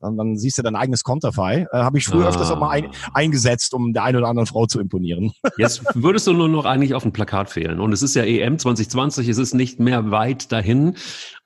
dann, 0.00 0.16
dann 0.16 0.36
siehst 0.36 0.58
du 0.58 0.62
dein 0.62 0.76
eigenes 0.76 1.04
Konterfei. 1.04 1.66
Äh, 1.72 1.78
Habe 1.78 1.98
ich 1.98 2.06
früher 2.06 2.24
ah. 2.24 2.28
öfters 2.30 2.50
auch 2.50 2.58
mal 2.58 2.70
ein, 2.70 2.90
eingesetzt, 3.12 3.74
um 3.74 3.92
der 3.92 4.04
einen 4.04 4.18
oder 4.18 4.28
anderen 4.28 4.46
Frau 4.46 4.66
zu 4.66 4.80
imponieren. 4.80 5.32
Jetzt 5.58 5.82
würdest 5.94 6.26
du 6.26 6.32
nur 6.32 6.48
noch 6.48 6.64
eigentlich 6.64 6.94
auf 6.94 7.04
ein 7.04 7.12
Plakat 7.12 7.50
fehlen. 7.50 7.80
Und 7.80 7.92
es 7.92 8.02
ist 8.02 8.14
ja 8.14 8.24
EM 8.24 8.58
2020, 8.58 9.28
es 9.28 9.38
ist 9.38 9.54
nicht 9.54 9.80
mehr 9.80 10.10
weit 10.10 10.50
dahin. 10.52 10.96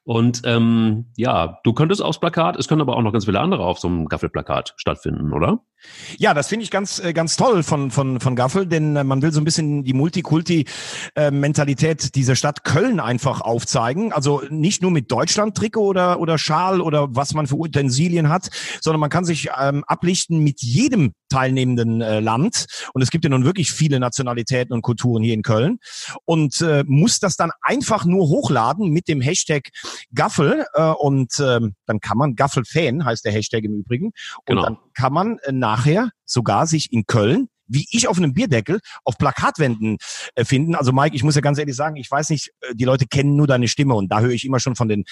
Und 0.06 0.42
ähm, 0.44 1.06
ja, 1.16 1.58
du 1.64 1.72
könntest 1.72 2.00
aufs 2.00 2.20
Plakat, 2.20 2.54
es 2.56 2.68
können 2.68 2.80
aber 2.80 2.96
auch 2.96 3.02
noch 3.02 3.12
ganz 3.12 3.24
viele 3.24 3.40
andere 3.40 3.64
auf 3.64 3.80
so 3.80 3.88
einem 3.88 4.06
Gaffelplakat 4.06 4.74
stattfinden, 4.76 5.32
oder? 5.32 5.64
Ja, 6.16 6.32
das 6.32 6.46
finde 6.46 6.62
ich 6.62 6.70
ganz, 6.70 7.00
äh, 7.00 7.12
ganz 7.12 7.36
toll 7.36 7.64
von, 7.64 7.90
von, 7.90 8.20
von 8.20 8.36
Gaffel, 8.36 8.66
denn 8.66 8.94
äh, 8.94 9.02
man 9.02 9.20
will 9.20 9.32
so 9.32 9.40
ein 9.40 9.44
bisschen 9.44 9.82
die 9.82 9.94
Multikulti-Mentalität 9.94 12.14
dieser 12.14 12.36
Stadt 12.36 12.62
Köln 12.62 13.00
einfach 13.00 13.40
aufzeigen. 13.40 14.12
Also 14.12 14.42
nicht 14.48 14.80
nur 14.80 14.92
mit 14.92 15.10
Deutschland-Trikot 15.10 15.84
oder, 15.84 16.20
oder 16.20 16.38
Schal 16.38 16.80
oder 16.80 17.08
was 17.10 17.34
man 17.34 17.48
für 17.48 17.56
Utensilien 17.56 18.28
hat, 18.28 18.50
sondern 18.80 19.00
man 19.00 19.10
kann 19.10 19.24
sich 19.24 19.48
ähm, 19.60 19.82
ablichten 19.88 20.38
mit 20.38 20.62
jedem 20.62 21.14
teilnehmenden 21.28 22.00
äh, 22.00 22.20
Land. 22.20 22.66
Und 22.94 23.02
es 23.02 23.10
gibt 23.10 23.24
ja 23.24 23.30
nun 23.30 23.44
wirklich 23.44 23.72
viele 23.72 23.98
Nationalitäten 23.98 24.72
und 24.72 24.82
Kulturen 24.82 25.24
hier 25.24 25.34
in 25.34 25.42
Köln. 25.42 25.78
Und 26.24 26.60
äh, 26.60 26.84
muss 26.86 27.18
das 27.18 27.34
dann 27.36 27.50
einfach 27.60 28.04
nur 28.04 28.28
hochladen 28.28 28.90
mit 28.90 29.08
dem 29.08 29.20
Hashtag 29.20 29.70
Gaffel. 30.14 30.64
Äh, 30.74 30.90
und 30.90 31.38
äh, 31.40 31.60
dann 31.86 32.00
kann 32.00 32.18
man, 32.18 32.34
Gaffel-Fan 32.34 33.04
heißt 33.04 33.24
der 33.24 33.32
Hashtag 33.32 33.64
im 33.64 33.74
Übrigen. 33.74 34.06
Und 34.06 34.14
genau. 34.46 34.62
dann 34.62 34.78
kann 34.94 35.12
man 35.12 35.38
äh, 35.38 35.52
nachher 35.52 36.10
sogar 36.24 36.66
sich 36.66 36.92
in 36.92 37.06
Köln 37.06 37.48
wie 37.68 37.86
ich 37.90 38.08
auf 38.08 38.16
einem 38.16 38.32
Bierdeckel 38.32 38.80
auf 39.04 39.18
Plakatwänden 39.18 39.98
äh, 40.34 40.44
finden. 40.44 40.74
Also 40.74 40.92
Mike, 40.92 41.14
ich 41.16 41.24
muss 41.24 41.34
ja 41.34 41.40
ganz 41.40 41.58
ehrlich 41.58 41.76
sagen, 41.76 41.96
ich 41.96 42.10
weiß 42.10 42.30
nicht, 42.30 42.50
äh, 42.60 42.74
die 42.74 42.84
Leute 42.84 43.06
kennen 43.06 43.36
nur 43.36 43.46
deine 43.46 43.68
Stimme 43.68 43.94
und 43.94 44.08
da 44.08 44.20
höre 44.20 44.30
ich 44.30 44.44
immer 44.44 44.60
schon 44.60 44.76
von 44.76 44.88
den 44.88 45.04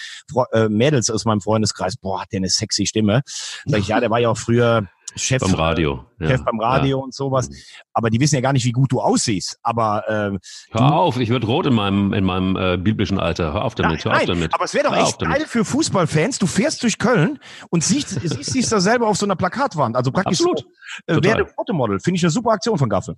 äh, 0.52 0.68
Mädels 0.68 1.10
aus 1.10 1.24
meinem 1.24 1.40
Freundeskreis, 1.40 1.96
boah, 1.96 2.22
hat 2.22 2.32
der 2.32 2.38
eine 2.38 2.48
sexy 2.48 2.86
Stimme. 2.86 3.22
Sag 3.64 3.80
ich, 3.80 3.88
ja, 3.88 4.00
der 4.00 4.10
war 4.10 4.20
ja 4.20 4.28
auch 4.28 4.38
früher 4.38 4.88
Chef 5.16 5.40
beim 5.42 5.54
Radio, 5.54 6.04
äh, 6.18 6.28
Chef 6.28 6.38
ja. 6.38 6.44
beim 6.44 6.60
Radio 6.60 6.98
ja. 6.98 7.04
und 7.04 7.14
sowas. 7.14 7.48
Aber 7.92 8.10
die 8.10 8.20
wissen 8.20 8.34
ja 8.34 8.40
gar 8.40 8.52
nicht, 8.52 8.64
wie 8.64 8.72
gut 8.72 8.92
du 8.92 9.00
aussiehst. 9.00 9.58
Aber 9.62 10.04
äh, 10.08 10.38
hör 10.72 10.92
auf, 10.94 11.18
ich 11.18 11.28
würde 11.28 11.46
rot 11.46 11.66
in 11.66 11.74
meinem 11.74 12.12
in 12.12 12.24
meinem 12.24 12.56
äh, 12.56 12.76
biblischen 12.76 13.18
Alter. 13.18 13.52
Hör 13.52 13.64
auf 13.64 13.74
damit, 13.74 14.04
nein, 14.04 14.12
hör 14.12 14.20
auf 14.20 14.26
damit. 14.26 14.54
Aber 14.54 14.64
es 14.64 14.74
wäre 14.74 14.84
doch 14.88 14.94
hör 14.94 15.02
echt 15.02 15.18
geil 15.18 15.44
für 15.46 15.64
Fußballfans. 15.64 16.38
Du 16.38 16.46
fährst 16.46 16.82
durch 16.82 16.98
Köln 16.98 17.38
und 17.70 17.84
siehst 17.84 18.08
siehst 18.22 18.54
dich 18.54 18.68
da 18.68 18.80
selber 18.80 19.08
auf 19.08 19.16
so 19.16 19.26
einer 19.26 19.36
Plakatwand. 19.36 19.96
Also 19.96 20.10
praktisch 20.10 20.40
Absolut. 20.40 20.66
so, 21.06 21.14
äh, 21.14 21.22
werde 21.22 21.46
Fotomodel. 21.46 22.00
Finde 22.00 22.16
ich 22.16 22.24
eine 22.24 22.30
super 22.30 22.50
Aktion 22.50 22.78
von 22.78 22.88
Gaffel. 22.88 23.16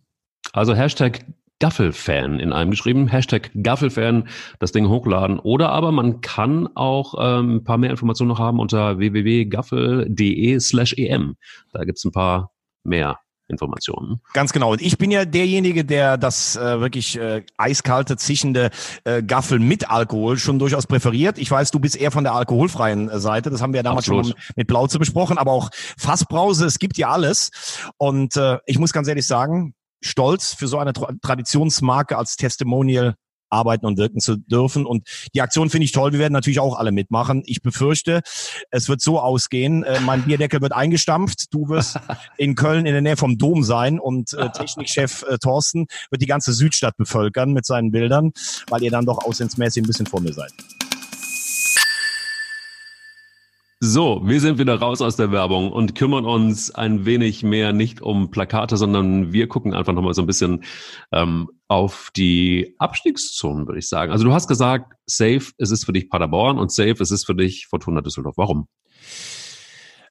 Also 0.53 0.75
Hashtag 0.75 1.25
Gaffelfan 1.59 2.39
in 2.39 2.53
einem 2.53 2.71
geschrieben, 2.71 3.09
Hashtag 3.09 3.51
Gaffelfan, 3.63 4.29
das 4.59 4.73
Ding 4.73 4.89
hochladen. 4.89 5.39
Oder 5.39 5.71
aber 5.71 5.93
man 5.93 6.21
kann 6.21 6.69
auch 6.75 7.15
ähm, 7.19 7.57
ein 7.57 7.65
paar 7.65 7.79
mehr 7.79 7.91
Informationen 7.91 8.29
noch 8.29 8.39
haben 8.39 8.61
unter 8.61 8.99
www.gaffel.de 8.99 10.61
slash 10.61 10.95
em. 10.99 11.37
Da 11.73 11.85
gibt's 11.85 12.05
ein 12.05 12.13
paar 12.13 12.51
mehr 12.85 13.19
Informationen. 13.49 14.21
Ganz 14.33 14.53
genau. 14.53 14.73
Und 14.73 14.83
ich 14.83 14.99
bin 14.99 15.11
ja 15.11 15.25
derjenige, 15.25 15.85
der 15.85 16.17
das 16.19 16.57
äh, 16.57 16.81
wirklich 16.81 17.17
äh, 17.19 17.45
eiskalte, 17.57 18.17
zischende 18.17 18.71
äh, 19.05 19.23
Gaffel 19.23 19.61
mit 19.61 19.89
Alkohol 19.89 20.37
schon 20.37 20.59
durchaus 20.59 20.87
präferiert. 20.87 21.39
Ich 21.39 21.51
weiß, 21.51 21.71
du 21.71 21.79
bist 21.79 21.97
eher 21.97 22.11
von 22.11 22.25
der 22.25 22.35
alkoholfreien 22.35 23.09
äh, 23.09 23.21
Seite. 23.21 23.51
Das 23.51 23.63
haben 23.63 23.73
wir 23.73 23.79
ja 23.79 23.85
damals 23.85 24.07
Absolut. 24.07 24.27
schon 24.27 24.35
mit 24.57 24.67
Blauze 24.67 24.99
besprochen. 24.99 25.39
Aber 25.39 25.53
auch 25.53 25.71
Fassbrause, 25.97 26.67
es 26.67 26.79
gibt 26.79 26.99
ja 26.99 27.11
alles. 27.11 27.51
Und 27.99 28.37
äh, 28.37 28.59
ich 28.67 28.79
muss 28.79 28.93
ganz 28.93 29.07
ehrlich 29.07 29.27
sagen, 29.27 29.76
stolz, 30.03 30.55
für 30.55 30.69
so 30.69 30.79
eine 30.79 30.93
Traditionsmarke 30.93 32.17
als 32.17 32.37
Testimonial 32.37 33.15
arbeiten 33.49 33.87
und 33.87 33.99
wirken 33.99 34.21
zu 34.21 34.37
dürfen. 34.37 34.87
Und 34.87 35.09
die 35.35 35.41
Aktion 35.41 35.71
finde 35.71 35.85
ich 35.85 35.93
toll. 35.93 36.13
Wir 36.13 36.19
werden 36.19 36.33
natürlich 36.33 36.61
auch 36.61 36.77
alle 36.77 36.93
mitmachen. 36.93 37.43
Ich 37.47 37.63
befürchte, 37.63 38.23
es 38.71 38.89
wird 38.89 39.01
so 39.01 39.21
ausgehen. 39.21 39.83
Äh, 39.85 40.01
mein 40.01 40.23
Bierdeckel 40.23 40.61
wird 40.61 40.73
eingestampft. 40.73 41.53
Du 41.55 41.69
wirst 41.69 41.99
in 42.37 42.55
Köln 42.55 42.87
in 42.87 42.93
der 42.93 43.03
Nähe 43.03 43.17
vom 43.17 43.39
Dom 43.39 43.63
sein 43.63 43.99
und 43.99 44.33
äh, 44.35 44.51
Technikchef 44.55 45.25
äh, 45.29 45.39
Thorsten 45.39 45.87
wird 46.11 46.23
die 46.23 46.27
ganze 46.27 46.53
Südstadt 46.53 46.97
bevölkern 46.97 47.53
mit 47.53 47.67
seinen 47.67 47.91
Bildern, 47.91 48.33
weil 48.69 48.83
ihr 48.83 48.91
dann 48.91 49.07
doch 49.07 49.19
aussehensmäßig 49.19 49.85
ein 49.85 49.87
bisschen 49.87 50.07
vor 50.07 50.21
mir 50.21 50.33
seid. 50.33 50.53
So, 53.79 54.23
wir 54.25 54.41
sind 54.41 54.59
wieder 54.59 54.79
raus 54.79 55.03
aus 55.03 55.17
der 55.17 55.33
Werbung 55.33 55.71
und 55.71 55.95
kümmern 55.95 56.25
uns 56.25 56.75
ein 56.75 57.05
wenig 57.05 57.43
mehr 57.43 57.75
nicht 57.75 58.01
um 58.01 58.31
Plakate, 58.31 58.79
sondern 58.79 59.35
wir 59.35 59.49
gucken 59.49 59.75
einfach 59.75 59.93
nochmal 59.93 60.15
so 60.15 60.23
ein 60.23 60.27
bisschen 60.27 60.65
ähm, 61.13 61.51
auf 61.69 62.11
die 62.17 62.75
Abstiegszonen, 62.79 63.67
würde 63.67 63.79
ich 63.79 63.89
sagen. 63.89 64.13
Also 64.13 64.25
du 64.25 64.33
hast 64.33 64.49
gesagt, 64.49 64.95
safe, 65.05 65.53
es 65.59 65.71
ist 65.71 65.85
für 65.85 65.93
dich 65.93 66.09
Paderborn 66.09 66.59
und 66.59 66.73
safe, 66.73 66.97
es 67.01 67.11
ist 67.11 67.27
für 67.27 67.35
dich 67.35 67.67
Fortuna 67.67 68.01
Düsseldorf. 68.01 68.39
Warum? 68.39 68.67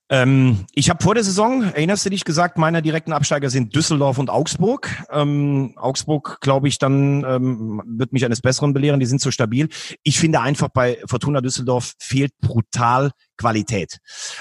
Ähm, 0.09 0.65
ich 0.75 0.91
habe 0.91 1.03
vor 1.03 1.15
der 1.15 1.23
Saison, 1.23 1.63
erinnerst 1.63 2.05
du 2.05 2.11
dich 2.11 2.23
gesagt, 2.23 2.59
meine 2.59 2.83
direkten 2.83 3.13
Absteiger 3.13 3.49
sind 3.49 3.75
Düsseldorf 3.75 4.19
und 4.19 4.29
Augsburg. 4.29 4.91
Ähm, 5.09 5.73
Augsburg, 5.77 6.37
glaube 6.41 6.67
ich, 6.67 6.77
dann 6.77 7.25
ähm, 7.27 7.81
wird 7.87 8.13
mich 8.13 8.23
eines 8.23 8.41
Besseren 8.41 8.73
belehren, 8.73 8.99
die 8.99 9.07
sind 9.07 9.21
so 9.21 9.31
stabil. 9.31 9.69
Ich 10.03 10.19
finde 10.19 10.41
einfach 10.41 10.69
bei 10.69 10.99
Fortuna 11.07 11.41
Düsseldorf 11.41 11.95
fehlt 11.97 12.33
brutal 12.39 13.09
Qualität. 13.37 13.97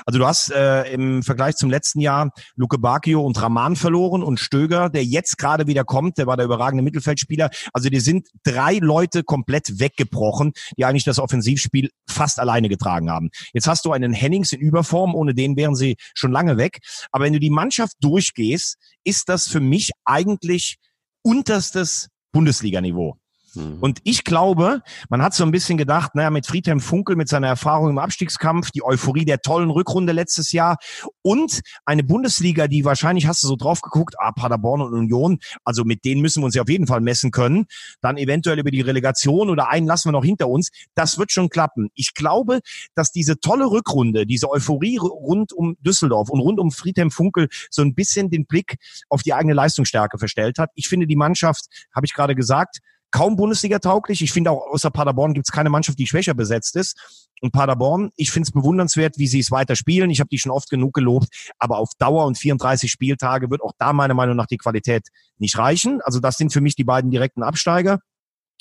Also 0.07 0.19
du 0.19 0.27
hast 0.27 0.51
äh, 0.51 0.85
im 0.93 1.23
Vergleich 1.23 1.57
zum 1.57 1.71
letzten 1.71 2.01
Jahr 2.01 2.31
Luke 2.57 2.79
Bacchio 2.79 3.23
und 3.23 3.41
Raman 3.41 3.77
verloren 3.77 4.23
und 4.23 4.41
Stöger, 4.41 4.89
der 4.91 5.05
jetzt 5.05 5.39
gerade 5.39 5.67
wieder 5.67 5.85
kommt, 5.85 6.19
der 6.19 6.27
war 6.27 6.37
der 6.37 6.47
überragende 6.47 6.83
Mittelfeldspieler. 6.83 7.51
Also 7.73 7.89
die 7.89 8.01
sind 8.01 8.29
drei 8.45 8.79
Leute 8.79 9.25
komplett 9.25 9.81
weggebrochen, 9.81 10.53
die 10.77 10.85
eigentlich 10.85 11.05
das 11.05 11.19
Offensivspiel 11.19 11.91
fast 12.09 12.39
alleine 12.39 12.69
getragen 12.69 13.11
haben. 13.11 13.31
Jetzt 13.53 13.67
hast 13.67 13.85
du 13.85 13.93
einen 13.93 14.13
Hennings 14.13 14.53
in 14.53 14.61
Überform, 14.61 15.15
ohne 15.15 15.35
den 15.35 15.57
wären 15.57 15.75
sie 15.75 15.97
schon 16.15 16.33
lange 16.33 16.57
weg. 16.57 16.79
Aber 17.11 17.25
wenn 17.25 17.33
du 17.33 17.41
die 17.41 17.51
Mannschaft 17.51 17.97
durchgehst, 18.01 18.77
ist 19.05 19.29
das 19.29 19.49
für 19.49 19.61
mich 19.61 19.91
eigentlich 20.05 20.77
unterstes 21.23 22.09
Bundesliganiveau. 22.33 23.17
Mhm. 23.55 23.79
Und 23.81 24.01
ich 24.05 24.25
glaube, 24.25 24.83
man 25.09 25.23
hat 25.23 25.35
so 25.35 25.45
ein 25.45 25.51
bisschen 25.51 25.79
gedacht, 25.79 26.15
naja, 26.15 26.31
mit 26.31 26.47
Friedhelm 26.47 26.81
Funkel, 26.81 27.17
mit 27.17 27.29
seiner 27.29 27.49
Erfahrung 27.49 27.91
im 27.91 27.99
Abstiegskampf, 27.99 28.71
die 28.71 28.83
Euphorie 28.83 29.25
der 29.25 29.41
tollen 29.41 29.71
Rückrunde 29.71 30.13
letztes 30.13 30.53
Jahr 30.53 30.77
und 31.23 31.61
eine 31.85 32.05
Bundesliga, 32.05 32.69
die 32.69 32.85
wahrscheinlich 32.85 33.27
hast 33.27 33.43
du 33.43 33.49
so 33.49 33.57
drauf 33.57 33.81
geguckt, 33.81 34.15
ah, 34.19 34.33
Paderborn 34.33 34.83
und 34.83 34.95
Union, 34.95 35.39
also 35.65 35.85
mit 35.85 36.05
denen 36.05 36.21
müssen 36.21 36.43
wir 36.43 36.47
uns 36.47 36.55
ja 36.55 36.63
auf 36.63 36.69
jeden 36.69 36.87
Fall 36.87 37.01
messen 37.01 37.31
können. 37.31 37.67
Dann 38.01 38.17
eventuell 38.17 38.59
über 38.59 38.71
die 38.71 38.81
Relegation 38.81 39.51
oder 39.51 39.69
einen 39.69 39.87
lassen 39.87 40.09
wir 40.09 40.13
noch 40.13 40.25
hinter 40.25 40.49
uns. 40.49 40.71
Das 40.95 41.19
wird 41.19 41.33
schon 41.33 41.49
klappen. 41.49 41.89
Ich 41.95 42.15
glaube, 42.15 42.61
dass 42.95 43.13
diese 43.13 43.39
tolle 43.41 43.71
Rückrunde, 43.71 44.27
diese 44.27 44.51
Euphorie 44.51 44.99
rund 44.99 45.53
um 45.53 45.77
Düsseldorf 45.81 46.31
und 46.31 46.41
rund 46.41 46.61
um 46.61 46.71
Friedhelm 46.71 47.11
Funkel 47.11 47.49
so 47.71 47.83
ein 47.83 47.95
bisschen 47.95 48.31
den 48.31 48.47
Blick 48.47 48.77
auf 49.09 49.23
die 49.23 49.35
eigene 49.35 49.55
Leistungsstärke 49.55 50.19
verstellt 50.19 50.59
hat. 50.59 50.71
Ich 50.75 50.89
finde 50.89 51.07
die 51.07 51.17
Mannschaft, 51.17 51.67
habe 51.95 52.07
ich 52.07 52.15
gerade 52.15 52.35
gesagt, 52.35 52.79
kaum 53.15 53.37
Bundesliga 53.37 53.79
tauglich. 53.79 54.23
Ich 54.23 54.33
finde 54.33 54.51
auch 54.51 54.67
außer 54.73 54.91
Paderborn 54.91 55.35
gibt 55.35 55.47
es 55.47 55.53
keine 55.53 55.71
Mannschaft, 55.71 56.01
die 56.01 56.07
schwächer 56.09 56.35
besetzt 56.35 56.75
ist. 56.75 57.29
Und 57.41 57.53
Paderborn, 57.53 58.11
ich 58.17 58.33
finde 58.33 58.49
es 58.49 58.51
bewundernswert, 58.51 59.19
wie 59.19 59.29
sie 59.29 59.39
es 59.39 59.53
weiter 59.53 59.77
spielen. 59.77 60.11
Ich 60.11 60.19
habe 60.19 60.29
die 60.29 60.39
schon 60.39 60.51
oft 60.51 60.69
genug 60.69 60.95
gelobt, 60.95 61.29
aber 61.61 61.79
auf 61.79 61.91
Dauer 61.99 62.27
und 62.27 62.37
34 62.37 62.91
Spieltage 62.91 63.51
wird 63.51 63.63
auch 63.63 63.71
da 63.79 63.93
meiner 63.93 64.15
Meinung 64.15 64.35
nach 64.35 64.47
die 64.47 64.57
Qualität 64.57 65.07
nicht 65.39 65.57
reichen. 65.57 66.01
Also 66.03 66.19
das 66.19 66.37
sind 66.37 66.53
für 66.53 66.61
mich 66.61 66.75
die 66.75 66.83
beiden 66.83 67.13
direkten 67.13 67.45
Absteiger. 67.45 68.01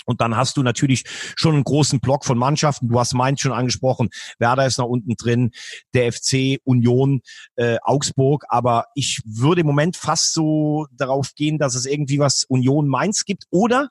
Und 0.05 0.21
dann 0.21 0.35
hast 0.35 0.57
du 0.57 0.63
natürlich 0.63 1.03
schon 1.07 1.55
einen 1.55 1.63
großen 1.63 1.99
Block 1.99 2.25
von 2.25 2.37
Mannschaften. 2.37 2.89
Du 2.89 2.99
hast 2.99 3.13
Mainz 3.13 3.39
schon 3.39 3.53
angesprochen. 3.53 4.09
Werder 4.37 4.65
ist 4.65 4.77
noch 4.77 4.87
unten 4.87 5.15
drin. 5.15 5.51
Der 5.93 6.11
FC, 6.11 6.59
Union, 6.63 7.21
äh, 7.55 7.77
Augsburg. 7.81 8.43
Aber 8.49 8.85
ich 8.95 9.21
würde 9.25 9.61
im 9.61 9.67
Moment 9.67 9.95
fast 9.95 10.33
so 10.33 10.87
darauf 10.91 11.33
gehen, 11.35 11.57
dass 11.57 11.73
es 11.73 11.85
irgendwie 11.85 12.19
was 12.19 12.43
Union 12.43 12.87
Mainz 12.87 13.25
gibt. 13.25 13.45
Oder 13.49 13.89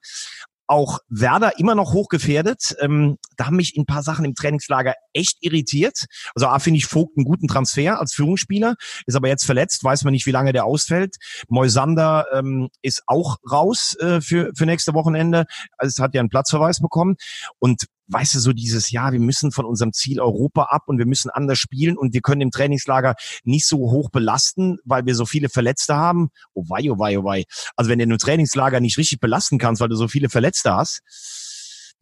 auch 0.72 1.00
Werder 1.10 1.58
immer 1.58 1.74
noch 1.74 1.92
hochgefährdet. 1.92 2.74
Ähm, 2.80 3.18
da 3.36 3.46
haben 3.46 3.56
mich 3.56 3.76
ein 3.76 3.84
paar 3.84 4.02
Sachen 4.02 4.24
im 4.24 4.34
Trainingslager 4.34 4.94
echt 5.12 5.36
irritiert. 5.42 6.06
Also 6.34 6.46
A 6.46 6.58
finde 6.58 6.78
ich 6.78 6.86
Vogt 6.86 7.16
einen 7.16 7.26
guten 7.26 7.46
Transfer 7.46 8.00
als 8.00 8.14
Führungsspieler, 8.14 8.76
ist 9.06 9.14
aber 9.14 9.28
jetzt 9.28 9.44
verletzt, 9.44 9.84
weiß 9.84 10.04
man 10.04 10.12
nicht, 10.12 10.24
wie 10.24 10.30
lange 10.30 10.54
der 10.54 10.64
ausfällt. 10.64 11.16
Moisander 11.48 12.26
ähm, 12.32 12.70
ist 12.80 13.02
auch 13.06 13.36
raus 13.50 13.94
äh, 14.00 14.22
für, 14.22 14.50
für 14.56 14.64
nächste 14.64 14.94
Wochenende. 14.94 15.44
Also 15.76 15.90
es 15.90 16.02
hat 16.02 16.14
ja 16.14 16.20
einen 16.20 16.30
Platzverweis 16.30 16.80
bekommen. 16.80 17.16
Und 17.58 17.84
weißt 18.08 18.34
du, 18.34 18.40
so 18.40 18.52
dieses 18.52 18.90
Jahr, 18.90 19.12
wir 19.12 19.20
müssen 19.20 19.52
von 19.52 19.64
unserem 19.64 19.92
Ziel 19.92 20.20
Europa 20.20 20.64
ab 20.64 20.82
und 20.86 20.98
wir 20.98 21.06
müssen 21.06 21.30
anders 21.30 21.58
spielen 21.58 21.96
und 21.96 22.14
wir 22.14 22.20
können 22.20 22.40
im 22.40 22.50
Trainingslager 22.50 23.14
nicht 23.44 23.66
so 23.66 23.78
hoch 23.78 24.10
belasten, 24.10 24.78
weil 24.84 25.06
wir 25.06 25.14
so 25.14 25.26
viele 25.26 25.48
Verletzte 25.48 25.94
haben. 25.94 26.30
Oh 26.54 26.64
wei, 26.68 26.90
oh 26.90 26.98
wei, 26.98 27.18
oh 27.18 27.24
wei. 27.24 27.44
Also 27.76 27.90
wenn 27.90 27.98
du 27.98 28.04
im 28.04 28.18
Trainingslager 28.18 28.80
nicht 28.80 28.98
richtig 28.98 29.20
belasten 29.20 29.58
kannst, 29.58 29.80
weil 29.80 29.88
du 29.88 29.96
so 29.96 30.08
viele 30.08 30.28
Verletzte 30.28 30.74
hast, 30.74 31.02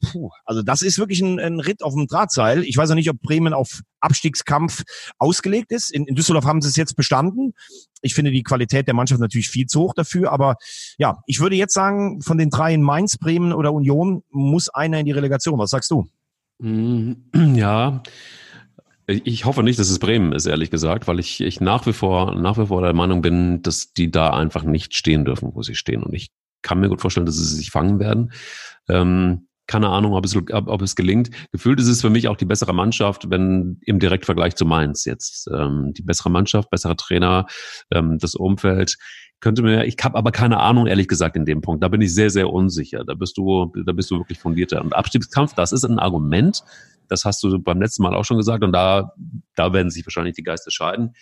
Puh, 0.01 0.31
also 0.45 0.63
das 0.63 0.83
ist 0.83 0.99
wirklich 0.99 1.21
ein, 1.21 1.39
ein 1.39 1.61
Ritt 1.61 1.83
auf 1.83 1.95
dem 1.95 2.07
Drahtseil. 2.07 2.65
Ich 2.65 2.77
weiß 2.77 2.89
noch 2.89 2.97
nicht, 2.97 3.11
ob 3.11 3.21
Bremen 3.21 3.53
auf 3.53 3.81
Abstiegskampf 4.01 4.83
ausgelegt 5.19 5.73
ist. 5.73 5.93
In, 5.93 6.07
in 6.07 6.15
Düsseldorf 6.15 6.45
haben 6.45 6.63
sie 6.63 6.69
es 6.69 6.77
jetzt 6.77 6.97
bestanden. 6.97 7.53
Ich 8.01 8.15
finde 8.15 8.31
die 8.31 8.43
Qualität 8.43 8.87
der 8.87 8.95
Mannschaft 8.95 9.21
natürlich 9.21 9.51
viel 9.51 9.67
zu 9.67 9.81
hoch 9.81 9.95
dafür. 9.95 10.33
Aber 10.33 10.57
ja, 10.99 11.19
ich 11.27 11.41
würde 11.41 11.57
jetzt 11.57 11.75
sagen, 11.75 12.23
von 12.23 12.39
den 12.39 12.51
drei 12.51 12.73
in 12.73 12.83
Mainz, 12.83 13.19
Bremen 13.19 13.53
oder 13.53 13.73
Union 13.73 14.23
muss 14.31 14.69
einer 14.69 14.99
in 15.01 15.07
die 15.07 15.13
Relegation. 15.13 15.59
Was 15.59 15.71
sagst 15.71 15.91
du? 15.91 16.09
Mm, 16.61 17.13
ja, 17.55 18.03
ich 19.07 19.45
hoffe 19.45 19.63
nicht, 19.63 19.79
dass 19.79 19.91
es 19.91 19.99
Bremen 19.99 20.33
ist, 20.33 20.47
ehrlich 20.47 20.71
gesagt, 20.71 21.09
weil 21.09 21.19
ich, 21.19 21.41
ich 21.41 21.61
nach 21.61 21.87
wie 21.87 21.93
vor, 21.93 22.35
nach 22.35 22.59
wie 22.59 22.67
vor 22.67 22.83
der 22.83 22.95
Meinung 22.95 23.23
bin, 23.23 23.61
dass 23.63 23.93
die 23.93 24.11
da 24.11 24.31
einfach 24.31 24.63
nicht 24.63 24.95
stehen 24.95 25.25
dürfen, 25.25 25.51
wo 25.55 25.63
sie 25.63 25.75
stehen. 25.75 26.03
Und 26.03 26.15
ich 26.15 26.29
kann 26.63 26.81
mir 26.81 26.89
gut 26.89 27.01
vorstellen, 27.01 27.27
dass 27.27 27.37
sie 27.37 27.57
sich 27.57 27.71
fangen 27.71 27.99
werden. 27.99 28.33
Ähm, 28.89 29.49
keine 29.71 29.89
Ahnung, 29.89 30.15
ob 30.15 30.25
es, 30.25 30.35
ob 30.35 30.83
es 30.83 30.97
gelingt. 30.97 31.31
Gefühlt 31.53 31.79
ist 31.79 31.87
es 31.87 32.01
für 32.01 32.11
mich 32.11 32.27
auch 32.27 32.37
die 32.37 32.45
bessere 32.45 32.73
Mannschaft, 32.73 33.31
wenn 33.31 33.79
im 33.83 34.01
Direktvergleich 34.01 34.57
zu 34.57 34.67
Mainz 34.67 35.05
jetzt. 35.05 35.49
Ähm, 35.55 35.93
die 35.97 36.03
bessere 36.03 36.29
Mannschaft, 36.29 36.71
bessere 36.71 36.97
Trainer, 36.97 37.47
ähm, 37.93 38.19
das 38.19 38.35
Umfeld. 38.35 38.97
Könnte 39.39 39.63
mir, 39.63 39.85
ich 39.85 39.97
habe 40.03 40.19
aber 40.19 40.33
keine 40.33 40.59
Ahnung, 40.59 40.89
ehrlich 40.89 41.07
gesagt, 41.07 41.37
in 41.37 41.45
dem 41.45 41.61
Punkt. 41.61 41.85
Da 41.85 41.89
bin 41.89 42.01
ich 42.01 42.13
sehr, 42.13 42.31
sehr 42.31 42.51
unsicher. 42.51 43.05
Da 43.05 43.15
bist 43.15 43.39
du, 43.39 43.73
da 43.87 43.93
bist 43.93 44.11
du 44.11 44.19
wirklich 44.19 44.41
fundierter. 44.41 44.83
Und 44.83 44.93
Abstiegskampf, 44.93 45.55
das 45.55 45.71
ist 45.71 45.85
ein 45.85 46.01
Argument. 46.01 46.65
Das 47.07 47.25
hast 47.25 47.41
du 47.45 47.57
beim 47.63 47.81
letzten 47.81 48.03
Mal 48.03 48.17
auch 48.17 48.25
schon 48.25 48.39
gesagt. 48.39 48.65
Und 48.65 48.73
da, 48.73 49.13
da 49.55 49.73
werden 49.73 49.91
sich 49.91 50.05
wahrscheinlich 50.05 50.35
die 50.35 50.43
Geister 50.43 50.73
scheiden. 50.73 51.15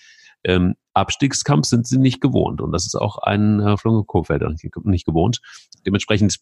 Ähm, 0.43 0.75
Abstiegskampf 0.95 1.67
sind 1.67 1.87
sie 1.87 1.99
nicht 1.99 2.23
gewohnt. 2.23 2.63
Und 2.63 2.73
das 2.73 2.87
ist 2.87 2.95
auch 2.95 3.19
ein 3.19 3.61
äh, 3.61 3.77
Flunge 3.77 4.05
Kofelder 4.05 4.49
nicht, 4.49 4.65
nicht 4.85 5.05
gewohnt. 5.05 5.43
Dementsprechend 5.85 6.39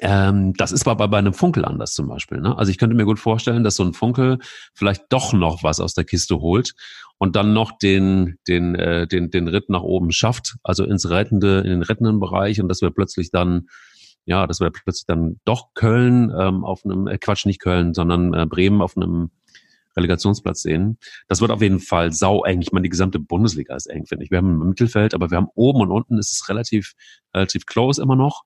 ähm, 0.00 0.54
das 0.54 0.72
ist 0.72 0.88
aber 0.88 1.08
bei 1.08 1.18
einem 1.18 1.34
Funkel 1.34 1.64
anders 1.64 1.92
zum 1.92 2.08
Beispiel. 2.08 2.40
Ne? 2.40 2.56
Also 2.56 2.70
ich 2.70 2.78
könnte 2.78 2.96
mir 2.96 3.04
gut 3.04 3.18
vorstellen, 3.18 3.64
dass 3.64 3.76
so 3.76 3.84
ein 3.84 3.92
Funkel 3.92 4.38
vielleicht 4.74 5.04
doch 5.10 5.32
noch 5.32 5.62
was 5.62 5.78
aus 5.78 5.94
der 5.94 6.04
Kiste 6.04 6.36
holt 6.40 6.72
und 7.18 7.36
dann 7.36 7.52
noch 7.52 7.78
den, 7.78 8.36
den, 8.48 8.74
äh, 8.74 9.06
den, 9.06 9.30
den 9.30 9.46
Ritt 9.46 9.68
nach 9.68 9.82
oben 9.82 10.10
schafft, 10.10 10.56
also 10.62 10.84
ins 10.84 11.10
rettende, 11.10 11.58
in 11.60 11.70
den 11.70 11.82
rettenden 11.82 12.18
Bereich 12.18 12.60
und 12.60 12.68
dass 12.68 12.80
wir 12.80 12.90
plötzlich 12.90 13.30
dann 13.30 13.68
ja, 14.26 14.46
dass 14.46 14.60
wir 14.60 14.70
plötzlich 14.70 15.06
dann 15.06 15.40
doch 15.44 15.72
Köln 15.74 16.32
ähm, 16.38 16.64
auf 16.64 16.84
einem, 16.84 17.06
äh, 17.06 17.18
Quatsch, 17.18 17.46
nicht 17.46 17.60
Köln, 17.60 17.94
sondern 17.94 18.34
äh, 18.34 18.46
Bremen 18.46 18.82
auf 18.82 18.96
einem 18.96 19.30
Relegationsplatz 19.96 20.62
sehen. 20.62 20.98
Das 21.26 21.40
wird 21.40 21.50
auf 21.50 21.62
jeden 21.62 21.80
Fall 21.80 22.12
sau 22.12 22.44
eng. 22.44 22.60
Ich 22.60 22.70
meine, 22.72 22.84
die 22.84 22.90
gesamte 22.90 23.18
Bundesliga 23.18 23.74
ist 23.74 23.86
eng, 23.86 24.06
finde 24.06 24.24
ich. 24.24 24.30
Wir 24.30 24.38
haben 24.38 24.60
im 24.60 24.68
Mittelfeld, 24.68 25.14
aber 25.14 25.30
wir 25.30 25.38
haben 25.38 25.48
oben 25.54 25.80
und 25.80 25.90
unten 25.90 26.18
ist 26.18 26.32
es 26.32 26.48
relativ, 26.48 26.94
relativ 27.34 27.66
close 27.66 28.00
immer 28.00 28.16
noch. 28.16 28.44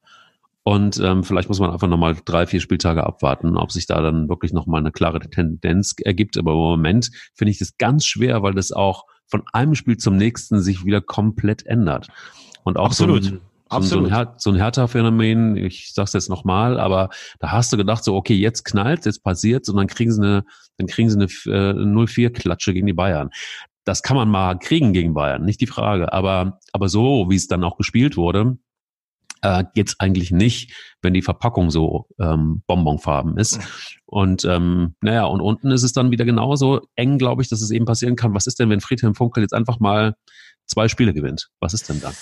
Und 0.67 0.99
ähm, 0.99 1.25
vielleicht 1.25 1.49
muss 1.49 1.61
man 1.61 1.71
einfach 1.71 1.89
nochmal 1.89 2.17
drei, 2.25 2.47
vier 2.47 2.61
Spieltage 2.61 3.05
abwarten, 3.05 3.59
ob 3.59 3.71
sich 3.71 3.87
da 3.87 4.01
dann 4.01 4.31
wirklich 4.31 4.55
nochmal 4.55 4.81
eine 4.81 4.93
klare 4.93 5.21
Tendenz 5.21 5.95
ergibt. 6.03 6.39
Aber 6.39 6.53
im 6.53 6.59
Moment 6.59 7.11
finde 7.35 7.51
ich 7.51 7.59
das 7.59 7.77
ganz 7.77 8.07
schwer, 8.07 8.43
weil 8.43 8.55
das 8.55 8.73
auch 8.73 9.05
von 9.27 9.43
einem 9.53 9.75
Spiel 9.75 9.99
zum 9.99 10.17
nächsten 10.17 10.63
sich 10.63 10.85
wieder 10.87 11.03
komplett 11.03 11.67
ändert. 11.67 12.09
Und 12.63 12.79
auch 12.79 12.87
Absolut. 12.87 13.25
so 13.25 13.31
ein, 13.33 13.41
Absolut. 13.69 14.11
So 14.11 14.17
ein, 14.17 14.29
so 14.39 14.51
ein 14.51 14.57
Hertha-Phänomen, 14.57 15.57
ich 15.57 15.93
sag's 15.93 16.15
jetzt 16.15 16.31
nochmal, 16.31 16.81
aber 16.81 17.11
da 17.41 17.51
hast 17.53 17.73
du 17.73 17.77
gedacht, 17.77 18.03
so, 18.03 18.15
okay, 18.15 18.35
jetzt 18.35 18.65
knallt, 18.65 19.05
jetzt 19.05 19.23
passiert's 19.23 19.69
und 19.69 19.77
dann 19.77 19.87
kriegen 19.87 20.13
sie 20.13 20.23
eine, 20.23 20.45
dann 20.79 20.87
kriegen 20.87 21.11
sie 21.11 21.17
eine 21.17 21.25
äh, 21.25 21.73
0-4-Klatsche 21.73 22.73
gegen 22.73 22.87
die 22.87 22.93
Bayern. 22.95 23.31
Das 23.85 24.03
kann 24.03 24.17
man 24.17 24.31
mal 24.31 24.59
kriegen 24.59 24.95
gegen 24.95 25.13
Bayern, 25.13 25.45
nicht 25.45 25.61
die 25.61 25.67
Frage. 25.67 26.13
Aber, 26.13 26.59
aber 26.73 26.89
so, 26.89 27.27
wie 27.29 27.37
es 27.37 27.49
dann 27.49 27.65
auch 27.65 27.77
gespielt 27.77 28.17
wurde, 28.17 28.57
äh, 29.45 29.65
geht's 29.75 30.01
eigentlich 30.01 30.31
nicht, 30.31 30.73
wenn 31.03 31.13
die 31.13 31.23
Verpackung 31.23 31.71
so 31.71 32.07
ähm, 32.19 32.63
bonbonfarben 32.67 33.37
ist. 33.37 33.61
Und 34.07 34.45
ähm, 34.45 34.95
naja, 35.03 35.27
und 35.27 35.41
unten 35.41 35.71
ist 35.71 35.83
es 35.83 35.93
dann 35.93 36.11
wieder 36.11 36.25
genauso 36.25 36.81
eng, 36.97 37.19
glaube 37.19 37.43
ich, 37.43 37.49
dass 37.49 37.61
es 37.61 37.71
eben 37.71 37.85
passieren 37.85 38.17
kann. 38.17 38.35
Was 38.35 38.47
ist 38.47 38.59
denn, 38.59 38.71
wenn 38.71 38.81
Friedhelm 38.81 39.15
Funkel 39.15 39.43
jetzt 39.43 39.53
einfach 39.53 39.79
mal 39.81 40.17
zwei 40.67 40.89
Spiele 40.89 41.13
gewinnt? 41.13 41.51
Was 41.61 41.75
ist 41.75 41.91
denn 41.91 42.01
da? 42.01 42.13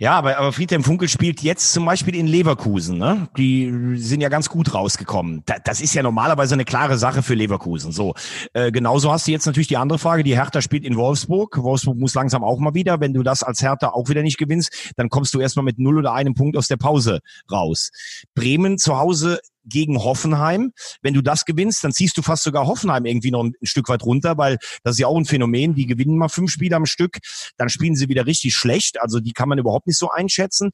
Ja, 0.00 0.12
aber, 0.12 0.38
aber 0.38 0.50
Friedhelm 0.50 0.82
Funkel 0.82 1.10
spielt 1.10 1.42
jetzt 1.42 1.74
zum 1.74 1.84
Beispiel 1.84 2.14
in 2.14 2.26
Leverkusen. 2.26 2.96
Ne? 2.96 3.28
Die 3.36 3.70
sind 3.96 4.22
ja 4.22 4.30
ganz 4.30 4.48
gut 4.48 4.72
rausgekommen. 4.72 5.42
Da, 5.44 5.56
das 5.62 5.82
ist 5.82 5.92
ja 5.92 6.02
normalerweise 6.02 6.54
eine 6.54 6.64
klare 6.64 6.96
Sache 6.96 7.22
für 7.22 7.34
Leverkusen. 7.34 7.92
So, 7.92 8.14
äh, 8.54 8.72
genauso 8.72 9.12
hast 9.12 9.26
du 9.26 9.32
jetzt 9.32 9.44
natürlich 9.44 9.68
die 9.68 9.76
andere 9.76 9.98
Frage. 9.98 10.22
Die 10.24 10.34
Hertha 10.34 10.62
spielt 10.62 10.86
in 10.86 10.96
Wolfsburg. 10.96 11.62
Wolfsburg 11.62 11.98
muss 11.98 12.14
langsam 12.14 12.42
auch 12.42 12.58
mal 12.60 12.72
wieder. 12.72 12.98
Wenn 13.00 13.12
du 13.12 13.22
das 13.22 13.42
als 13.42 13.60
Hertha 13.60 13.90
auch 13.90 14.08
wieder 14.08 14.22
nicht 14.22 14.38
gewinnst, 14.38 14.94
dann 14.96 15.10
kommst 15.10 15.34
du 15.34 15.40
erstmal 15.40 15.66
mit 15.66 15.78
null 15.78 15.98
oder 15.98 16.14
einem 16.14 16.32
Punkt 16.32 16.56
aus 16.56 16.68
der 16.68 16.78
Pause 16.78 17.20
raus. 17.52 17.90
Bremen 18.34 18.78
zu 18.78 18.98
Hause 18.98 19.40
gegen 19.70 19.98
Hoffenheim. 19.98 20.72
Wenn 21.00 21.14
du 21.14 21.22
das 21.22 21.44
gewinnst, 21.44 21.82
dann 21.82 21.92
ziehst 21.92 22.18
du 22.18 22.22
fast 22.22 22.42
sogar 22.42 22.66
Hoffenheim 22.66 23.06
irgendwie 23.06 23.30
noch 23.30 23.42
ein, 23.42 23.54
ein, 23.60 23.66
Stück 23.66 23.88
weit 23.88 24.02
runter, 24.02 24.36
weil 24.36 24.58
das 24.82 24.96
ist 24.96 25.00
ja 25.00 25.06
auch 25.06 25.16
ein 25.16 25.24
Phänomen. 25.24 25.74
Die 25.74 25.86
gewinnen 25.86 26.18
mal 26.18 26.28
fünf 26.28 26.50
Spiele 26.50 26.76
am 26.76 26.86
Stück, 26.86 27.18
dann 27.56 27.68
spielen 27.68 27.96
sie 27.96 28.08
wieder 28.08 28.26
richtig 28.26 28.54
schlecht. 28.54 29.00
Also 29.00 29.20
die 29.20 29.32
kann 29.32 29.48
man 29.48 29.58
überhaupt 29.58 29.86
nicht 29.86 29.98
so 29.98 30.10
einschätzen. 30.10 30.70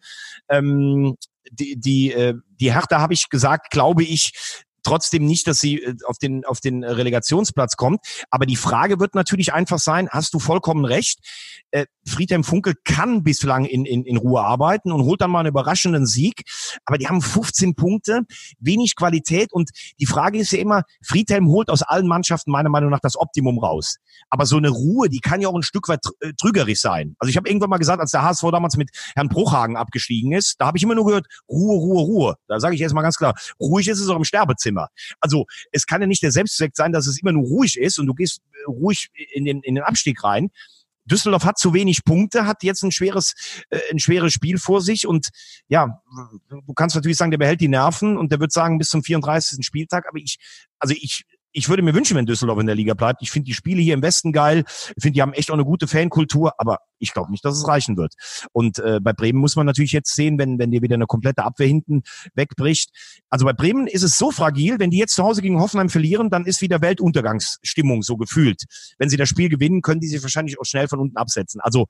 Ähm, 0.49 1.17
die, 1.51 1.79
die, 1.79 2.13
äh, 2.13 2.35
die 2.59 2.73
Hertha 2.73 3.01
habe 3.01 3.15
ich 3.15 3.29
gesagt, 3.29 3.71
glaube 3.71 4.03
ich, 4.03 4.33
trotzdem 4.87 5.27
nicht, 5.27 5.47
dass 5.47 5.59
sie 5.59 5.83
äh, 5.83 5.95
auf 6.07 6.19
den, 6.19 6.45
auf 6.45 6.61
den 6.61 6.85
Relegationsplatz 6.85 7.77
kommt. 7.77 8.01
Aber 8.31 8.47
die 8.47 8.57
Frage 8.57 9.01
wird 9.01 9.15
natürlich 9.15 9.53
einfach 9.53 9.79
sein, 9.79 10.09
hast 10.11 10.33
du 10.35 10.39
vollkommen 10.39 10.85
recht, 10.85 11.19
äh, 11.71 11.87
Friedhelm 12.07 12.45
Funkel 12.45 12.75
kann 12.85 13.23
bislang 13.23 13.65
in, 13.65 13.85
in, 13.85 14.05
in 14.05 14.17
Ruhe 14.17 14.43
arbeiten 14.43 14.93
und 14.93 15.03
holt 15.03 15.21
dann 15.21 15.31
mal 15.31 15.41
einen 15.41 15.49
überraschenden 15.49 16.07
Sieg. 16.07 16.43
Aber 16.85 16.99
die 16.99 17.09
haben 17.09 17.21
15 17.21 17.75
Punkte, 17.75 18.23
wenig 18.59 18.97
Qualität 18.97 19.53
und 19.53 19.71
die 19.99 20.07
Frage 20.07 20.39
ist 20.39 20.53
ja 20.53 20.59
immer, 20.59 20.83
Friedhelm 21.05 21.49
holt 21.49 21.69
aus 21.69 21.83
allen 21.83 22.07
Mannschaften 22.07 22.51
meiner 22.51 22.69
Meinung 22.69 22.91
nach 22.91 23.01
das 23.01 23.17
Optimum 23.17 23.59
raus. 23.59 23.97
Aber 24.31 24.47
so 24.47 24.57
eine 24.57 24.71
Ruhe, 24.71 25.09
die 25.09 25.21
kann 25.21 25.41
ja 25.41 25.49
auch 25.49 25.55
ein 25.55 25.63
Stück 25.63 25.89
weit 25.89 26.01
äh, 26.21 26.33
trügerisch 26.41 26.81
sein. 26.81 27.17
Also 27.19 27.31
ich 27.31 27.37
habe 27.37 27.49
irgendwann 27.49 27.71
mal 27.71 27.79
gesagt, 27.79 28.01
als 28.01 28.11
der 28.11 28.23
HSV 28.23 28.45
damals 28.53 28.77
mit 28.77 28.91
Herrn 29.15 29.29
Bruchhagen 29.29 29.77
abgestiegen 29.77 30.33
ist, 30.33 30.57
da 30.59 30.67
habe 30.67 30.79
ich 30.79 30.85
immer 30.85 30.95
nur 30.95 31.07
gehört, 31.07 31.27
Ruhe, 31.49 31.77
Ruhe, 31.77 32.03
Ruhe. 32.03 32.35
Da 32.47 32.61
sage 32.61 32.75
ich 32.75 32.81
jetzt 32.81 32.95
mal 32.95 33.03
ganz 33.03 33.17
klar, 33.17 33.35
ruhig 33.61 33.89
ist 33.89 34.01
es 34.01 34.09
auch 34.09 34.17
im 34.17 34.25
Sterbezimmer. 34.25 34.89
Also 35.21 35.47
es 35.73 35.87
kann 35.87 36.01
ja 36.01 36.07
nicht 36.07 36.23
der 36.23 36.33
Selbstzweck 36.33 36.73
sein, 36.75 36.93
dass 36.93 37.07
es 37.07 37.21
immer 37.21 37.33
nur 37.33 37.45
ruhig 37.45 37.79
ist 37.79 37.99
und 37.99 38.07
du 38.07 38.15
gehst 38.15 38.41
äh, 38.53 38.71
ruhig 38.71 39.09
in 39.33 39.45
den, 39.45 39.61
in 39.63 39.75
den 39.75 39.85
Abstieg 39.85 40.23
rein. 40.23 40.51
Düsseldorf 41.07 41.45
hat 41.45 41.59
zu 41.59 41.73
wenig 41.75 42.05
Punkte, 42.05 42.47
hat 42.47 42.63
jetzt 42.63 42.83
ein 42.83 42.93
schweres, 42.93 43.35
äh, 43.71 43.79
ein 43.91 43.99
schweres 43.99 44.33
Spiel 44.33 44.59
vor 44.59 44.81
sich 44.81 45.07
und 45.07 45.29
ja, 45.69 46.03
du 46.51 46.75
kannst 46.75 46.97
natürlich 46.97 47.17
sagen, 47.17 47.31
der 47.31 47.39
behält 47.39 47.61
die 47.61 47.69
Nerven 47.69 48.17
und 48.17 48.33
der 48.33 48.41
wird 48.41 48.53
sagen 48.53 48.79
bis 48.79 48.89
zum 48.89 49.03
34. 49.03 49.65
Spieltag, 49.65 50.07
aber 50.09 50.19
ich, 50.19 50.39
also 50.79 50.95
ich 50.97 51.25
ich 51.53 51.69
würde 51.69 51.83
mir 51.83 51.95
wünschen, 51.95 52.17
wenn 52.17 52.27
Düsseldorf 52.27 52.59
in 52.61 52.67
der 52.67 52.75
Liga 52.75 52.95
bleibt. 52.95 53.23
Ich 53.23 53.31
finde 53.31 53.47
die 53.47 53.55
Spiele 53.55 53.81
hier 53.81 53.95
im 53.95 54.03
Westen 54.03 54.33
geil. 54.33 54.65
Ich 54.69 55.03
finde, 55.03 55.13
die 55.13 55.23
haben 55.23 55.33
echt 55.33 55.51
auch 55.51 55.55
eine 55.55 55.65
gute 55.65 55.87
Fankultur, 55.87 56.53
aber 56.59 56.81
ich 56.99 57.13
glaube 57.13 57.31
nicht, 57.31 57.45
dass 57.45 57.57
es 57.57 57.67
reichen 57.67 57.97
wird. 57.97 58.15
Und 58.53 58.79
äh, 58.79 59.01
bei 59.01 59.13
Bremen 59.13 59.41
muss 59.41 59.57
man 59.57 59.67
natürlich 59.67 59.93
jetzt 59.93 60.15
sehen, 60.15 60.39
wenn, 60.39 60.59
wenn 60.59 60.71
dir 60.71 60.83
wieder 60.83 60.95
eine 60.95 61.07
komplette 61.07 61.45
Abwehr 61.45 61.67
hinten 61.67 62.03
wegbricht. 62.35 62.91
Also 63.31 63.47
bei 63.47 63.53
Bremen 63.53 63.87
ist 63.87 64.03
es 64.03 64.19
so 64.19 64.31
fragil, 64.31 64.79
wenn 64.79 64.91
die 64.91 64.99
jetzt 64.99 65.15
zu 65.15 65.25
Hause 65.25 65.43
gegen 65.43 65.61
Hoffenheim 65.61 65.89
verlieren, 65.89 66.31
dann 66.31 66.45
ist 66.45 66.61
wieder 66.61 66.83
Weltuntergangsstimmung 66.83 68.03
so 68.03 68.17
gefühlt. 68.17 68.65
Wenn 68.99 69.09
sie 69.09 69.17
das 69.17 69.29
Spiel 69.29 69.49
gewinnen, 69.49 69.81
können 69.81 70.01
die 70.01 70.09
sich 70.09 70.23
wahrscheinlich 70.23 70.61
auch 70.61 70.65
schnell 70.65 70.89
von 70.89 71.01
unten 71.01 71.17
absetzen. 71.17 71.61
Also 71.63 71.87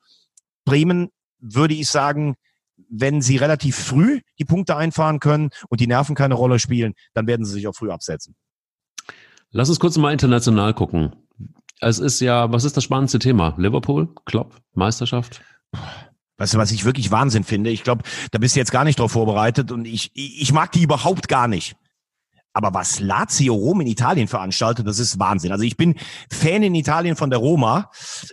Bremen 0.64 1.08
würde 1.40 1.74
ich 1.74 1.88
sagen, 1.88 2.36
wenn 2.88 3.22
sie 3.22 3.36
relativ 3.36 3.76
früh 3.76 4.20
die 4.38 4.44
Punkte 4.44 4.76
einfahren 4.76 5.18
können 5.18 5.50
und 5.68 5.80
die 5.80 5.86
Nerven 5.86 6.14
keine 6.14 6.34
Rolle 6.34 6.58
spielen, 6.58 6.94
dann 7.14 7.26
werden 7.26 7.44
sie 7.44 7.52
sich 7.52 7.66
auch 7.66 7.74
früh 7.74 7.90
absetzen. 7.90 8.36
Lass 9.50 9.68
uns 9.68 9.80
kurz 9.80 9.96
mal 9.96 10.12
international 10.12 10.74
gucken. 10.74 11.14
Es 11.80 11.98
ist 11.98 12.20
ja, 12.20 12.52
was 12.52 12.64
ist 12.64 12.76
das 12.76 12.84
spannendste 12.84 13.18
Thema? 13.18 13.54
Liverpool, 13.58 14.08
Klopp, 14.24 14.56
Meisterschaft? 14.74 15.42
Weißt 16.38 16.54
du, 16.54 16.58
was 16.58 16.70
ich 16.70 16.84
wirklich 16.84 17.10
Wahnsinn 17.10 17.44
finde? 17.44 17.70
Ich 17.70 17.82
glaube, 17.82 18.02
da 18.30 18.38
bist 18.38 18.56
du 18.56 18.60
jetzt 18.60 18.72
gar 18.72 18.84
nicht 18.84 18.98
drauf 18.98 19.12
vorbereitet 19.12 19.72
und 19.72 19.86
ich, 19.86 20.10
ich 20.14 20.52
mag 20.52 20.72
die 20.72 20.82
überhaupt 20.82 21.28
gar 21.28 21.48
nicht. 21.48 21.76
Aber 22.56 22.72
was 22.72 23.00
Lazio 23.00 23.52
Rom 23.52 23.82
in 23.82 23.86
Italien 23.86 24.28
veranstaltet, 24.28 24.86
das 24.86 24.98
ist 24.98 25.18
Wahnsinn. 25.18 25.52
Also 25.52 25.62
ich 25.64 25.76
bin 25.76 25.94
Fan 26.32 26.62
in 26.62 26.74
Italien 26.74 27.14
von 27.14 27.28
der 27.28 27.38
Roma. 27.38 27.90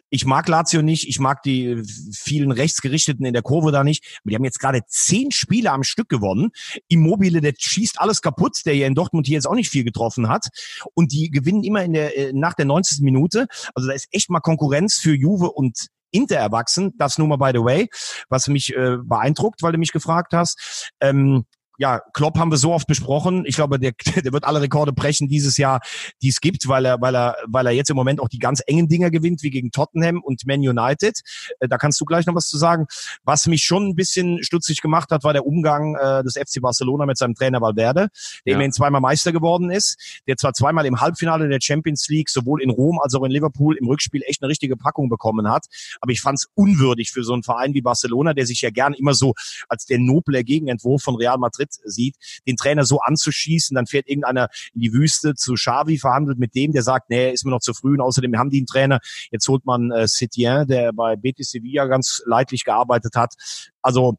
Ich 0.10 0.26
mag 0.26 0.48
Lazio 0.48 0.82
nicht. 0.82 1.10
Ich 1.10 1.20
mag 1.20 1.44
die 1.44 1.84
vielen 2.14 2.54
Rechtsgerichteten 2.54 3.26
in 3.26 3.34
der 3.34 3.42
Kurve 3.42 3.74
da 3.74 3.84
nicht. 3.84 4.22
Aber 4.22 4.30
die 4.30 4.36
haben 4.36 4.46
jetzt 4.46 4.62
gerade 4.62 4.80
zehn 4.88 5.32
Spiele 5.32 5.72
am 5.72 5.84
Stück 5.84 6.08
gewonnen. 6.08 6.52
Immobile, 6.88 7.42
der 7.42 7.52
schießt 7.58 8.00
alles 8.00 8.22
kaputt, 8.22 8.62
der 8.66 8.78
ja 8.78 8.88
in 8.88 8.96
Dortmund 8.96 9.28
hier 9.28 9.36
jetzt 9.36 9.46
auch 9.46 9.56
nicht 9.56 9.70
viel 9.70 9.84
getroffen 9.84 10.30
hat. 10.30 10.48
Und 10.94 11.12
die 11.12 11.30
gewinnen 11.30 11.66
immer 11.66 11.84
in 11.84 11.92
der, 11.92 12.18
äh, 12.18 12.32
nach 12.32 12.54
der 12.54 12.64
90. 12.64 13.02
Minute. 13.02 13.48
Also 13.76 13.90
da 13.90 13.94
ist 13.94 14.08
echt 14.12 14.30
mal 14.30 14.40
Konkurrenz 14.40 15.00
für 15.00 15.14
Juve 15.14 15.52
und 15.52 15.88
Inter 16.12 16.38
erwachsen. 16.38 16.94
Das 16.98 17.18
nur 17.18 17.28
mal 17.28 17.36
by 17.36 17.52
the 17.54 17.66
way, 17.66 17.90
was 18.30 18.48
mich 18.48 18.74
äh, 18.74 19.00
beeindruckt, 19.04 19.62
weil 19.64 19.74
du 19.74 19.80
mich 19.80 19.92
gefragt 19.92 20.32
hast. 20.32 20.94
Ähm, 21.02 21.44
ja, 21.78 22.02
Klopp 22.14 22.38
haben 22.38 22.52
wir 22.52 22.58
so 22.58 22.74
oft 22.74 22.88
besprochen. 22.88 23.46
Ich 23.46 23.56
glaube, 23.56 23.80
der, 23.80 23.94
der 24.24 24.32
wird 24.34 24.44
alle 24.44 24.62
Rekorde 24.62 24.94
brechen 24.94 25.28
dieses 25.28 25.58
Jahr, 25.58 25.82
die 26.22 26.30
es 26.30 26.40
gibt, 26.42 26.68
weil 26.68 26.86
er, 26.86 27.02
weil 27.02 27.16
er, 27.16 27.36
weil 27.48 27.66
er 27.66 27.72
jetzt 27.72 27.90
im 27.90 27.96
Moment 27.96 28.20
auch 28.20 28.30
die 28.30 28.40
ganz 28.40 28.62
engen 28.66 28.88
Dinger 28.88 29.10
gewinnt, 29.10 29.44
wie 29.44 29.50
gegen 29.50 29.72
Tottenham 29.72 30.22
und 30.22 30.46
Man 30.46 30.60
United. 30.60 31.20
Äh, 31.60 31.68
da 31.68 31.78
kannst 31.78 32.00
du 32.00 32.06
gleich 32.06 32.26
noch 32.26 32.36
was 32.36 32.48
zu 32.48 32.58
sagen. 32.58 32.86
Was 33.24 33.48
mich 33.48 33.64
schon 33.64 33.90
ein 33.90 33.96
bisschen 33.96 34.44
stutzig 34.44 34.82
gemacht 34.82 35.12
hat, 35.12 35.24
war 35.24 35.34
der 35.34 35.46
Umgang 35.46 35.96
äh, 35.96 36.24
des 36.24 36.34
FC 36.34 36.62
Barcelona 36.62 37.06
mit 37.06 37.18
seinem 37.18 37.36
Trainer 37.36 37.62
Valverde, 37.62 38.10
der 38.46 38.52
ja. 38.52 38.54
immerhin 38.56 38.72
zweimal 38.72 39.02
Meister 39.02 39.32
geworden 39.32 39.72
ist, 39.72 40.22
der 40.28 40.38
zwar 40.38 40.54
zweimal 40.54 40.86
im 40.86 41.02
Halbfinale 41.02 41.50
der 41.50 41.60
Champions 41.62 42.08
League 42.08 42.30
sowohl 42.30 42.62
in 42.62 42.70
Rom 42.70 43.00
als 43.02 43.16
auch 43.16 43.24
in 43.24 43.32
Liverpool 43.32 43.78
im 43.78 43.88
Rückspiel 43.88 44.22
echt 44.26 44.42
eine 44.42 44.50
richtige 44.50 44.78
Packung 44.78 45.10
bekommen 45.10 45.50
hat, 45.50 45.66
aber 46.02 46.12
ich 46.12 46.22
fand 46.22 46.40
es 46.40 46.48
unwürdig 46.56 47.12
für 47.12 47.24
so 47.24 47.34
einen 47.34 47.44
Verein 47.44 47.74
wie 47.74 47.82
Barcelona, 47.82 48.34
der 48.34 48.46
sich 48.46 48.62
ja 48.62 48.70
gern 48.70 48.94
immer 48.94 49.14
so 49.14 49.34
als 49.70 49.86
der 49.86 50.00
noble 50.00 50.44
Gegenentwurf 50.44 51.02
von 51.02 51.16
Real 51.16 51.38
Madrid 51.38 51.63
Madrid 51.64 51.70
sieht, 51.84 52.16
den 52.48 52.56
Trainer 52.56 52.86
so 52.86 53.00
anzuschießen, 53.00 53.76
dann 53.76 53.86
fährt 53.86 54.08
irgendeiner 54.08 54.50
in 54.74 54.82
die 54.82 54.94
Wüste 54.94 55.36
zu 55.36 55.54
Xavi, 55.54 55.98
verhandelt 55.98 56.40
mit 56.40 56.56
dem, 56.56 56.74
der 56.74 56.84
sagt, 56.84 57.10
nee, 57.10 57.32
ist 57.32 57.46
mir 57.46 57.52
noch 57.52 57.62
zu 57.62 57.74
früh 57.74 57.94
und 57.94 58.02
außerdem 58.02 58.38
haben 58.38 58.50
die 58.50 58.60
einen 58.60 58.68
Trainer. 58.68 59.00
Jetzt 59.32 59.48
holt 59.48 59.66
man 59.66 59.92
äh, 59.92 60.08
Setien, 60.08 60.68
der 60.68 60.94
bei 60.94 61.16
Betis 61.16 61.52
Sevilla 61.52 61.86
ganz 61.86 62.22
leidlich 62.26 62.64
gearbeitet 62.64 63.16
hat. 63.16 63.34
Also 63.82 64.18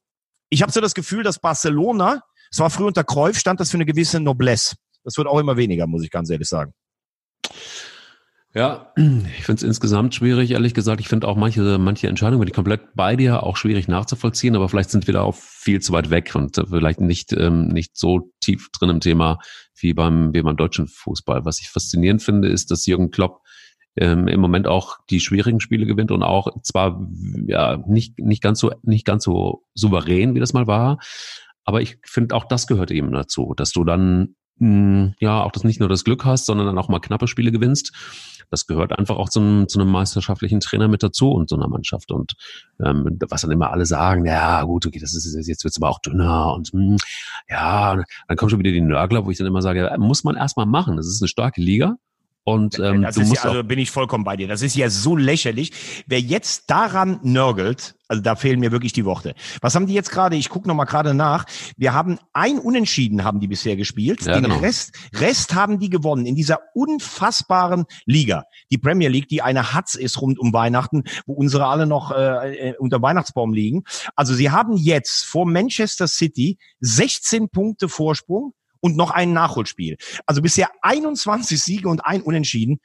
ich 0.50 0.62
habe 0.62 0.72
so 0.72 0.80
das 0.80 0.94
Gefühl, 0.94 1.22
dass 1.22 1.38
Barcelona, 1.38 2.22
es 2.50 2.58
war 2.58 2.70
früher 2.70 2.86
unter 2.86 3.04
Cruyff, 3.04 3.38
stand 3.38 3.60
das 3.60 3.70
für 3.70 3.76
eine 3.76 3.86
gewisse 3.86 4.20
Noblesse. 4.20 4.76
Das 5.02 5.16
wird 5.16 5.26
auch 5.26 5.38
immer 5.38 5.56
weniger, 5.56 5.86
muss 5.86 6.02
ich 6.02 6.10
ganz 6.10 6.30
ehrlich 6.30 6.48
sagen. 6.48 6.72
Ja, 8.56 8.92
ich 8.96 9.44
finde 9.44 9.58
es 9.58 9.62
insgesamt 9.64 10.14
schwierig, 10.14 10.52
ehrlich 10.52 10.74
gesagt. 10.74 11.00
Ich 11.00 11.08
finde 11.08 11.26
auch 11.26 11.36
manche, 11.36 11.76
manche 11.78 12.06
Entscheidungen, 12.06 12.40
wenn 12.40 12.48
ich 12.48 12.54
komplett 12.54 12.94
bei 12.94 13.16
dir, 13.16 13.42
auch 13.42 13.56
schwierig 13.56 13.88
nachzuvollziehen, 13.88 14.54
aber 14.54 14.68
vielleicht 14.68 14.90
sind 14.90 15.08
wir 15.08 15.14
da 15.14 15.22
auch 15.22 15.34
viel 15.34 15.80
zu 15.80 15.92
weit 15.92 16.10
weg 16.10 16.32
und 16.36 16.62
vielleicht 16.68 17.00
nicht, 17.00 17.32
ähm, 17.32 17.66
nicht 17.66 17.96
so 17.96 18.30
tief 18.40 18.70
drin 18.70 18.90
im 18.90 19.00
Thema 19.00 19.40
wie 19.76 19.92
beim, 19.92 20.32
wie 20.32 20.42
beim 20.42 20.56
deutschen 20.56 20.86
Fußball. 20.86 21.44
Was 21.44 21.60
ich 21.60 21.68
faszinierend 21.68 22.22
finde, 22.22 22.48
ist, 22.48 22.70
dass 22.70 22.86
Jürgen 22.86 23.10
Klopp 23.10 23.40
ähm, 23.96 24.28
im 24.28 24.40
Moment 24.40 24.68
auch 24.68 24.98
die 25.10 25.18
schwierigen 25.18 25.60
Spiele 25.60 25.84
gewinnt 25.84 26.12
und 26.12 26.22
auch 26.22 26.48
zwar 26.62 27.08
ja 27.46 27.82
nicht, 27.88 28.20
nicht 28.20 28.42
ganz 28.42 28.60
so, 28.60 28.70
nicht 28.82 29.04
ganz 29.04 29.24
so 29.24 29.64
souverän, 29.74 30.36
wie 30.36 30.40
das 30.40 30.52
mal 30.52 30.68
war, 30.68 30.98
aber 31.64 31.82
ich 31.82 31.98
finde 32.04 32.36
auch 32.36 32.44
das 32.44 32.68
gehört 32.68 32.92
eben 32.92 33.10
dazu, 33.10 33.52
dass 33.56 33.72
du 33.72 33.82
dann 33.82 34.36
ja 34.58 35.42
auch 35.42 35.52
das 35.52 35.64
nicht 35.64 35.80
nur 35.80 35.88
das 35.88 36.04
Glück 36.04 36.24
hast, 36.24 36.46
sondern 36.46 36.66
dann 36.66 36.78
auch 36.78 36.88
mal 36.88 37.00
knappe 37.00 37.26
Spiele 37.26 37.52
gewinnst 37.52 37.92
das 38.50 38.66
gehört 38.66 38.96
einfach 38.96 39.16
auch 39.16 39.28
zu 39.28 39.40
einem, 39.40 39.68
zu 39.68 39.80
einem 39.80 39.90
meisterschaftlichen 39.90 40.60
Trainer 40.60 40.88
mit 40.88 41.02
dazu 41.02 41.30
und 41.30 41.48
so 41.48 41.56
einer 41.56 41.68
Mannschaft. 41.68 42.12
Und 42.12 42.34
ähm, 42.80 43.18
was 43.28 43.42
dann 43.42 43.50
immer 43.50 43.70
alle 43.70 43.86
sagen, 43.86 44.26
ja 44.26 44.62
gut, 44.62 44.86
okay, 44.86 44.98
das 44.98 45.14
ist 45.14 45.48
jetzt 45.48 45.64
wird's 45.64 45.80
aber 45.80 45.90
auch 45.90 46.00
dünner 46.00 46.52
und 46.54 46.72
mh, 46.72 46.80
hm, 46.80 46.96
ja, 47.48 48.02
dann 48.28 48.36
kommen 48.36 48.50
schon 48.50 48.60
wieder 48.60 48.72
die 48.72 48.80
Nörgler, 48.80 49.26
wo 49.26 49.30
ich 49.30 49.38
dann 49.38 49.46
immer 49.46 49.62
sage, 49.62 49.90
muss 49.98 50.24
man 50.24 50.36
erstmal 50.36 50.66
machen. 50.66 50.96
Das 50.96 51.06
ist 51.06 51.20
eine 51.20 51.28
starke 51.28 51.60
Liga. 51.60 51.96
Und 52.44 52.78
ähm, 52.78 53.02
das 53.02 53.14
du 53.14 53.22
ist 53.22 53.28
musst 53.28 53.44
ja, 53.44 53.50
also 53.50 53.64
bin 53.64 53.78
ich 53.78 53.90
vollkommen 53.90 54.22
bei 54.22 54.36
dir. 54.36 54.46
Das 54.46 54.60
ist 54.60 54.76
ja 54.76 54.90
so 54.90 55.16
lächerlich. 55.16 55.72
Wer 56.06 56.20
jetzt 56.20 56.68
daran 56.68 57.18
nörgelt, 57.22 57.94
also 58.06 58.20
da 58.20 58.36
fehlen 58.36 58.60
mir 58.60 58.70
wirklich 58.70 58.92
die 58.92 59.06
Worte. 59.06 59.34
Was 59.62 59.74
haben 59.74 59.86
die 59.86 59.94
jetzt 59.94 60.10
gerade? 60.10 60.36
Ich 60.36 60.50
gucke 60.50 60.68
noch 60.68 60.74
mal 60.74 60.84
gerade 60.84 61.14
nach. 61.14 61.46
Wir 61.78 61.94
haben 61.94 62.18
ein 62.34 62.58
Unentschieden 62.58 63.24
haben 63.24 63.40
die 63.40 63.48
bisher 63.48 63.76
gespielt. 63.76 64.26
Ja, 64.26 64.34
Den 64.34 64.44
genau. 64.44 64.58
Rest, 64.58 64.92
Rest 65.14 65.54
haben 65.54 65.78
die 65.78 65.88
gewonnen 65.88 66.26
in 66.26 66.36
dieser 66.36 66.58
unfassbaren 66.74 67.86
Liga. 68.04 68.44
Die 68.70 68.78
Premier 68.78 69.08
League, 69.08 69.28
die 69.28 69.40
eine 69.40 69.72
Hatz 69.72 69.94
ist 69.94 70.20
rund 70.20 70.38
um 70.38 70.52
Weihnachten, 70.52 71.04
wo 71.24 71.32
unsere 71.32 71.66
alle 71.66 71.86
noch 71.86 72.12
äh, 72.12 72.70
äh 72.70 72.76
unter 72.76 73.00
Weihnachtsbaum 73.00 73.54
liegen. 73.54 73.84
Also 74.16 74.34
sie 74.34 74.50
haben 74.50 74.76
jetzt 74.76 75.24
vor 75.24 75.46
Manchester 75.46 76.08
City 76.08 76.58
16 76.80 77.48
Punkte 77.48 77.88
Vorsprung 77.88 78.52
und 78.84 78.98
noch 78.98 79.12
ein 79.12 79.32
Nachholspiel. 79.32 79.96
Also 80.26 80.42
bisher 80.42 80.68
21 80.82 81.58
Siege 81.58 81.88
und 81.88 82.04
ein 82.04 82.20
Unentschieden 82.20 82.80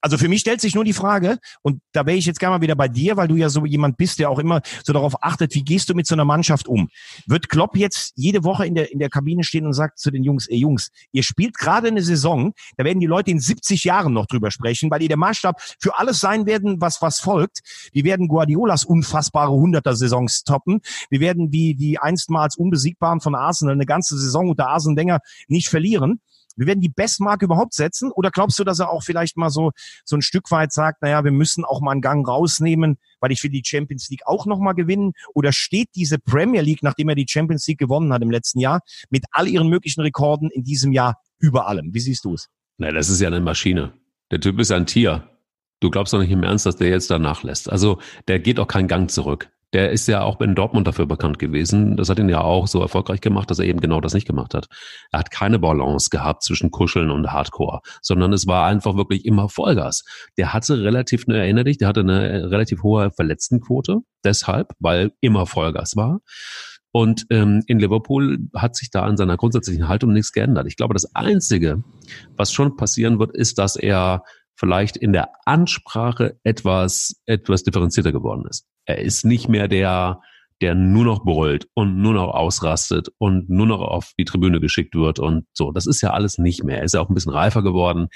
also 0.00 0.16
für 0.16 0.28
mich 0.28 0.40
stellt 0.40 0.60
sich 0.60 0.74
nur 0.74 0.84
die 0.84 0.92
Frage, 0.92 1.38
und 1.62 1.80
da 1.92 2.06
wäre 2.06 2.16
ich 2.16 2.26
jetzt 2.26 2.40
gerne 2.40 2.56
mal 2.56 2.62
wieder 2.62 2.76
bei 2.76 2.88
dir, 2.88 3.16
weil 3.16 3.28
du 3.28 3.36
ja 3.36 3.48
so 3.48 3.64
jemand 3.66 3.96
bist, 3.96 4.18
der 4.18 4.30
auch 4.30 4.38
immer 4.38 4.60
so 4.84 4.92
darauf 4.92 5.22
achtet, 5.22 5.54
wie 5.54 5.64
gehst 5.64 5.88
du 5.88 5.94
mit 5.94 6.06
so 6.06 6.14
einer 6.14 6.24
Mannschaft 6.24 6.68
um? 6.68 6.88
Wird 7.26 7.48
Klopp 7.48 7.76
jetzt 7.76 8.12
jede 8.16 8.44
Woche 8.44 8.66
in 8.66 8.74
der, 8.74 8.92
in 8.92 8.98
der 8.98 9.10
Kabine 9.10 9.44
stehen 9.44 9.66
und 9.66 9.72
sagt 9.72 9.98
zu 9.98 10.10
den 10.10 10.22
Jungs, 10.22 10.46
ey 10.48 10.58
Jungs, 10.58 10.90
ihr 11.12 11.22
spielt 11.22 11.58
gerade 11.58 11.88
eine 11.88 12.02
Saison, 12.02 12.52
da 12.76 12.84
werden 12.84 13.00
die 13.00 13.06
Leute 13.06 13.30
in 13.30 13.40
70 13.40 13.84
Jahren 13.84 14.12
noch 14.12 14.26
drüber 14.26 14.50
sprechen, 14.50 14.90
weil 14.90 15.02
ihr 15.02 15.08
der 15.08 15.16
Maßstab 15.16 15.60
für 15.80 15.98
alles 15.98 16.20
sein 16.20 16.46
werden, 16.46 16.80
was, 16.80 17.02
was 17.02 17.18
folgt. 17.18 17.60
Wir 17.92 18.04
werden 18.04 18.28
Guardiolas 18.28 18.84
unfassbare 18.84 19.52
Hunderter-Saisons 19.52 20.44
toppen. 20.44 20.80
Wir 21.10 21.20
werden 21.20 21.52
wie 21.52 21.74
die 21.74 21.98
einstmals 21.98 22.56
Unbesiegbaren 22.56 23.20
von 23.20 23.34
Arsenal 23.34 23.74
eine 23.74 23.86
ganze 23.86 24.16
Saison 24.16 24.48
unter 24.50 24.68
Arsene 24.68 24.96
Wenger 24.96 25.20
nicht 25.48 25.68
verlieren 25.68 26.20
wir 26.58 26.66
werden 26.66 26.80
die 26.80 26.88
Bestmarke 26.88 27.44
überhaupt 27.44 27.74
setzen? 27.74 28.10
Oder 28.12 28.30
glaubst 28.30 28.58
du, 28.58 28.64
dass 28.64 28.80
er 28.80 28.90
auch 28.90 29.02
vielleicht 29.02 29.36
mal 29.36 29.50
so, 29.50 29.70
so 30.04 30.16
ein 30.16 30.22
Stück 30.22 30.50
weit 30.50 30.72
sagt, 30.72 31.02
naja, 31.02 31.24
wir 31.24 31.32
müssen 31.32 31.64
auch 31.64 31.80
mal 31.80 31.92
einen 31.92 32.02
Gang 32.02 32.26
rausnehmen, 32.26 32.98
weil 33.20 33.32
ich 33.32 33.42
will 33.42 33.50
die 33.50 33.62
Champions 33.64 34.10
League 34.10 34.26
auch 34.26 34.46
nochmal 34.46 34.74
gewinnen? 34.74 35.12
Oder 35.34 35.52
steht 35.52 35.88
diese 35.94 36.18
Premier 36.18 36.62
League, 36.62 36.82
nachdem 36.82 37.08
er 37.08 37.14
die 37.14 37.26
Champions 37.28 37.66
League 37.66 37.78
gewonnen 37.78 38.12
hat 38.12 38.22
im 38.22 38.30
letzten 38.30 38.60
Jahr, 38.60 38.80
mit 39.10 39.24
all 39.30 39.48
ihren 39.48 39.68
möglichen 39.68 40.00
Rekorden 40.00 40.50
in 40.50 40.64
diesem 40.64 40.92
Jahr 40.92 41.20
über 41.38 41.66
allem? 41.68 41.94
Wie 41.94 42.00
siehst 42.00 42.24
du 42.24 42.34
es? 42.34 42.48
Na, 42.76 42.92
das 42.92 43.08
ist 43.08 43.20
ja 43.20 43.28
eine 43.28 43.40
Maschine. 43.40 43.92
Der 44.30 44.40
Typ 44.40 44.58
ist 44.58 44.70
ein 44.70 44.86
Tier. 44.86 45.28
Du 45.80 45.90
glaubst 45.90 46.12
doch 46.12 46.18
nicht 46.18 46.30
im 46.30 46.42
Ernst, 46.42 46.66
dass 46.66 46.76
der 46.76 46.88
jetzt 46.88 47.10
da 47.10 47.18
nachlässt. 47.18 47.70
Also 47.70 48.00
der 48.26 48.40
geht 48.40 48.58
auch 48.58 48.66
keinen 48.66 48.88
Gang 48.88 49.10
zurück. 49.10 49.50
Der 49.74 49.90
ist 49.90 50.08
ja 50.08 50.22
auch 50.22 50.40
in 50.40 50.54
Dortmund 50.54 50.86
dafür 50.86 51.06
bekannt 51.06 51.38
gewesen. 51.38 51.96
Das 51.96 52.08
hat 52.08 52.18
ihn 52.18 52.28
ja 52.28 52.40
auch 52.40 52.66
so 52.66 52.80
erfolgreich 52.80 53.20
gemacht, 53.20 53.50
dass 53.50 53.58
er 53.58 53.66
eben 53.66 53.80
genau 53.80 54.00
das 54.00 54.14
nicht 54.14 54.26
gemacht 54.26 54.54
hat. 54.54 54.68
Er 55.12 55.20
hat 55.20 55.30
keine 55.30 55.58
Balance 55.58 56.08
gehabt 56.10 56.42
zwischen 56.42 56.70
Kuscheln 56.70 57.10
und 57.10 57.32
Hardcore, 57.32 57.80
sondern 58.00 58.32
es 58.32 58.46
war 58.46 58.66
einfach 58.66 58.96
wirklich 58.96 59.26
immer 59.26 59.48
Vollgas. 59.48 60.04
Der 60.38 60.54
hatte 60.54 60.82
relativ, 60.82 61.26
ne, 61.26 61.38
erinnere 61.38 61.64
dich, 61.64 61.78
der 61.78 61.88
hatte 61.88 62.00
eine 62.00 62.50
relativ 62.50 62.82
hohe 62.82 63.10
Verletztenquote, 63.10 63.98
deshalb, 64.24 64.72
weil 64.78 65.12
immer 65.20 65.44
Vollgas 65.44 65.96
war. 65.96 66.20
Und 66.90 67.26
ähm, 67.30 67.62
in 67.66 67.78
Liverpool 67.78 68.38
hat 68.54 68.74
sich 68.74 68.90
da 68.90 69.02
an 69.02 69.16
seiner 69.16 69.36
grundsätzlichen 69.36 69.88
Haltung 69.88 70.12
nichts 70.12 70.32
geändert. 70.32 70.66
Ich 70.66 70.76
glaube, 70.76 70.94
das 70.94 71.14
Einzige, 71.14 71.84
was 72.36 72.52
schon 72.52 72.76
passieren 72.76 73.18
wird, 73.18 73.36
ist, 73.36 73.58
dass 73.58 73.76
er 73.76 74.22
vielleicht 74.54 74.96
in 74.96 75.12
der 75.12 75.30
Ansprache 75.44 76.38
etwas, 76.42 77.20
etwas 77.26 77.62
differenzierter 77.62 78.10
geworden 78.10 78.46
ist. 78.48 78.66
Er 78.88 78.98
ist 79.00 79.24
nicht 79.24 79.48
mehr 79.48 79.68
der, 79.68 80.22
der 80.62 80.74
nur 80.74 81.04
noch 81.04 81.22
brüllt 81.22 81.68
und 81.74 82.00
nur 82.00 82.14
noch 82.14 82.34
ausrastet 82.34 83.08
und 83.18 83.50
nur 83.50 83.66
noch 83.66 83.80
auf 83.80 84.12
die 84.18 84.24
Tribüne 84.24 84.60
geschickt 84.60 84.94
wird 84.94 85.18
und 85.18 85.44
so. 85.52 85.72
Das 85.72 85.86
ist 85.86 86.00
ja 86.00 86.10
alles 86.10 86.38
nicht 86.38 86.64
mehr. 86.64 86.78
Er 86.78 86.84
ist 86.84 86.94
ja 86.94 87.00
auch 87.02 87.10
ein 87.10 87.14
bisschen 87.14 87.32
reifer 87.32 87.62
geworden. 87.62 88.08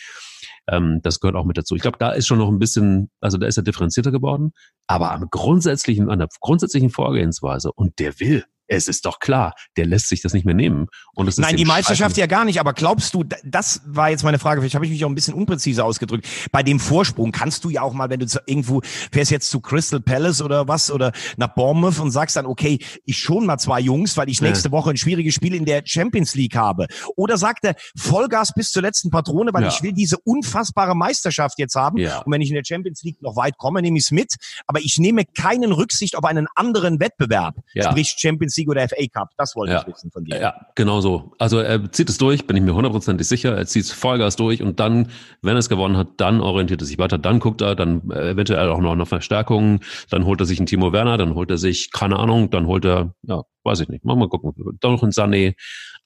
Ähm, 0.69 1.01
das 1.03 1.21
gehört 1.21 1.37
auch 1.37 1.45
mit 1.45 1.59
dazu. 1.59 1.75
Ich 1.75 1.83
glaube, 1.83 1.99
da 1.99 2.13
ist 2.13 2.27
schon 2.27 2.39
noch 2.39 2.49
ein 2.49 2.59
bisschen, 2.59 3.11
also 3.21 3.37
da 3.37 3.47
ist 3.47 3.59
er 3.59 3.63
differenzierter 3.63 4.11
geworden, 4.11 4.53
aber 4.87 5.13
am 5.13 5.29
grundsätzlichen, 5.31 6.09
an 6.09 6.21
der 6.21 6.29
grundsätzlichen 6.41 6.89
Vorgehensweise 6.89 7.71
und 7.71 7.99
der 7.99 8.19
will 8.19 8.45
es 8.73 8.89
ist 8.89 9.05
doch 9.05 9.21
klar, 9.21 9.55
der 9.77 9.87
lässt 9.87 10.09
sich 10.09 10.23
das 10.23 10.33
nicht 10.33 10.47
mehr 10.47 10.55
nehmen. 10.55 10.87
Und 11.15 11.29
es 11.29 11.37
Nein, 11.37 11.57
die 11.57 11.65
Meisterschaft 11.65 12.17
ja 12.17 12.27
gar 12.27 12.45
nicht, 12.45 12.59
aber 12.59 12.73
glaubst 12.73 13.13
du, 13.15 13.23
das 13.45 13.83
war 13.85 14.11
jetzt 14.11 14.25
meine 14.25 14.39
Frage, 14.39 14.61
vielleicht 14.61 14.75
habe 14.75 14.87
ich 14.87 14.91
mich 14.91 15.05
auch 15.05 15.09
ein 15.09 15.15
bisschen 15.15 15.35
unpräzise 15.35 15.85
ausgedrückt. 15.85 16.27
Bei 16.51 16.63
dem 16.63 16.81
Vorsprung 16.81 17.33
kannst 17.33 17.65
du 17.65 17.71
ja 17.71 17.83
auch 17.83 17.93
mal, 17.93 18.09
wenn 18.09 18.21
du 18.21 18.27
irgendwo 18.47 18.81
fährst 19.13 19.31
jetzt 19.31 19.51
zu 19.51 19.61
Crystal 19.61 20.01
Palace 20.01 20.41
oder 20.41 20.69
was 20.69 20.91
oder 20.91 21.13
nach 21.37 21.55
Bournemouth 21.55 21.99
und 21.99 22.11
sagst 22.11 22.37
dann, 22.37 22.47
okay, 22.47 22.79
ich 23.05 23.19
schon 23.19 23.47
mal 23.47 23.59
zwei 23.59 23.81
Jungs, 23.81 24.17
weil 24.17 24.29
ich 24.31 24.41
nächste 24.41 24.69
ja. 24.69 24.73
Woche 24.73 24.91
ein 24.91 24.97
schwieriges 24.97 25.35
Spiel 25.35 25.55
in 25.55 25.67
der 25.67 25.83
Champions 25.85 26.35
League 26.35 26.57
habe. 26.57 26.87
Oder 27.17 27.37
sagt 27.37 27.65
er 27.65 27.75
Vollgas 27.97 28.55
bis 28.55 28.71
zur 28.71 28.83
letzten 28.83 29.11
Patrone, 29.11 29.53
weil 29.53 29.65
ja. 29.65 29.69
ich 29.69 29.83
will 29.83 29.93
diese 29.93 30.17
unfassbare 30.25 30.97
Meisterschaft 30.97 31.59
jetzt 31.59 31.75
haben. 31.75 31.99
Ja. 31.99 32.21
Und 32.23 32.33
wenn 32.33 32.41
ich 32.41 32.49
in 32.49 32.55
der 32.55 32.65
Champions 32.65 33.03
League 33.03 33.21
noch 33.21 33.37
weit 33.37 33.59
komme, 33.59 33.83
nehme 33.83 33.99
ich 33.99 34.05
es 34.05 34.11
mit. 34.11 34.35
Aber 34.67 34.81
ich 34.81 34.99
nehme 34.99 35.25
keinen 35.25 35.73
Rücksicht 35.73 36.17
auf 36.17 36.25
einen 36.25 36.47
anderen 36.55 37.01
Wettbewerb, 37.01 37.57
sprich 37.77 38.15
Champions 38.19 38.57
League 38.57 38.62
League 38.63 38.69
oder 38.69 38.89
FA 38.89 39.07
Cup? 39.13 39.31
Das 39.37 39.55
wollte 39.57 39.75
ja. 39.75 39.81
ich 39.81 39.87
wissen 39.87 40.11
von 40.11 40.25
dir. 40.25 40.41
Ja, 40.41 40.67
genau 40.75 41.01
so. 41.01 41.33
Also 41.39 41.59
er 41.59 41.91
zieht 41.93 42.09
es 42.09 42.19
durch, 42.19 42.47
bin 42.47 42.57
ich 42.57 42.63
mir 42.63 42.75
hundertprozentig 42.75 43.27
sicher. 43.27 43.57
Er 43.57 43.67
zieht 43.67 43.85
es 43.85 43.93
Vollgas 43.93 44.37
durch 44.37 44.63
und 44.63 44.81
dann, 44.81 45.09
wenn 45.43 45.57
er 45.57 45.59
es 45.59 45.69
gewonnen 45.69 45.97
hat, 45.97 46.09
dann 46.19 46.41
orientiert 46.41 46.83
er 46.83 46.87
sich 46.87 46.99
weiter. 46.99 47.19
Dann 47.19 47.41
guckt 47.41 47.61
er, 47.61 47.75
dann 47.75 48.11
eventuell 48.11 48.69
auch 48.69 48.81
noch 48.81 48.93
eine 48.93 49.07
Verstärkung. 49.07 49.81
Dann 50.11 50.25
holt 50.25 50.41
er 50.41 50.47
sich 50.47 50.59
einen 50.59 50.67
Timo 50.67 50.93
Werner, 50.93 51.19
dann 51.19 51.35
holt 51.35 51.51
er 51.51 51.59
sich, 51.59 51.91
keine 51.93 52.19
Ahnung, 52.19 52.51
dann 52.51 52.67
holt 52.67 52.85
er, 52.85 53.15
ja, 53.23 53.43
weiß 53.65 53.81
ich 53.81 53.89
nicht, 53.89 54.05
mal, 54.05 54.17
mal 54.17 54.29
gucken, 54.29 54.53
dann 54.81 54.93
noch 54.93 55.03
ein 55.03 55.11
Sané. 55.11 55.55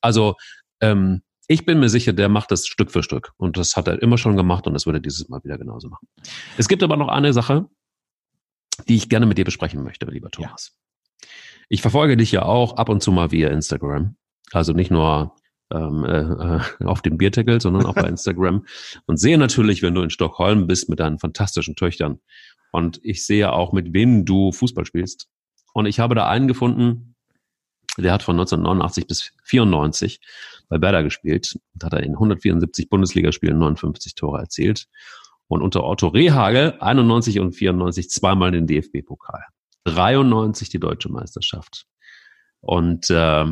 Also, 0.01 0.35
ähm, 0.81 1.23
ich 1.49 1.65
bin 1.65 1.79
mir 1.79 1.89
sicher, 1.89 2.13
der 2.13 2.29
macht 2.29 2.51
das 2.51 2.67
Stück 2.67 2.91
für 2.91 3.05
Stück. 3.05 3.33
Und 3.37 3.57
das 3.57 3.77
hat 3.77 3.87
er 3.87 4.03
immer 4.03 4.19
schon 4.19 4.37
gemacht 4.37 4.67
und 4.67 4.75
das 4.75 4.85
würde 4.85 4.99
er 4.99 5.03
dieses 5.03 5.29
Mal 5.29 5.43
wieder 5.45 5.59
genauso 5.59 5.89
machen. 5.89 6.09
Es 6.59 6.67
gibt 6.67 6.83
aber 6.83 6.97
noch 6.97 7.09
eine 7.09 7.33
Sache, 7.33 7.69
die 8.89 8.97
ich 8.97 9.09
gerne 9.09 9.27
mit 9.27 9.39
dir 9.39 9.45
besprechen 9.45 9.83
möchte, 9.83 10.07
lieber 10.07 10.31
Thomas. 10.31 10.73
Ja. 10.73 11.29
Ich 11.69 11.83
verfolge 11.83 12.17
dich 12.17 12.33
ja 12.33 12.43
auch 12.43 12.77
ab 12.77 12.89
und 12.89 13.03
zu 13.03 13.13
mal 13.13 13.33
via 13.33 13.49
Instagram. 13.51 14.17
Also 14.53 14.73
nicht 14.73 14.91
nur 14.91 15.35
ähm, 15.73 16.05
äh, 16.05 16.21
äh 16.21 16.61
auf 16.85 17.03
dem 17.03 17.19
Biertickel, 17.19 17.61
sondern 17.61 17.87
auch 17.87 17.95
bei 17.95 18.09
Instagram. 18.09 18.65
Und 19.07 19.19
sehe 19.19 19.39
natürlich, 19.39 19.83
wenn 19.83 19.95
du 19.95 20.03
in 20.03 20.11
Stockholm 20.11 20.67
bist 20.67 20.89
mit 20.89 21.01
deinen 21.01 21.19
fantastischen 21.19 21.75
Töchtern. 21.75 22.21
Und 22.73 23.01
ich 23.03 23.25
sehe 23.25 23.53
auch, 23.53 23.73
mit 23.73 23.93
wem 23.93 24.25
du 24.25 24.53
Fußball 24.53 24.85
spielst. 24.85 25.29
Und 25.73 25.87
ich 25.87 25.99
habe 25.99 26.15
da 26.15 26.29
einen 26.29 26.49
gefunden, 26.49 27.17
der 27.99 28.13
hat 28.13 28.23
von 28.23 28.37
1989 28.37 29.07
bis 29.07 29.33
94 29.45 30.21
bei 30.69 30.81
Werder 30.81 31.03
gespielt 31.03 31.59
und 31.75 31.85
hat 31.85 31.93
er 31.93 32.03
in 32.03 32.13
174 32.13 32.89
Bundesligaspielen 32.89 33.59
59 33.59 34.15
Tore 34.15 34.41
erzielt. 34.41 34.87
Und 35.49 35.63
unter 35.63 35.85
Otto 35.85 36.09
Rehagel 36.09 36.77
91 36.81 37.41
und 37.41 37.53
94 37.53 38.11
zweimal 38.11 38.51
den 38.51 38.67
DFB-Pokal. 38.67 39.45
93 39.87 40.69
die 40.69 40.81
deutsche 40.81 41.11
Meisterschaft. 41.11 41.87
Und 42.61 43.09
äh, 43.11 43.47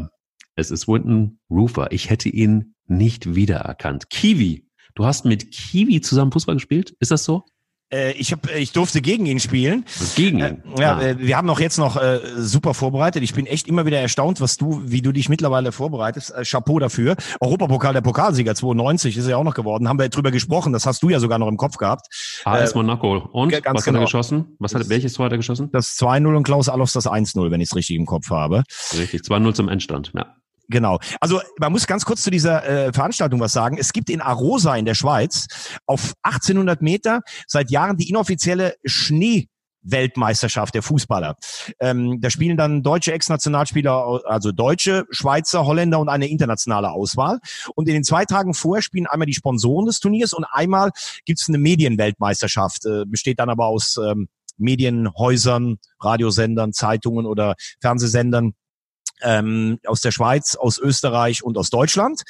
es 0.56 0.70
ist 0.70 0.88
Winton 0.88 1.38
Roofer. 1.50 1.92
Ich 1.92 2.10
hätte 2.10 2.28
ihn 2.28 2.74
nicht 2.86 3.34
wiedererkannt. 3.34 4.10
Kiwi. 4.10 4.68
Du 4.94 5.04
hast 5.04 5.24
mit 5.24 5.50
Kiwi 5.50 6.00
zusammen 6.00 6.32
Fußball 6.32 6.56
gespielt? 6.56 6.94
Ist 7.00 7.10
das 7.10 7.24
so? 7.24 7.44
Äh, 7.92 8.12
ich, 8.12 8.32
hab, 8.32 8.50
ich 8.54 8.72
durfte 8.72 9.00
gegen 9.00 9.26
ihn 9.26 9.40
spielen. 9.40 9.84
Gegen 10.16 10.38
ihn? 10.38 10.62
Äh, 10.76 10.80
ja, 10.80 10.96
ah. 10.96 11.02
Äh, 11.02 11.18
wir 11.18 11.36
haben 11.36 11.48
auch 11.50 11.60
jetzt 11.60 11.78
noch 11.78 11.96
äh, 11.96 12.20
super 12.36 12.74
vorbereitet. 12.74 13.22
Ich 13.22 13.34
bin 13.34 13.46
echt 13.46 13.68
immer 13.68 13.86
wieder 13.86 13.98
erstaunt, 13.98 14.40
was 14.40 14.56
du, 14.56 14.82
wie 14.84 15.02
du 15.02 15.12
dich 15.12 15.28
mittlerweile 15.28 15.72
vorbereitest. 15.72 16.34
Äh, 16.34 16.44
Chapeau 16.44 16.78
dafür. 16.78 17.16
Europapokal, 17.40 17.92
der 17.92 18.00
Pokalsieger 18.00 18.54
92 18.54 19.16
ist 19.16 19.28
ja 19.28 19.36
auch 19.36 19.44
noch 19.44 19.54
geworden. 19.54 19.88
Haben 19.88 19.98
wir 19.98 20.08
drüber 20.08 20.30
gesprochen. 20.30 20.72
Das 20.72 20.86
hast 20.86 21.02
du 21.02 21.10
ja 21.10 21.20
sogar 21.20 21.38
noch 21.38 21.48
im 21.48 21.56
Kopf 21.56 21.76
gehabt. 21.76 22.06
AS 22.44 22.72
äh, 22.72 22.76
Monaco. 22.76 23.28
Und 23.32 23.52
was 23.52 23.62
genau. 23.62 23.70
hat 23.74 23.86
er 23.86 23.92
genau. 23.92 24.00
geschossen? 24.04 24.56
Was 24.58 24.74
hat, 24.74 24.88
welches 24.88 25.12
Tor 25.12 25.26
hat 25.26 25.32
er 25.32 25.38
geschossen? 25.38 25.70
Das 25.72 25.96
2-0 25.98 26.36
und 26.36 26.42
Klaus 26.42 26.68
Allofs 26.68 26.92
das 26.94 27.06
1-0, 27.06 27.50
wenn 27.50 27.60
ich 27.60 27.68
es 27.68 27.76
richtig 27.76 27.96
im 27.96 28.06
Kopf 28.06 28.30
habe. 28.30 28.64
Richtig, 28.96 29.22
2-0 29.22 29.54
zum 29.54 29.68
Endstand, 29.68 30.12
ja. 30.14 30.34
Genau. 30.68 30.98
Also 31.20 31.40
man 31.58 31.72
muss 31.72 31.86
ganz 31.86 32.04
kurz 32.04 32.22
zu 32.22 32.30
dieser 32.30 32.66
äh, 32.66 32.92
Veranstaltung 32.92 33.40
was 33.40 33.52
sagen. 33.52 33.76
Es 33.78 33.92
gibt 33.92 34.08
in 34.08 34.20
Arosa 34.20 34.76
in 34.76 34.86
der 34.86 34.94
Schweiz 34.94 35.46
auf 35.86 36.14
1800 36.22 36.80
Meter 36.80 37.20
seit 37.46 37.70
Jahren 37.70 37.96
die 37.96 38.08
inoffizielle 38.08 38.74
Schnee 38.84 39.48
Weltmeisterschaft 39.84 40.74
der 40.74 40.82
Fußballer. 40.82 41.36
Ähm, 41.78 42.20
da 42.20 42.30
spielen 42.30 42.56
dann 42.56 42.82
deutsche 42.82 43.12
Ex-Nationalspieler, 43.12 44.22
also 44.24 44.50
deutsche, 44.50 45.04
Schweizer, 45.10 45.66
Holländer 45.66 46.00
und 46.00 46.08
eine 46.08 46.28
internationale 46.28 46.90
Auswahl. 46.90 47.38
Und 47.74 47.86
in 47.88 47.94
den 47.94 48.04
zwei 48.04 48.24
Tagen 48.24 48.54
vorher 48.54 48.82
spielen 48.82 49.06
einmal 49.06 49.26
die 49.26 49.34
Sponsoren 49.34 49.86
des 49.86 50.00
Turniers 50.00 50.32
und 50.32 50.46
einmal 50.50 50.90
gibt's 51.26 51.48
eine 51.48 51.58
Medienweltmeisterschaft, 51.58 52.86
äh, 52.86 53.04
besteht 53.06 53.38
dann 53.38 53.50
aber 53.50 53.66
aus 53.66 53.98
ähm, 54.02 54.28
Medienhäusern, 54.56 55.78
Radiosendern, 56.00 56.72
Zeitungen 56.72 57.26
oder 57.26 57.54
Fernsehsendern 57.80 58.54
ähm, 59.22 59.78
aus 59.86 60.00
der 60.00 60.10
Schweiz, 60.10 60.56
aus 60.56 60.78
Österreich 60.78 61.42
und 61.42 61.56
aus 61.58 61.70
Deutschland. 61.70 62.22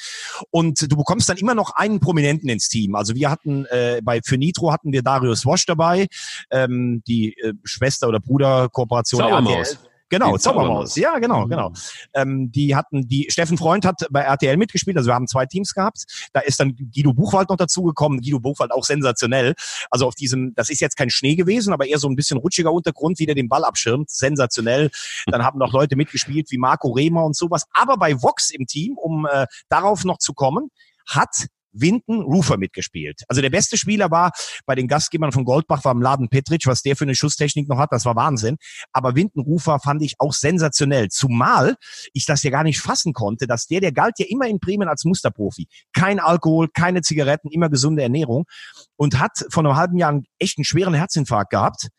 Und 0.51 0.91
du 0.91 0.95
bekommst 0.95 1.29
dann 1.29 1.37
immer 1.37 1.55
noch 1.55 1.71
einen 1.75 1.99
Prominenten 1.99 2.49
ins 2.49 2.69
Team. 2.69 2.95
Also 2.95 3.15
wir 3.15 3.29
hatten 3.29 3.65
äh, 3.65 4.01
bei 4.03 4.21
für 4.23 4.37
Nitro 4.37 4.71
hatten 4.71 4.91
wir 4.91 5.01
Darius 5.01 5.45
Wosch 5.45 5.65
dabei, 5.65 6.07
ähm, 6.51 7.03
die 7.07 7.33
äh, 7.39 7.53
Schwester- 7.63 8.07
oder 8.07 8.19
Bruderkooperation 8.19 9.21
Sauermaus. 9.21 9.79
Genau, 10.09 10.37
Zaubermaus. 10.37 10.95
Ja, 10.95 11.17
genau, 11.17 11.45
mhm. 11.45 11.49
genau. 11.49 11.73
Ähm, 12.13 12.51
die 12.51 12.75
hatten, 12.75 13.07
die 13.07 13.27
Steffen 13.29 13.57
Freund 13.57 13.85
hat 13.85 14.05
bei 14.11 14.21
RTL 14.21 14.55
mitgespielt, 14.57 14.97
also 14.97 15.09
wir 15.09 15.15
haben 15.15 15.27
zwei 15.27 15.45
Teams 15.45 15.73
gehabt. 15.73 16.03
Da 16.31 16.41
ist 16.41 16.59
dann 16.59 16.75
Guido 16.75 17.13
Buchwald 17.13 17.49
noch 17.49 17.57
dazugekommen. 17.57 18.21
Guido 18.21 18.39
Buchwald 18.39 18.71
auch 18.71 18.83
sensationell. 18.83 19.55
Also 19.89 20.07
auf 20.07 20.15
diesem, 20.15 20.53
das 20.55 20.69
ist 20.69 20.79
jetzt 20.79 20.95
kein 20.95 21.09
Schnee 21.09 21.35
gewesen, 21.35 21.73
aber 21.73 21.87
eher 21.87 21.97
so 21.97 22.07
ein 22.07 22.15
bisschen 22.15 22.37
rutschiger 22.37 22.71
Untergrund, 22.71 23.17
wie 23.19 23.25
der 23.25 23.35
den 23.35 23.49
Ball 23.49 23.65
abschirmt. 23.65 24.09
Sensationell. 24.11 24.91
Dann 25.25 25.43
haben 25.43 25.57
noch 25.57 25.73
Leute 25.73 25.95
mitgespielt 25.95 26.51
wie 26.51 26.57
Marco 26.57 26.91
Rehmer 26.91 27.23
und 27.25 27.35
sowas. 27.35 27.65
Aber 27.73 27.97
bei 27.97 28.21
Vox 28.21 28.51
im 28.51 28.67
Team, 28.67 28.97
um 28.97 29.25
äh, 29.25 29.47
darauf 29.69 30.05
noch 30.05 30.19
zu 30.19 30.33
kommen, 30.33 30.69
hat 31.07 31.47
Winton 31.75 32.21
Rufer 32.21 32.57
mitgespielt. 32.57 33.21
Also 33.27 33.41
der 33.41 33.49
beste 33.49 33.77
Spieler 33.77 34.11
war 34.11 34.31
bei 34.65 34.75
den 34.75 34.87
Gastgebern 34.87 35.31
von 35.31 35.45
Goldbach 35.45 35.83
war 35.83 35.91
im 35.91 36.01
Laden 36.01 36.29
Petric, 36.29 36.65
was 36.65 36.81
der 36.81 36.95
für 36.95 37.05
eine 37.05 37.15
Schusstechnik 37.15 37.67
noch 37.67 37.77
hat, 37.77 37.91
das 37.91 38.05
war 38.05 38.15
Wahnsinn. 38.15 38.57
Aber 38.91 39.15
Winton 39.15 39.43
Rufer 39.43 39.79
fand 39.79 40.01
ich 40.01 40.15
auch 40.19 40.33
sensationell. 40.33 41.09
Zumal 41.09 41.75
ich 42.13 42.25
das 42.25 42.43
ja 42.43 42.51
gar 42.51 42.63
nicht 42.63 42.79
fassen 42.79 43.13
konnte, 43.13 43.47
dass 43.47 43.67
der, 43.67 43.81
der 43.81 43.91
galt 43.91 44.19
ja 44.19 44.25
immer 44.29 44.47
in 44.47 44.59
Bremen 44.59 44.87
als 44.87 45.05
Musterprofi. 45.05 45.67
Kein 45.93 46.19
Alkohol, 46.19 46.69
keine 46.73 47.01
Zigaretten, 47.01 47.49
immer 47.49 47.69
gesunde 47.69 48.03
Ernährung 48.03 48.45
und 48.95 49.19
hat 49.19 49.45
vor 49.49 49.63
einem 49.63 49.75
halben 49.75 49.97
Jahr 49.97 50.09
einen 50.09 50.25
echten 50.39 50.63
schweren 50.63 50.93
Herzinfarkt 50.93 51.51
gehabt. 51.51 51.89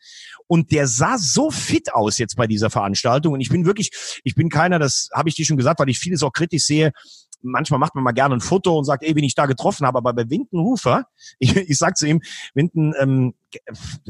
Und 0.47 0.71
der 0.71 0.87
sah 0.87 1.17
so 1.17 1.51
fit 1.51 1.93
aus 1.93 2.17
jetzt 2.17 2.35
bei 2.35 2.47
dieser 2.47 2.69
Veranstaltung. 2.69 3.33
Und 3.33 3.41
ich 3.41 3.49
bin 3.49 3.65
wirklich, 3.65 3.91
ich 4.23 4.35
bin 4.35 4.49
keiner, 4.49 4.79
das 4.79 5.09
habe 5.13 5.29
ich 5.29 5.35
dir 5.35 5.45
schon 5.45 5.57
gesagt, 5.57 5.79
weil 5.79 5.89
ich 5.89 5.99
vieles 5.99 6.23
auch 6.23 6.31
kritisch 6.31 6.63
sehe, 6.63 6.91
manchmal 7.41 7.79
macht 7.79 7.95
man 7.95 8.03
mal 8.03 8.11
gerne 8.11 8.35
ein 8.35 8.41
Foto 8.41 8.77
und 8.77 8.85
sagt, 8.85 9.03
ey, 9.03 9.15
wen 9.15 9.23
ich 9.23 9.35
da 9.35 9.45
getroffen 9.45 9.85
habe. 9.85 9.97
Aber 9.97 10.13
bei 10.13 10.29
Winton 10.29 10.59
Hufer, 10.59 11.05
ich, 11.39 11.55
ich 11.55 11.77
sag 11.77 11.97
zu 11.97 12.07
ihm, 12.07 12.21
Winton, 12.53 12.93
ähm, 12.99 13.33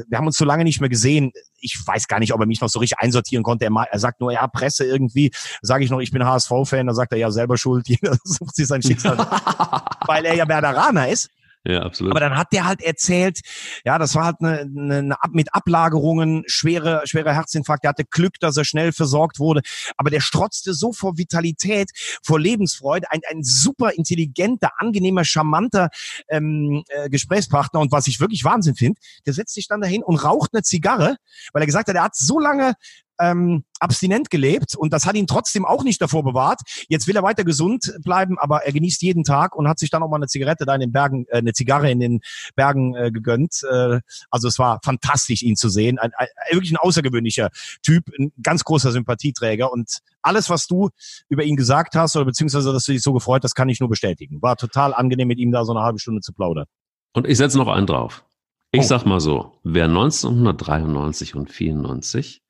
wir 0.07 0.17
haben 0.17 0.27
uns 0.27 0.37
so 0.37 0.45
lange 0.45 0.63
nicht 0.63 0.79
mehr 0.79 0.89
gesehen. 0.89 1.31
Ich 1.59 1.77
weiß 1.85 2.07
gar 2.07 2.19
nicht, 2.19 2.33
ob 2.33 2.39
er 2.39 2.47
mich 2.47 2.61
noch 2.61 2.69
so 2.69 2.79
richtig 2.79 2.99
einsortieren 2.99 3.43
konnte. 3.43 3.65
Er, 3.65 3.71
er 3.71 3.99
sagt 3.99 4.19
nur, 4.19 4.31
ja, 4.31 4.47
Presse 4.47 4.85
irgendwie. 4.85 5.31
Sage 5.61 5.83
ich 5.83 5.91
noch, 5.91 5.99
ich 5.99 6.11
bin 6.11 6.25
HSV-Fan. 6.25 6.87
Da 6.87 6.93
sagt 6.93 7.11
er, 7.11 7.19
ja, 7.19 7.31
selber 7.31 7.57
schuld. 7.57 7.87
Jeder 7.89 8.17
sucht 8.23 8.55
sich 8.55 8.67
sein 8.67 8.81
Schicksal. 8.81 9.17
weil 10.07 10.25
er 10.25 10.35
ja 10.35 10.47
Werderaner 10.47 11.09
ist. 11.09 11.29
Ja, 11.67 11.81
absolut. 11.81 12.13
Aber 12.13 12.21
dann 12.21 12.37
hat 12.37 12.53
der 12.53 12.65
halt 12.65 12.81
erzählt, 12.81 13.41
ja, 13.83 13.97
das 13.97 14.15
war 14.15 14.23
halt 14.23 14.37
eine, 14.39 14.59
eine, 14.59 14.97
eine 14.99 15.15
mit 15.31 15.53
Ablagerungen, 15.53 16.43
schwere, 16.47 17.01
schwerer 17.05 17.33
Herzinfarkt. 17.33 17.83
Der 17.83 17.89
hatte 17.89 18.05
Glück, 18.05 18.39
dass 18.39 18.55
er 18.55 18.63
schnell 18.63 18.93
versorgt 18.93 19.37
wurde. 19.37 19.61
Aber 19.97 20.09
der 20.09 20.21
strotzte 20.21 20.73
so 20.73 20.93
vor 20.93 21.17
Vitalität, 21.17 21.91
vor 22.23 22.39
Lebensfreude. 22.39 23.11
Ein, 23.11 23.19
ein 23.29 23.43
super 23.43 23.91
intelligenter, 23.91 24.71
angenehmer, 24.77 25.25
charmanter 25.25 25.89
ähm, 26.29 26.85
äh, 26.87 27.09
Gesprächspartner. 27.09 27.81
Und 27.81 27.91
was 27.91 28.07
ich 28.07 28.21
wirklich 28.21 28.45
Wahnsinn 28.45 28.75
finde, 28.75 29.01
der 29.25 29.33
setzt 29.33 29.53
sich 29.53 29.67
dann 29.67 29.81
dahin 29.81 30.03
und 30.03 30.23
raucht 30.23 30.51
eine 30.53 30.63
Zigarre, 30.63 31.17
weil 31.51 31.63
er 31.63 31.65
gesagt 31.65 31.89
hat, 31.89 31.95
er 31.95 32.03
hat 32.03 32.15
so 32.15 32.39
lange 32.39 32.75
ähm, 33.19 33.63
abstinent 33.79 34.29
gelebt 34.29 34.75
und 34.75 34.93
das 34.93 35.05
hat 35.05 35.15
ihn 35.15 35.27
trotzdem 35.27 35.65
auch 35.65 35.83
nicht 35.83 36.01
davor 36.01 36.23
bewahrt. 36.23 36.61
Jetzt 36.87 37.07
will 37.07 37.15
er 37.15 37.23
weiter 37.23 37.43
gesund 37.43 37.93
bleiben, 38.03 38.37
aber 38.39 38.65
er 38.65 38.73
genießt 38.73 39.01
jeden 39.01 39.23
Tag 39.23 39.55
und 39.55 39.67
hat 39.67 39.79
sich 39.79 39.89
dann 39.89 40.03
auch 40.03 40.09
mal 40.09 40.17
eine 40.17 40.27
Zigarette 40.27 40.65
da 40.65 40.73
in 40.73 40.81
den 40.81 40.91
Bergen, 40.91 41.25
äh, 41.29 41.37
eine 41.37 41.53
Zigarre 41.53 41.89
in 41.91 41.99
den 41.99 42.21
Bergen 42.55 42.95
äh, 42.95 43.11
gegönnt. 43.11 43.61
Äh, 43.69 43.99
also 44.29 44.47
es 44.47 44.59
war 44.59 44.79
fantastisch, 44.83 45.43
ihn 45.43 45.55
zu 45.55 45.69
sehen. 45.69 45.99
Ein, 45.99 46.11
ein, 46.17 46.27
wirklich 46.51 46.71
ein 46.71 46.77
außergewöhnlicher 46.77 47.49
Typ, 47.83 48.05
ein 48.17 48.31
ganz 48.41 48.63
großer 48.63 48.91
Sympathieträger 48.91 49.71
und 49.71 49.99
alles, 50.21 50.49
was 50.49 50.67
du 50.67 50.89
über 51.29 51.43
ihn 51.43 51.55
gesagt 51.55 51.95
hast 51.95 52.15
oder 52.15 52.25
beziehungsweise, 52.25 52.73
dass 52.73 52.85
du 52.85 52.91
dich 52.91 53.01
so 53.01 53.13
gefreut 53.13 53.43
hast, 53.43 53.55
kann 53.55 53.69
ich 53.69 53.79
nur 53.79 53.89
bestätigen. 53.89 54.41
War 54.41 54.57
total 54.57 54.93
angenehm, 54.93 55.27
mit 55.27 55.39
ihm 55.39 55.51
da 55.51 55.63
so 55.63 55.73
eine 55.73 55.83
halbe 55.83 55.99
Stunde 55.99 56.21
zu 56.21 56.33
plaudern. 56.33 56.65
Und 57.13 57.27
ich 57.27 57.37
setze 57.37 57.57
noch 57.57 57.67
einen 57.67 57.87
drauf. 57.87 58.25
Ich 58.71 58.81
oh. 58.81 58.83
sag 58.83 59.05
mal 59.05 59.19
so, 59.19 59.53
wer 59.63 59.85
1993 59.85 61.35
und 61.35 61.49
94 61.49 62.43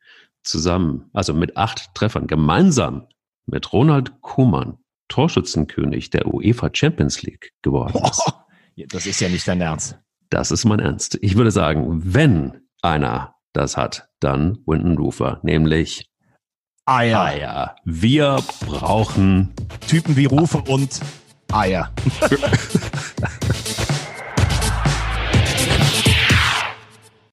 zusammen, 0.48 1.10
also 1.14 1.34
mit 1.34 1.58
acht 1.58 1.94
Treffern, 1.94 2.28
gemeinsam 2.28 3.08
mit 3.46 3.72
Ronald 3.74 4.22
Koeman 4.22 4.78
Torschützenkönig 5.08 6.10
der 6.10 6.28
UEFA 6.28 6.70
Champions 6.74 7.22
League 7.22 7.54
geworden 7.62 8.02
ist. 8.04 8.34
Das 8.90 9.06
ist 9.06 9.20
ja 9.20 9.30
nicht 9.30 9.48
dein 9.48 9.62
Ernst. 9.62 9.98
Das 10.30 10.52
ist 10.52 10.66
mein 10.66 10.80
Ernst. 10.80 11.18
Ich 11.22 11.36
würde 11.36 11.52
sagen, 11.52 12.02
wenn 12.14 12.62
einer 12.82 13.36
das 13.54 13.78
hat, 13.78 14.10
dann 14.20 14.60
Winton 14.66 14.98
Rufer, 14.98 15.40
nämlich 15.44 16.10
Eier. 16.86 17.22
Eier. 17.22 17.76
Wir 17.84 18.38
brauchen 18.66 19.54
Typen 19.88 20.16
wie 20.16 20.26
Rufe 20.26 20.60
und 20.60 21.00
Eier. 21.52 21.92